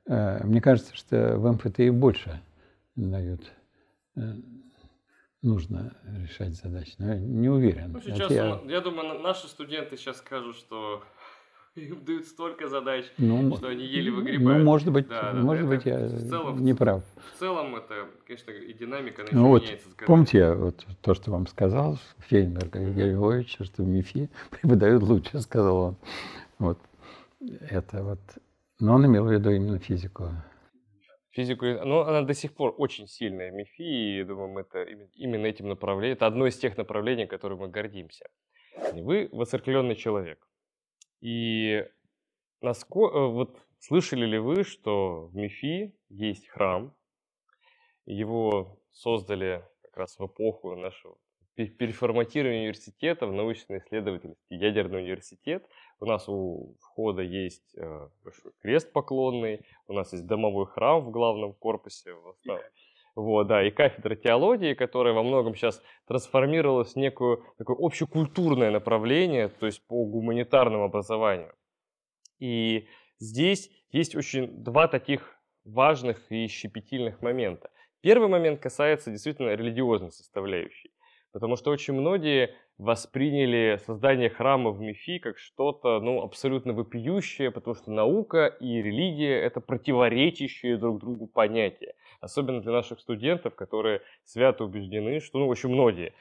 мне 0.04 0.60
кажется, 0.60 0.96
что 0.96 1.38
в 1.38 1.52
МФТИ 1.52 1.90
больше 1.90 2.40
дают 2.96 3.52
нужно 5.42 5.94
решать 6.22 6.54
задачи. 6.54 6.94
Но 6.98 7.14
я 7.14 7.18
не 7.18 7.48
уверен. 7.48 7.92
Ну, 7.92 8.00
сейчас, 8.00 8.30
я... 8.30 8.60
я 8.66 8.80
думаю, 8.80 9.20
наши 9.20 9.48
студенты 9.48 9.96
сейчас 9.96 10.18
скажут, 10.18 10.56
что 10.56 11.02
им 11.74 12.04
дают 12.04 12.26
столько 12.26 12.68
задач, 12.68 13.06
ну, 13.18 13.56
что 13.56 13.68
они 13.68 13.84
еле 13.84 14.10
выгребают. 14.10 14.58
Ну, 14.58 14.64
может 14.64 14.92
быть, 14.92 15.08
да, 15.08 15.32
может 15.34 15.66
быть, 15.66 15.84
я 15.84 16.06
в 16.06 16.28
целом, 16.28 16.64
не 16.64 16.74
прав. 16.74 17.02
В 17.34 17.38
целом 17.38 17.76
это, 17.76 18.08
конечно, 18.26 18.50
и 18.50 18.72
динамика, 18.72 19.24
ну, 19.32 19.48
вот, 19.48 19.62
меняется. 19.62 19.88
Помните, 20.06 20.52
вот 20.54 20.86
то, 21.00 21.14
что 21.14 21.30
вам 21.30 21.46
сказал 21.46 21.98
Фейнберг 22.28 22.74
Георгий 22.74 23.12
Львович, 23.12 23.58
что 23.62 23.82
МИФИ 23.82 24.30
преподают 24.50 25.02
лучше, 25.02 25.40
сказал 25.40 25.76
он. 25.76 25.96
Вот. 26.58 26.78
Это 27.68 28.02
вот. 28.02 28.20
Но 28.78 28.94
он 28.94 29.06
имел 29.06 29.26
в 29.26 29.32
виду 29.32 29.50
именно 29.50 29.78
физику. 29.78 30.30
Физику, 31.32 31.64
ну, 31.64 32.00
она 32.00 32.22
до 32.22 32.34
сих 32.34 32.54
пор 32.54 32.74
очень 32.76 33.06
сильная 33.06 33.50
МИФИ, 33.50 34.20
и, 34.20 34.24
думаю, 34.24 34.66
это 34.66 34.82
именно 35.14 35.46
этим 35.46 35.68
направлением, 35.68 36.16
это 36.16 36.26
одно 36.26 36.46
из 36.46 36.58
тех 36.58 36.76
направлений, 36.76 37.26
которым 37.26 37.60
мы 37.60 37.68
гордимся. 37.68 38.26
Вы 38.92 39.30
воцеркленный 39.32 39.96
человек. 39.96 40.46
И 41.22 41.88
насколько, 42.60 43.16
э, 43.16 43.26
вот 43.28 43.66
слышали 43.78 44.26
ли 44.26 44.38
вы, 44.38 44.62
что 44.64 45.26
в 45.28 45.34
МИФИ 45.34 45.94
есть 46.10 46.48
храм, 46.48 46.94
его 48.04 48.78
создали 48.90 49.64
как 49.80 49.96
раз 49.96 50.18
в 50.18 50.26
эпоху 50.26 50.76
нашего 50.76 51.16
переформатирования 51.56 52.60
университета 52.60 53.26
в 53.26 53.32
научно-исследовательский 53.32 54.56
ядерный 54.56 55.02
университет. 55.02 55.66
У 56.00 56.06
нас 56.06 56.28
у 56.28 56.76
входа 56.80 57.22
есть 57.22 57.76
э, 57.76 58.08
большой 58.24 58.52
крест 58.60 58.92
поклонный, 58.92 59.60
у 59.86 59.92
нас 59.92 60.12
есть 60.12 60.26
домовой 60.26 60.66
храм 60.66 61.00
в 61.00 61.10
главном 61.10 61.52
корпусе. 61.52 62.14
Вот, 63.14 63.46
да, 63.46 63.62
и 63.62 63.70
кафедра 63.70 64.16
теологии, 64.16 64.72
которая 64.72 65.12
во 65.12 65.22
многом 65.22 65.54
сейчас 65.54 65.82
трансформировалась 66.06 66.94
в 66.94 66.96
некое 66.96 67.38
такое 67.58 67.76
общекультурное 67.78 68.70
направление, 68.70 69.48
то 69.48 69.66
есть 69.66 69.86
по 69.86 70.06
гуманитарному 70.06 70.84
образованию. 70.84 71.54
И 72.38 72.88
здесь 73.18 73.70
есть 73.90 74.16
очень 74.16 74.64
два 74.64 74.88
таких 74.88 75.38
важных 75.64 76.32
и 76.32 76.46
щепетильных 76.46 77.20
момента. 77.20 77.70
Первый 78.00 78.28
момент 78.28 78.60
касается 78.60 79.10
действительно 79.10 79.54
религиозной 79.54 80.10
составляющей, 80.10 80.90
потому 81.32 81.56
что 81.56 81.70
очень 81.70 81.94
многие 81.94 82.54
восприняли 82.78 83.78
создание 83.86 84.30
храма 84.30 84.70
в 84.70 84.80
МИФИ 84.80 85.18
как 85.18 85.38
что-то 85.38 86.00
ну, 86.00 86.22
абсолютно 86.22 86.72
вопиющее, 86.72 87.50
потому 87.50 87.74
что 87.74 87.90
наука 87.90 88.46
и 88.46 88.82
религия— 88.82 89.40
это 89.42 89.60
противоречащие 89.60 90.76
друг 90.76 91.00
другу 91.00 91.26
понятия. 91.26 91.94
Особенно 92.20 92.60
для 92.60 92.72
наших 92.72 93.00
студентов, 93.00 93.54
которые 93.54 94.02
свято 94.24 94.64
убеждены, 94.64 95.20
что, 95.20 95.38
ну, 95.38 95.48
очень 95.48 95.70
многие, 95.70 96.14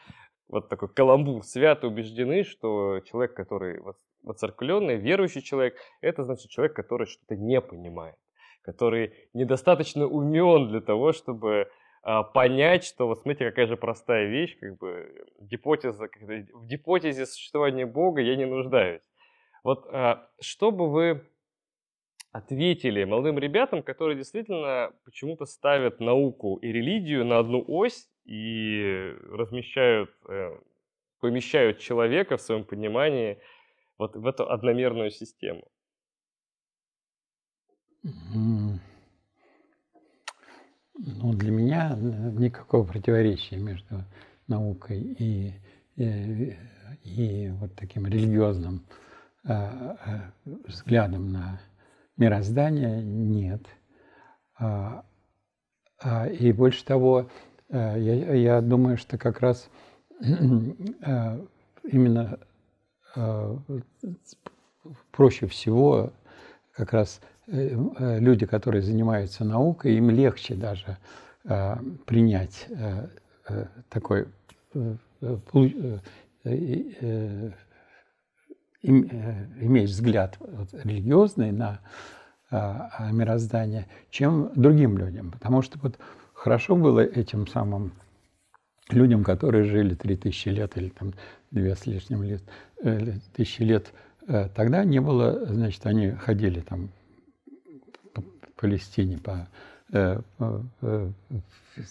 вот 0.48 0.70
такой 0.70 0.90
каламбур, 0.90 1.44
свято 1.44 1.88
убеждены, 1.88 2.44
что 2.44 3.00
человек, 3.06 3.34
который 3.34 3.82
воцеркленный, 4.24 4.98
верующий 4.98 5.42
человек, 5.42 5.78
это 6.02 6.24
значит 6.24 6.50
человек, 6.50 6.76
который 6.76 7.08
что-то 7.08 7.36
не 7.36 7.62
понимает, 7.62 8.16
который 8.62 9.14
недостаточно 9.34 10.08
умен 10.08 10.68
для 10.68 10.82
того, 10.82 11.14
чтобы 11.14 11.70
понять, 12.02 12.84
что 12.84 13.08
вот 13.08 13.20
смотрите, 13.20 13.50
какая 13.50 13.68
же 13.68 13.78
простая 13.78 14.28
вещь, 14.28 14.58
как 14.60 14.78
бы 14.78 15.26
гипотеза, 15.40 16.10
в 16.54 16.66
гипотезе 16.66 17.26
существования 17.26 17.86
Бога 17.86 18.22
я 18.22 18.36
не 18.36 18.46
нуждаюсь. 18.46 19.04
Вот 19.64 19.86
а, 19.92 20.28
что 20.40 20.72
бы 20.72 20.90
вы 20.90 21.22
ответили 22.32 23.04
молодым 23.04 23.38
ребятам, 23.38 23.84
которые 23.84 24.18
действительно 24.18 24.94
почему-то 25.04 25.46
ставят 25.46 26.00
науку 26.00 26.58
и 26.58 26.72
религию 26.72 27.26
на 27.26 27.40
одну 27.40 27.64
ось 27.68 28.10
и 28.26 29.14
размещают, 29.30 30.10
э, 30.30 30.58
помещают 31.20 31.80
человека 31.80 32.38
в 32.38 32.42
своем 32.42 32.64
понимании 32.64 33.40
вот 33.98 34.16
в 34.16 34.26
эту 34.26 34.50
одномерную 34.50 35.12
систему? 35.12 35.68
Ну, 41.04 41.34
для 41.34 41.50
меня 41.50 41.96
никакого 41.98 42.86
противоречия 42.86 43.58
между 43.58 44.04
наукой 44.48 45.00
и, 45.00 45.52
и, 45.96 46.56
и 47.04 47.50
вот 47.60 47.74
таким 47.76 48.06
религиозным 48.06 48.86
э, 49.46 49.52
э, 49.52 50.20
взглядом 50.68 51.32
на 51.32 51.60
мироздания 52.18 53.02
нет. 53.02 53.66
А, 54.60 55.04
а, 56.00 56.28
и 56.28 56.52
больше 56.52 56.86
того, 56.86 57.32
э, 57.70 57.96
я, 57.98 58.36
я 58.36 58.62
думаю, 58.62 58.98
что 58.98 59.18
как 59.18 59.40
раз 59.40 59.72
э, 60.20 61.46
именно 61.84 62.40
э, 63.16 63.58
проще 65.12 65.48
всего 65.48 66.14
как 66.74 66.94
раз 66.94 67.22
люди, 67.48 68.46
которые 68.46 68.82
занимаются 68.82 69.44
наукой, 69.44 69.96
им 69.96 70.10
легче 70.10 70.56
даже 70.56 70.98
принять 72.06 72.68
такой 73.90 74.28
Э, 76.44 77.52
иметь 78.84 79.90
взгляд 79.92 80.40
религиозный 80.74 81.52
на 81.52 81.82
а, 82.50 83.12
мироздание, 83.12 83.86
чем 84.10 84.52
другим 84.56 84.98
людям. 84.98 85.30
Потому 85.30 85.62
что 85.62 85.78
вот 85.78 86.00
хорошо 86.34 86.76
было 86.76 87.02
этим 87.02 87.46
самым 87.46 87.94
людям, 88.90 89.24
которые 89.24 89.66
жили 89.66 89.94
3000 89.94 90.50
лет 90.50 90.78
или 90.78 90.90
там 90.90 91.14
две 91.52 91.76
с 91.76 91.86
лишним 91.86 92.24
лет, 92.24 92.42
э, 92.82 93.20
тысячи 93.36 93.62
лет, 93.62 93.94
э, 94.28 94.50
тогда 94.56 94.84
не 94.84 95.00
было, 95.00 95.46
значит, 95.46 95.86
они 95.86 96.12
ходили 96.12 96.62
там 96.62 96.90
по 98.62 98.68
Палестине, 98.68 99.18
по 99.18 99.48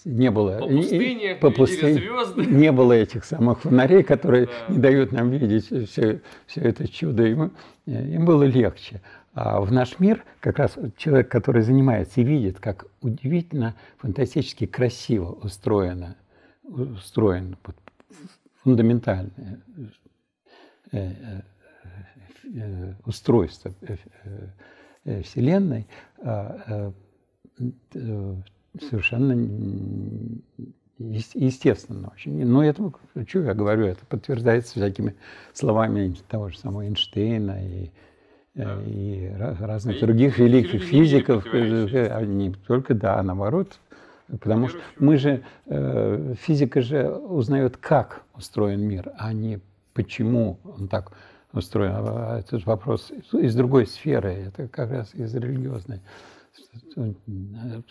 не 0.04 0.30
было 0.30 0.58
по 0.58 0.68
пустыне, 0.68 1.34
по 1.34 1.50
пустыне 1.50 1.94
звезды. 1.94 2.46
не 2.46 2.72
было 2.72 2.92
этих 2.92 3.24
самых 3.24 3.60
фонарей, 3.60 4.02
которые 4.02 4.46
да. 4.46 4.52
не 4.68 4.78
дают 4.78 5.12
нам 5.12 5.30
видеть 5.30 5.66
все, 5.66 6.20
все 6.46 6.60
это 6.60 6.88
чудо. 6.88 7.26
Им, 7.26 7.52
им 7.86 8.24
было 8.24 8.44
легче. 8.44 9.00
А 9.34 9.60
в 9.60 9.70
наш 9.70 9.98
мир 9.98 10.24
как 10.40 10.58
раз 10.58 10.76
человек, 10.96 11.28
который 11.28 11.62
занимается 11.62 12.20
и 12.20 12.24
видит, 12.24 12.58
как 12.58 12.86
удивительно, 13.00 13.74
фантастически 13.98 14.66
красиво 14.66 15.32
устроено, 15.32 16.16
устроено 16.64 17.56
фундаментальное 18.62 19.60
э, 20.92 21.12
э, 21.12 21.40
э, 22.54 22.94
устройство 23.06 23.72
Вселенной, 25.04 25.86
а, 26.22 26.92
совершенно 28.78 29.32
естественно 30.98 32.12
очень. 32.14 32.44
Но 32.44 32.62
это, 32.62 32.92
что 33.26 33.40
я 33.40 33.54
говорю, 33.54 33.86
это 33.86 34.04
подтверждается 34.06 34.74
всякими 34.74 35.14
словами 35.52 36.14
того 36.28 36.50
же 36.50 36.58
самого 36.58 36.84
Эйнштейна 36.84 37.66
и, 37.66 37.90
да. 38.54 38.78
и 38.86 39.30
разных 39.38 39.96
и 39.96 40.00
других 40.00 40.38
великих 40.38 40.82
физиков. 40.82 41.46
Не 41.52 42.52
только, 42.66 42.94
да, 42.94 43.18
а 43.18 43.22
наоборот. 43.22 43.78
Потому 44.28 44.68
что 44.68 44.78
мы 44.98 45.16
же, 45.16 45.42
э, 45.66 46.34
физика 46.40 46.82
же 46.82 47.08
узнает, 47.08 47.76
как 47.76 48.22
устроен 48.36 48.80
мир, 48.80 49.10
а 49.18 49.32
не 49.32 49.58
почему 49.92 50.58
он 50.62 50.86
так 50.86 51.12
устроен. 51.52 51.92
А 51.96 52.38
этот 52.38 52.64
вопрос 52.66 53.10
из 53.32 53.54
другой 53.54 53.86
сферы, 53.86 54.30
это 54.30 54.68
как 54.68 54.90
раз 54.90 55.14
из 55.14 55.34
религиозной 55.34 56.00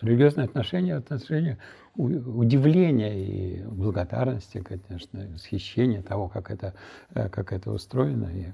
религиозное 0.00 0.44
отношение, 0.44 0.96
отношение 0.96 1.58
удивления 1.96 3.18
и 3.18 3.62
благодарности, 3.64 4.62
конечно, 4.62 5.26
восхищения 5.32 6.02
того, 6.02 6.28
как 6.28 6.50
это, 6.50 6.74
э, 7.14 7.28
как 7.28 7.52
это 7.52 7.72
устроено. 7.72 8.30
И 8.30 8.52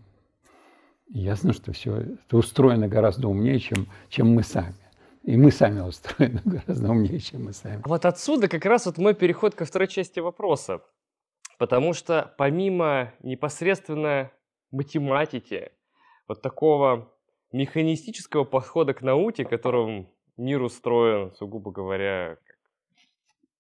ясно, 1.09 1.53
что 1.53 1.73
все 1.73 1.97
это 1.97 2.37
устроено 2.37 2.89
гораздо 2.89 3.29
умнее, 3.29 3.59
чем, 3.59 3.87
чем 4.09 4.29
мы 4.29 4.43
сами. 4.43 4.75
И 5.23 5.37
мы 5.37 5.51
сами 5.51 5.81
устроены 5.81 6.41
гораздо 6.45 6.91
умнее, 6.91 7.21
чем 7.21 7.45
мы 7.45 7.53
сами. 7.53 7.83
Вот 7.85 8.05
отсюда 8.05 8.49
как 8.49 8.65
раз 8.65 8.87
вот 8.87 8.99
мой 8.99 9.15
переход 9.15 9.55
ко 9.55 9.65
второй 9.65 9.89
части 9.89 10.21
вопроса. 10.21 10.81
Потому 11.59 11.95
что 11.95 12.35
помимо 12.37 13.13
непосредственно 13.23 14.31
математики, 14.71 15.73
вот 16.29 16.43
такого 16.43 17.13
механистического 17.53 18.45
подхода 18.45 18.95
к 18.95 19.03
науке, 19.03 19.45
которым 19.45 20.09
мир 20.37 20.63
устроен, 20.63 21.33
сугубо 21.33 21.71
говоря, 21.71 22.37
как 22.47 22.57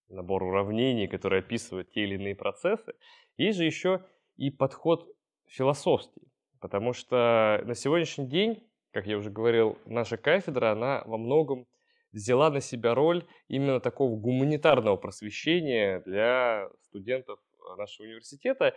набор 0.08 0.42
уравнений, 0.42 1.08
которые 1.08 1.40
описывают 1.40 1.90
те 1.90 2.02
или 2.02 2.14
иные 2.14 2.34
процессы, 2.34 2.94
есть 3.36 3.58
же 3.58 3.64
еще 3.64 4.04
и 4.36 4.50
подход 4.50 5.08
философский. 5.46 6.22
Потому 6.60 6.92
что 6.92 7.62
на 7.64 7.74
сегодняшний 7.74 8.26
день, 8.26 8.62
как 8.92 9.06
я 9.06 9.16
уже 9.16 9.30
говорил, 9.30 9.78
наша 9.84 10.16
кафедра, 10.16 10.72
она 10.72 11.02
во 11.06 11.18
многом 11.18 11.66
взяла 12.12 12.50
на 12.50 12.60
себя 12.60 12.94
роль 12.94 13.26
именно 13.48 13.78
такого 13.78 14.16
гуманитарного 14.16 14.96
просвещения 14.96 16.00
для 16.00 16.68
студентов 16.80 17.38
нашего 17.76 18.06
университета, 18.06 18.74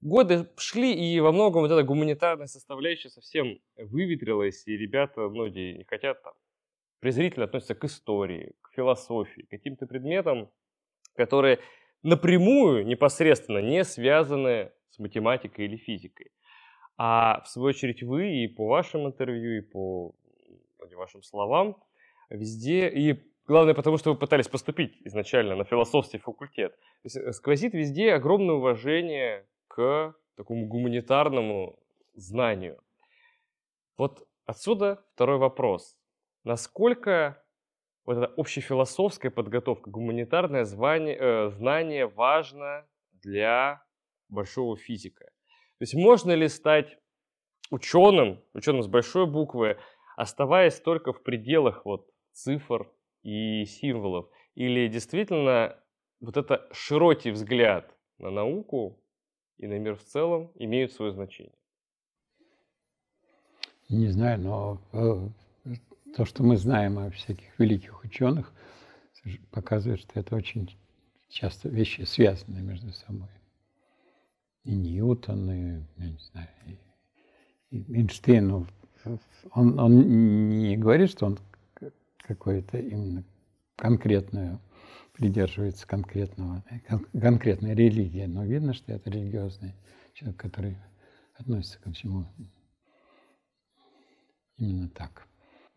годы 0.00 0.48
шли, 0.56 0.92
и 0.94 1.20
во 1.20 1.32
многом 1.32 1.62
вот 1.62 1.70
эта 1.70 1.82
гуманитарная 1.82 2.46
составляющая 2.46 3.10
совсем 3.10 3.58
выветрилась, 3.76 4.66
и 4.66 4.76
ребята 4.76 5.28
многие 5.28 5.78
не 5.78 5.84
хотят 5.84 6.22
там 6.22 6.34
презрительно 7.00 7.44
относятся 7.44 7.74
к 7.74 7.84
истории, 7.84 8.54
к 8.60 8.72
философии, 8.74 9.42
к 9.42 9.50
каким-то 9.50 9.86
предметам, 9.86 10.50
которые 11.14 11.60
напрямую, 12.02 12.86
непосредственно 12.86 13.58
не 13.58 13.84
связаны 13.84 14.72
с 14.90 14.98
математикой 14.98 15.66
или 15.66 15.76
физикой. 15.76 16.32
А 16.96 17.42
в 17.42 17.48
свою 17.48 17.68
очередь 17.68 18.02
вы 18.02 18.42
и 18.42 18.48
по 18.48 18.66
вашим 18.66 19.06
интервью, 19.06 19.58
и 19.58 19.60
по 19.60 20.14
вашим 20.96 21.22
словам 21.22 21.76
везде, 22.30 22.88
и 22.88 23.22
главное 23.46 23.74
потому, 23.74 23.98
что 23.98 24.12
вы 24.12 24.18
пытались 24.18 24.48
поступить 24.48 24.96
изначально 25.04 25.54
на 25.54 25.64
философский 25.64 26.18
факультет, 26.18 26.76
э, 27.04 27.32
сквозит 27.32 27.72
везде 27.74 28.12
огромное 28.14 28.56
уважение 28.56 29.46
к 29.68 30.14
такому 30.36 30.66
гуманитарному 30.66 31.78
знанию. 32.14 32.80
Вот 33.96 34.26
отсюда 34.46 35.04
второй 35.14 35.38
вопрос. 35.38 35.96
Насколько 36.44 37.44
вот 38.04 38.16
эта 38.16 38.32
общефилософская 38.36 39.30
подготовка, 39.30 39.90
гуманитарное 39.90 40.64
звание, 40.64 41.16
э, 41.16 41.50
знание 41.50 42.06
важно 42.06 42.86
для 43.12 43.84
большого 44.28 44.76
физика? 44.76 45.24
То 45.78 45.82
есть 45.82 45.94
можно 45.94 46.32
ли 46.32 46.48
стать 46.48 46.96
ученым, 47.70 48.42
ученым 48.54 48.82
с 48.82 48.86
большой 48.86 49.26
буквы, 49.26 49.78
оставаясь 50.16 50.80
только 50.80 51.12
в 51.12 51.22
пределах 51.22 51.84
вот 51.84 52.08
цифр 52.32 52.90
и 53.22 53.64
символов? 53.64 54.30
Или 54.54 54.88
действительно 54.88 55.78
вот 56.20 56.36
это 56.36 56.68
широкий 56.72 57.30
взгляд 57.30 57.94
на 58.18 58.30
науку 58.30 59.02
и 59.58 59.66
на 59.66 59.78
мир 59.78 59.96
в 59.96 60.04
целом 60.04 60.50
имеют 60.54 60.92
свое 60.92 61.12
значение? 61.12 61.54
Не 63.88 64.08
знаю, 64.08 64.40
но 64.40 64.80
э, 64.92 65.28
то, 66.14 66.24
что 66.24 66.42
мы 66.42 66.56
знаем 66.56 66.98
о 66.98 67.10
всяких 67.10 67.58
великих 67.58 68.04
ученых, 68.04 68.52
показывает, 69.50 70.00
что 70.00 70.20
это 70.20 70.36
очень 70.36 70.76
часто 71.28 71.68
вещи 71.68 72.02
связаны 72.02 72.60
между 72.60 72.92
собой. 72.92 73.28
И 74.64 74.74
Ньютон, 74.74 75.50
и, 75.50 75.82
я 75.96 76.06
не 76.10 76.18
знаю, 76.18 76.48
и, 77.70 77.84
Эйнштейн, 77.94 78.48
ну, 78.48 78.66
он, 79.52 79.78
он 79.78 80.58
не 80.58 80.76
говорит, 80.76 81.10
что 81.10 81.26
он 81.26 81.38
какое-то 82.18 82.78
именно 82.78 83.24
конкретную 83.76 84.60
придерживается 85.18 85.86
конкретного, 85.86 86.64
конкретной 87.20 87.74
религии, 87.74 88.24
но 88.24 88.44
видно, 88.44 88.72
что 88.72 88.92
это 88.92 89.10
религиозный 89.10 89.74
человек, 90.14 90.40
который 90.40 90.78
относится 91.34 91.80
ко 91.80 91.90
всему 91.90 92.26
именно 94.56 94.88
так. 94.88 95.26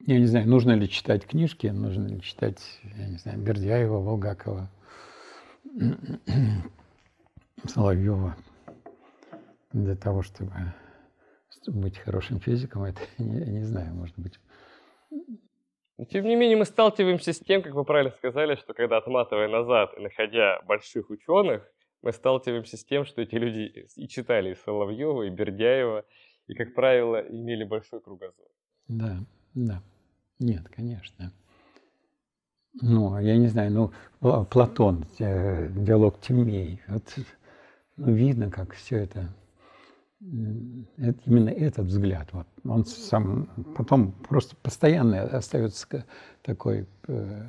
Я 0.05 0.19
не 0.19 0.27
знаю, 0.27 0.47
нужно 0.47 0.73
ли 0.73 0.87
читать 0.87 1.25
книжки, 1.25 1.67
нужно 1.67 2.07
ли 2.07 2.21
читать, 2.21 2.61
я 2.83 3.07
не 3.07 3.17
знаю, 3.17 3.39
Бердяева, 3.39 3.99
Волгакова, 3.99 4.69
Соловьева 7.67 8.37
для 9.73 9.95
того, 9.95 10.21
чтобы, 10.21 10.53
быть 11.65 11.97
хорошим 11.97 12.39
физиком, 12.39 12.83
это 12.83 13.01
не, 13.17 13.39
не 13.39 13.63
знаю, 13.63 13.95
может 13.95 14.17
быть, 14.19 14.39
но, 16.01 16.05
тем 16.05 16.25
не 16.25 16.35
менее, 16.35 16.57
мы 16.57 16.65
сталкиваемся 16.65 17.31
с 17.31 17.39
тем, 17.39 17.61
как 17.61 17.75
вы 17.75 17.85
правильно 17.85 18.09
сказали, 18.17 18.55
что 18.55 18.73
когда 18.73 18.97
отматывая 18.97 19.47
назад 19.47 19.93
и 19.95 20.01
находя 20.01 20.59
больших 20.65 21.11
ученых, 21.11 21.61
мы 22.01 22.11
сталкиваемся 22.11 22.75
с 22.75 22.83
тем, 22.83 23.05
что 23.05 23.21
эти 23.21 23.35
люди 23.35 23.85
и 23.95 24.07
читали 24.07 24.49
и 24.49 24.55
Соловьева, 24.55 25.21
и 25.21 25.29
Бердяева, 25.29 26.03
и, 26.47 26.55
как 26.55 26.73
правило, 26.73 27.17
имели 27.17 27.65
большой 27.65 28.01
кругозор. 28.01 28.47
Да, 28.87 29.19
да. 29.53 29.83
Нет, 30.39 30.67
конечно. 30.69 31.31
Ну, 32.81 33.19
я 33.19 33.37
не 33.37 33.45
знаю, 33.45 33.71
ну, 33.71 34.45
Платон, 34.45 35.05
э, 35.19 35.67
диалог 35.69 36.19
Тимей, 36.19 36.81
вот 36.87 37.03
ну, 37.97 38.11
видно, 38.11 38.49
как 38.49 38.73
все 38.73 39.03
это 39.03 39.27
это, 40.97 41.19
именно 41.25 41.49
этот 41.49 41.87
взгляд. 41.87 42.31
Вот. 42.31 42.47
Он 42.63 42.85
сам 42.85 43.47
потом 43.75 44.11
просто 44.11 44.55
постоянно 44.55 45.23
остается 45.23 46.05
такой 46.43 46.87
э, 47.07 47.47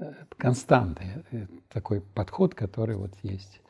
э, 0.00 0.14
константой, 0.36 1.24
э, 1.30 1.46
такой 1.68 2.00
подход, 2.00 2.54
который 2.54 2.96
вот 2.96 3.14
есть 3.22 3.60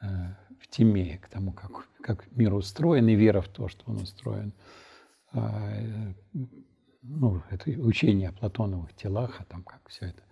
в 0.00 0.66
Тимее 0.70 1.18
к 1.18 1.28
тому, 1.28 1.52
как, 1.52 1.86
как 2.00 2.24
мир 2.34 2.54
устроен, 2.54 3.06
и 3.08 3.14
вера 3.14 3.42
в 3.42 3.48
то, 3.48 3.68
что 3.68 3.82
он 3.90 3.96
устроен. 3.96 4.54
А, 5.32 5.74
ну, 7.02 7.42
это 7.50 7.70
учение 7.72 8.30
о 8.30 8.32
платоновых 8.32 8.94
телах, 8.94 9.38
о 9.42 9.44
том, 9.44 9.62
как 9.62 9.86
все 9.88 10.06
это 10.06 10.22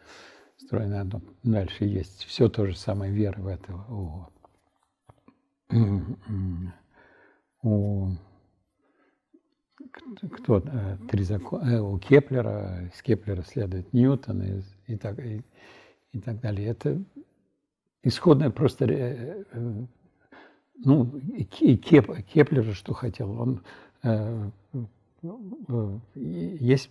устроено. 0.57 1.21
Дальше 1.43 1.85
есть 1.85 2.25
все 2.25 2.49
то 2.49 2.65
же 2.65 2.75
самое 2.77 3.13
вера 3.13 3.39
в 3.41 3.47
это. 3.47 3.75
О, 3.75 4.31
у 7.63 8.13
кто 10.33 10.59
э, 10.59 10.97
три 11.11 11.25
закона, 11.25 11.71
э, 11.71 11.81
у 11.81 11.99
Кеплера, 11.99 12.91
из 12.93 13.03
Кеплера 13.03 13.43
следует 13.43 13.93
Ньютон 13.93 14.43
и, 14.43 14.63
и, 14.87 14.97
так, 14.97 15.19
и, 15.19 15.43
и 16.13 16.21
так 16.21 16.41
далее. 16.41 16.69
Это 16.69 17.03
исходное 18.03 18.51
просто, 18.51 18.87
э, 18.87 19.45
ну, 20.85 21.19
и 21.19 21.45
Кеп, 21.45 22.25
Кеплер 22.27 22.75
что 22.75 22.95
хотел, 22.95 23.31
он, 23.41 23.63
есть 26.15 26.91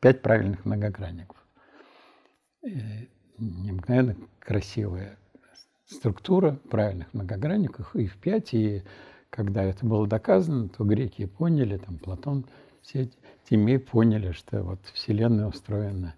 пять 0.00 0.22
правильных 0.22 0.64
многогранников. 0.64 1.36
Необыкновенно 3.38 4.16
красивая 4.40 5.16
структура 5.88 6.52
правильных 6.70 7.12
многогранников, 7.14 7.96
их 7.96 8.16
пять, 8.18 8.54
и 8.54 8.82
когда 9.30 9.62
это 9.62 9.84
было 9.84 10.06
доказано, 10.06 10.68
то 10.68 10.84
греки 10.84 11.26
поняли, 11.26 11.78
там 11.78 11.98
Платон 11.98 12.46
все 12.82 13.10
теме 13.48 13.78
поняли, 13.78 14.32
что 14.32 14.62
вот 14.62 14.80
Вселенная 14.92 15.46
устроена. 15.46 16.14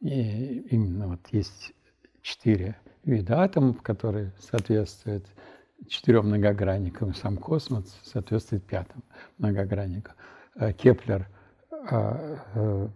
И 0.00 0.64
именно 0.70 1.08
вот 1.08 1.20
есть 1.32 1.72
четыре 2.22 2.76
вида 3.04 3.42
атомов, 3.42 3.82
которые 3.82 4.32
соответствуют 4.38 5.26
четырем 5.88 6.26
многогранникам. 6.26 7.14
Сам 7.14 7.36
космос 7.36 7.98
соответствует 8.04 8.64
пятому 8.64 9.02
многограннику. 9.38 10.12
Э, 10.56 10.72
Кеплер 10.72 11.28
э, 11.90 12.88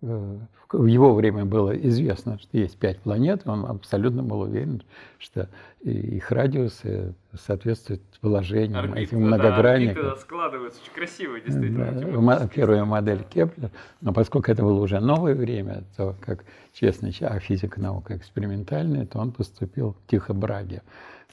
в 0.00 0.86
его 0.86 1.14
время 1.14 1.44
было 1.44 1.76
известно, 1.76 2.38
что 2.38 2.56
есть 2.56 2.78
пять 2.78 3.00
планет, 3.00 3.42
он 3.44 3.66
абсолютно 3.66 4.22
был 4.22 4.40
уверен, 4.40 4.82
что 5.18 5.48
их 5.82 6.30
радиусы 6.30 7.14
соответствуют 7.34 8.02
вложениям 8.22 8.78
Орбита, 8.78 9.00
этих 9.00 9.12
многогранников. 9.12 10.04
Да, 10.04 10.16
складывается 10.16 10.80
очень 10.82 10.94
красиво, 10.94 11.40
действительно. 11.40 11.92
Да, 11.92 12.48
первая 12.48 12.84
модель 12.84 13.24
Кеплер, 13.24 13.70
но 14.00 14.12
поскольку 14.12 14.50
это 14.50 14.62
было 14.62 14.80
уже 14.80 15.00
новое 15.00 15.34
время, 15.34 15.84
то 15.96 16.16
как 16.20 16.44
честно, 16.72 17.10
а 17.22 17.38
физика 17.40 17.80
наука 17.80 18.16
экспериментальная, 18.16 19.06
то 19.06 19.18
он 19.18 19.32
поступил 19.32 19.92
к 19.92 20.10
Тихо 20.10 20.43
Браге, 20.43 20.82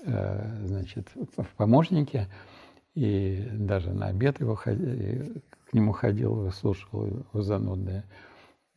э, 0.06 0.66
значит, 0.66 1.08
в 1.16 1.48
помощники, 1.56 2.28
и 2.96 3.48
даже 3.54 3.94
на 3.94 4.08
обед 4.08 4.40
его 4.40 4.56
к 4.56 5.74
нему 5.74 5.92
ходил, 5.94 6.52
слушал 6.52 7.06
его 7.06 7.42
занудные 7.42 8.04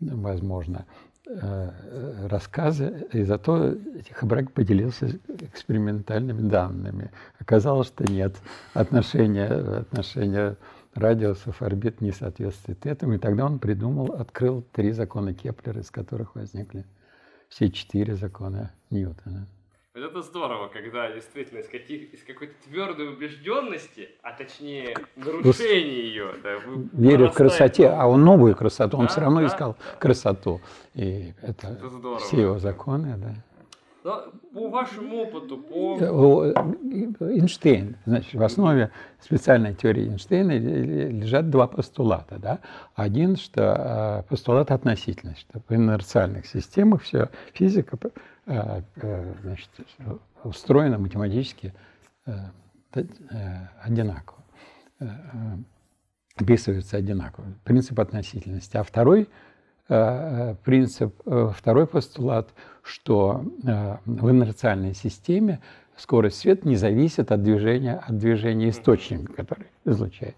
возможно, 0.01 0.87
э, 1.27 2.27
рассказы, 2.29 3.07
и 3.13 3.23
зато 3.23 3.75
Тихо 4.09 4.31
Браге 4.31 4.53
поделился 4.53 5.19
экспериментальными 5.29 6.49
данными. 6.49 7.11
Оказалось, 7.39 7.89
что 7.89 8.05
нет, 8.05 8.37
отношения, 8.75 9.47
отношения 9.47 10.57
радиусов 10.95 11.63
орбит 11.63 12.01
не 12.01 12.13
соответствует 12.13 12.85
этому, 12.87 13.15
и 13.15 13.19
тогда 13.19 13.47
он 13.47 13.59
придумал, 13.59 14.13
открыл 14.13 14.63
три 14.73 14.93
закона 14.93 15.35
Кеплера, 15.35 15.81
из 15.81 15.91
которых 15.91 16.35
возникли 16.35 16.85
все 17.49 17.71
четыре 17.71 18.17
закона 18.17 18.73
Ньютона. 18.91 19.47
Вот 19.93 20.05
это 20.05 20.23
здорово, 20.23 20.69
когда 20.69 21.11
действительно 21.11 21.59
из, 21.59 21.69
каких, 21.69 22.15
из 22.15 22.23
какой-то 22.23 22.55
твердой 22.65 23.09
убежденности, 23.09 24.11
а 24.23 24.33
точнее 24.33 24.95
нарушения 25.17 26.03
ее, 26.03 26.35
да, 26.45 26.59
верю 26.93 27.31
в 27.31 27.35
красоте, 27.35 27.89
а 27.89 28.07
он 28.07 28.23
новую 28.23 28.55
красоту, 28.55 28.97
он 28.97 29.07
да, 29.07 29.11
все 29.11 29.21
равно 29.21 29.41
да, 29.41 29.47
искал 29.49 29.77
да. 29.77 29.99
красоту. 29.99 30.61
И 30.95 31.35
это, 31.43 31.67
это 31.67 31.89
здорово. 31.89 32.21
все 32.21 32.41
его 32.41 32.59
законы, 32.61 33.17
да. 33.17 33.35
Но 34.05 34.33
по 34.55 34.69
вашему 34.69 35.23
опыту, 35.23 35.59
по... 35.59 35.99
Э, 36.01 36.55
Эйнштейн, 37.21 37.97
значит, 38.07 38.33
в 38.33 38.43
основе 38.45 38.93
специальной 39.21 39.75
теории 39.75 40.05
Эйнштейна 40.05 40.53
лежат 40.57 41.51
два 41.51 41.67
постулата. 41.67 42.39
Да? 42.39 42.61
Один, 42.95 43.37
что 43.37 44.23
э, 44.25 44.29
постулат 44.29 44.71
относительности, 44.71 45.45
что 45.51 45.61
в 45.69 45.75
инерциальных 45.75 46.47
системах 46.47 47.03
все 47.03 47.29
физика 47.53 47.99
Э, 48.01 48.09
э, 48.09 48.40
значит, 48.47 49.71
устроено 50.45 50.99
математически 50.99 51.75
э, 52.27 52.33
одинаково, 53.83 54.43
описывается 56.37 56.97
одинаково. 56.97 57.47
Принцип 57.65 58.01
относительности. 58.01 58.77
А 58.77 58.83
второй 58.83 59.29
принцип, 60.65 61.21
второй 61.25 61.87
постулат, 61.87 62.55
что 62.83 63.45
в 64.05 64.31
инерциальной 64.31 64.95
системе 64.95 65.61
скорость 65.97 66.39
света 66.39 66.69
не 66.69 66.77
зависит 66.77 67.33
от 67.33 67.43
движения, 67.43 67.97
от 67.97 68.17
движения 68.17 68.71
источника, 68.71 69.33
который 69.33 69.67
излучает. 69.85 70.37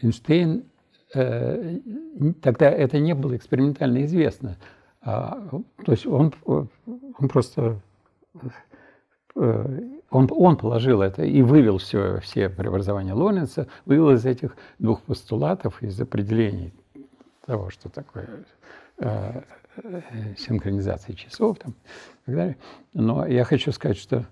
Эйнштейн, 0.00 0.64
тогда 1.12 2.70
это 2.70 3.00
не 3.00 3.14
было 3.16 3.36
экспериментально 3.36 4.04
известно, 4.04 4.58
то 5.02 5.62
есть 5.86 6.06
он, 6.06 6.34
он 6.44 7.28
просто 7.28 7.80
э, 9.34 9.80
он, 10.10 10.28
он 10.30 10.56
положил 10.56 11.02
это 11.02 11.24
и 11.24 11.40
вывел 11.42 11.78
все, 11.78 12.20
все 12.20 12.48
преобразования 12.48 13.14
Лоренца, 13.14 13.66
вывел 13.86 14.10
из 14.10 14.26
этих 14.26 14.56
двух 14.78 15.00
постулатов, 15.02 15.82
из 15.82 15.98
определений 16.00 16.74
того, 17.46 17.70
что 17.70 17.88
такое 17.88 18.44
э, 18.98 19.42
э, 19.82 20.00
синхронизация 20.36 21.14
часов 21.14 21.58
там, 21.58 21.72
и 21.72 22.26
так 22.26 22.34
далее. 22.34 22.56
Но 22.92 23.26
я 23.26 23.44
хочу 23.44 23.72
сказать, 23.72 23.96
что 23.96 24.26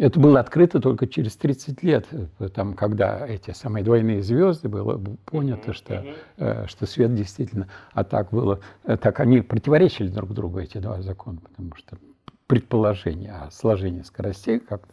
это 0.00 0.18
было 0.18 0.40
открыто 0.40 0.80
только 0.80 1.06
через 1.06 1.36
30 1.36 1.82
лет, 1.82 2.06
там, 2.54 2.72
когда 2.72 3.26
эти 3.26 3.50
самые 3.50 3.84
двойные 3.84 4.22
звезды 4.22 4.70
было 4.70 4.98
понято, 5.26 5.74
что, 5.74 6.16
э, 6.38 6.66
что 6.68 6.86
свет 6.86 7.14
действительно, 7.14 7.68
а 7.92 8.02
так 8.02 8.30
было, 8.30 8.60
э, 8.84 8.96
так 8.96 9.20
они 9.20 9.42
противоречили 9.42 10.08
друг 10.08 10.32
другу, 10.32 10.58
эти 10.58 10.78
два 10.78 11.02
закона, 11.02 11.40
потому 11.40 11.74
что 11.76 11.98
предположение 12.46 13.32
о 13.32 13.50
сложении 13.50 14.00
скоростей, 14.00 14.58
как 14.58 14.88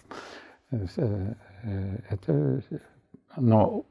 э, 0.71 1.33
это, 2.09 2.61
но 3.37 3.85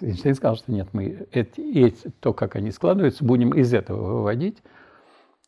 Эйнштейн 0.00 0.36
сказал, 0.36 0.54
что 0.54 0.70
нет, 0.70 0.88
мы 0.92 1.26
эти, 1.32 1.60
эти, 1.60 2.10
то, 2.20 2.32
как 2.32 2.54
они 2.54 2.70
складываются, 2.70 3.24
будем 3.24 3.50
из 3.54 3.74
этого 3.74 4.18
выводить. 4.18 4.62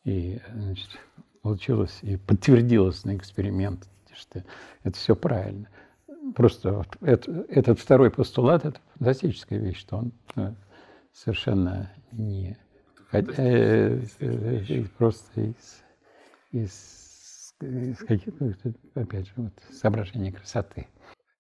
И 0.03 0.41
значит, 0.53 0.89
получилось 1.43 1.99
и 2.03 2.17
подтвердилось 2.17 3.05
на 3.05 3.17
эксперимент 3.17 3.89
что 4.17 4.45
это 4.83 4.97
все 4.97 5.14
правильно. 5.14 5.69
Просто 6.35 6.73
вот 6.73 6.89
это, 7.01 7.47
этот 7.49 7.79
второй 7.79 8.11
постулат– 8.11 8.64
это 8.64 8.81
фантастическая 8.97 9.59
вещь, 9.59 9.79
что 9.79 9.99
он 9.99 10.12
э, 10.37 10.53
совершенно 11.12 11.93
не… 12.12 12.57
Хотя, 13.09 13.33
э, 13.37 14.01
э, 14.19 14.85
просто 14.99 15.41
из, 15.41 15.85
из, 16.51 17.55
из 17.61 17.99
каких-то, 17.99 18.55
опять 18.95 19.29
же, 19.29 19.33
вот, 19.37 19.53
соображений 19.71 20.33
красоты. 20.33 20.89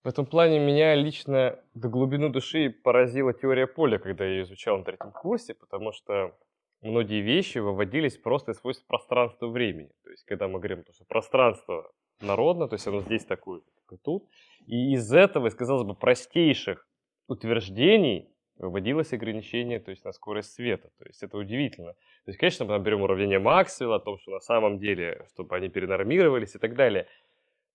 В 0.04 0.08
этом 0.08 0.24
плане 0.24 0.60
меня 0.60 0.94
лично 0.94 1.58
до 1.74 1.88
глубины 1.88 2.28
души 2.30 2.70
поразила 2.70 3.32
теория 3.32 3.66
поля, 3.66 3.98
когда 3.98 4.24
я 4.24 4.30
ее 4.30 4.42
изучал 4.44 4.78
на 4.78 4.84
третьем 4.84 5.10
курсе, 5.10 5.54
потому 5.54 5.90
что 5.90 6.32
многие 6.80 7.22
вещи 7.22 7.58
выводились 7.58 8.16
просто 8.16 8.52
из 8.52 8.58
свойств 8.58 8.86
пространства 8.86 9.48
времени. 9.48 9.90
То 10.04 10.10
есть, 10.10 10.24
когда 10.24 10.46
мы 10.46 10.60
говорим, 10.60 10.84
что 10.92 11.04
пространство 11.06 11.90
народно, 12.20 12.68
то 12.68 12.74
есть 12.74 12.86
оно 12.86 13.00
здесь 13.00 13.24
такое, 13.24 13.60
как 13.86 13.98
и 13.98 14.02
тут. 14.02 14.28
И 14.66 14.92
из 14.94 15.12
этого, 15.12 15.46
из, 15.46 15.54
казалось 15.54 15.86
бы, 15.86 15.94
простейших 15.94 16.86
утверждений 17.28 18.28
выводилось 18.58 19.12
ограничение 19.12 19.80
то 19.80 19.90
есть, 19.90 20.04
на 20.04 20.12
скорость 20.12 20.54
света. 20.54 20.90
То 20.98 21.06
есть 21.06 21.22
это 21.22 21.36
удивительно. 21.36 21.92
То 21.92 22.30
есть, 22.30 22.38
конечно, 22.38 22.64
мы 22.64 22.78
берем 22.78 23.02
уравнение 23.02 23.38
Максвелла 23.38 23.96
о 23.96 24.00
том, 24.00 24.18
что 24.18 24.30
на 24.32 24.40
самом 24.40 24.78
деле, 24.78 25.26
чтобы 25.32 25.56
они 25.56 25.68
перенормировались 25.68 26.54
и 26.54 26.58
так 26.58 26.74
далее. 26.74 27.06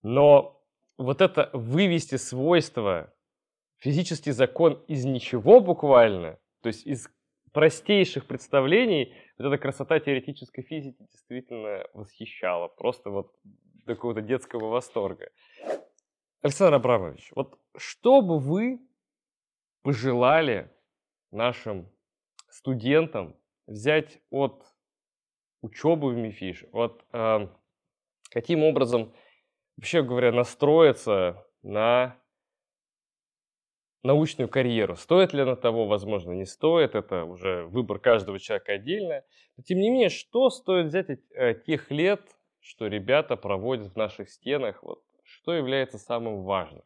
Но 0.04 0.62
вот 0.98 1.22
это 1.22 1.50
вывести 1.54 2.16
свойства, 2.16 3.14
физический 3.78 4.32
закон 4.32 4.84
из 4.88 5.06
ничего 5.06 5.60
буквально, 5.60 6.40
то 6.62 6.68
есть 6.68 6.86
из 6.86 7.10
простейших 7.54 8.28
представлений, 8.28 9.14
вот 9.38 9.48
эта 9.48 9.58
красота 9.58 10.00
теоретической 10.00 10.64
физики 10.64 11.06
действительно 11.12 11.86
восхищала. 11.94 12.68
Просто 12.70 13.10
вот 13.10 13.34
до 13.92 13.96
какого-то 13.96 14.22
детского 14.22 14.70
восторга. 14.70 15.32
Александр 16.42 16.76
Абрамович, 16.76 17.32
вот 17.36 17.60
что 17.78 18.22
бы 18.22 18.40
вы 18.40 18.80
пожелали 19.84 20.72
нашим 21.32 21.90
студентам 22.50 23.36
взять 23.68 24.20
от 24.30 24.66
учебы 25.62 26.10
в 26.10 26.18
МИФИШ, 26.18 26.66
вот 26.72 27.06
э, 27.14 27.48
каким 28.32 28.64
образом, 28.64 29.14
вообще 29.78 30.02
говоря, 30.02 30.32
настроиться 30.32 31.46
на 31.62 32.18
научную 34.04 34.50
карьеру. 34.50 34.96
Стоит 34.96 35.32
ли 35.34 35.42
она 35.42 35.56
того, 35.56 35.86
возможно, 35.86 36.32
не 36.32 36.46
стоит, 36.46 36.96
это 36.96 37.26
уже 37.26 37.66
выбор 37.66 38.00
каждого 38.00 38.40
человека 38.40 38.74
отдельно. 38.74 39.24
Но 39.58 39.64
тем 39.64 39.78
не 39.78 39.92
менее, 39.92 40.10
что 40.10 40.50
стоит 40.50 40.88
взять 40.88 41.10
от 41.12 41.20
э, 41.36 41.54
тех 41.54 41.92
лет, 41.92 42.22
что 42.62 42.88
ребята 42.88 43.36
проводят 43.36 43.94
в 43.94 43.96
наших 43.98 44.30
стенах, 44.30 44.82
вот, 44.84 45.04
что 45.24 45.54
является 45.54 45.98
самым 45.98 46.44
важным? 46.44 46.84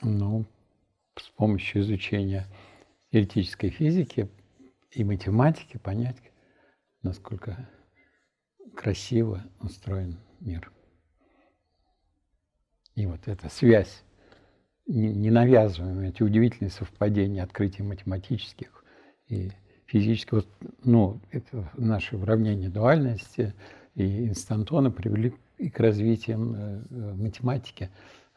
Ну, 0.00 0.46
с 1.16 1.28
помощью 1.30 1.82
изучения 1.82 2.46
теоретической 3.12 3.70
физики 3.70 4.28
и 4.90 5.04
математики 5.04 5.76
понять, 5.76 6.16
насколько 7.02 7.68
красиво 8.74 9.44
устроен 9.60 10.18
мир. 10.40 10.72
И 12.94 13.06
вот 13.06 13.28
эта 13.28 13.48
связь, 13.48 14.02
ненавязываемая, 14.86 16.08
эти 16.08 16.22
удивительные 16.22 16.70
совпадения 16.70 17.42
открытий 17.42 17.82
математических 17.82 18.84
и 19.28 19.52
физически, 19.92 20.34
вот, 20.34 20.48
ну, 20.84 21.20
это 21.30 21.70
наши 21.76 22.16
уравнения 22.16 22.70
дуальности 22.70 23.54
и 23.94 24.26
инстантона 24.26 24.90
привели 24.90 25.34
и 25.58 25.68
к 25.68 25.78
развитию 25.80 26.38
э, 26.38 27.14
математики 27.14 27.90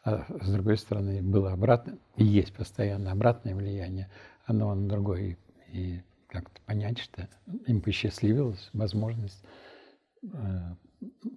А 0.04 0.26
с 0.40 0.52
другой 0.52 0.76
стороны, 0.76 1.22
было 1.22 1.52
обратно, 1.52 1.98
и 2.16 2.24
есть 2.24 2.52
постоянно 2.52 3.10
обратное 3.10 3.54
влияние, 3.54 4.10
оно 4.44 4.74
на 4.74 4.86
другой. 4.86 5.38
И 5.72 6.02
как-то 6.28 6.60
понять, 6.66 6.98
что 6.98 7.28
им 7.66 7.80
посчастливилась 7.80 8.68
возможность 8.74 9.42
э, 10.22 10.28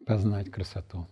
познать 0.05 0.51
красоту. 0.51 1.07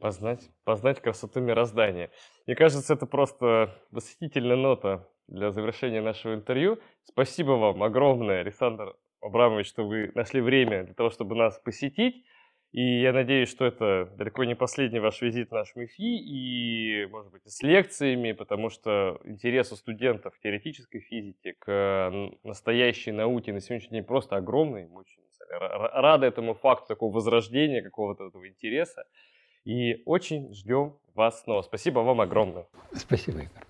Познать, 0.00 0.48
познать 0.64 1.02
красоту 1.02 1.40
мироздания. 1.40 2.10
Мне 2.46 2.56
кажется, 2.56 2.94
это 2.94 3.04
просто 3.04 3.74
восхитительная 3.90 4.56
нота 4.56 5.06
для 5.28 5.50
завершения 5.50 6.00
нашего 6.00 6.34
интервью. 6.34 6.78
Спасибо 7.04 7.52
вам 7.52 7.82
огромное, 7.82 8.40
Александр 8.40 8.96
Абрамович, 9.20 9.68
что 9.68 9.84
вы 9.86 10.10
нашли 10.14 10.40
время 10.40 10.84
для 10.84 10.94
того, 10.94 11.10
чтобы 11.10 11.36
нас 11.36 11.58
посетить. 11.58 12.24
И 12.70 13.00
я 13.00 13.14
надеюсь, 13.14 13.48
что 13.48 13.64
это 13.64 14.12
далеко 14.16 14.44
не 14.44 14.54
последний 14.54 14.98
ваш 14.98 15.22
визит 15.22 15.48
в 15.48 15.52
наш 15.52 15.74
МИФИ, 15.74 16.02
и, 16.02 17.06
может 17.06 17.32
быть, 17.32 17.42
с 17.46 17.62
лекциями, 17.62 18.32
потому 18.32 18.68
что 18.68 19.18
интерес 19.24 19.72
у 19.72 19.76
студентов 19.76 20.38
теоретической 20.42 21.00
физике, 21.00 21.54
к 21.58 22.12
настоящей 22.44 23.12
науке 23.12 23.54
на 23.54 23.60
сегодняшний 23.60 23.98
день 23.98 24.04
просто 24.04 24.36
огромный. 24.36 24.86
Мы 24.86 25.00
очень 25.00 25.22
рады 25.50 26.26
этому 26.26 26.54
факту 26.54 26.88
такого 26.88 27.14
возрождения, 27.14 27.80
какого-то 27.80 28.26
этого 28.26 28.46
интереса. 28.46 29.04
И 29.64 30.02
очень 30.04 30.52
ждем 30.52 30.98
вас 31.14 31.42
снова. 31.44 31.62
Спасибо 31.62 32.00
вам 32.00 32.20
огромное. 32.20 32.66
Спасибо, 32.92 33.38
Игорь. 33.38 33.64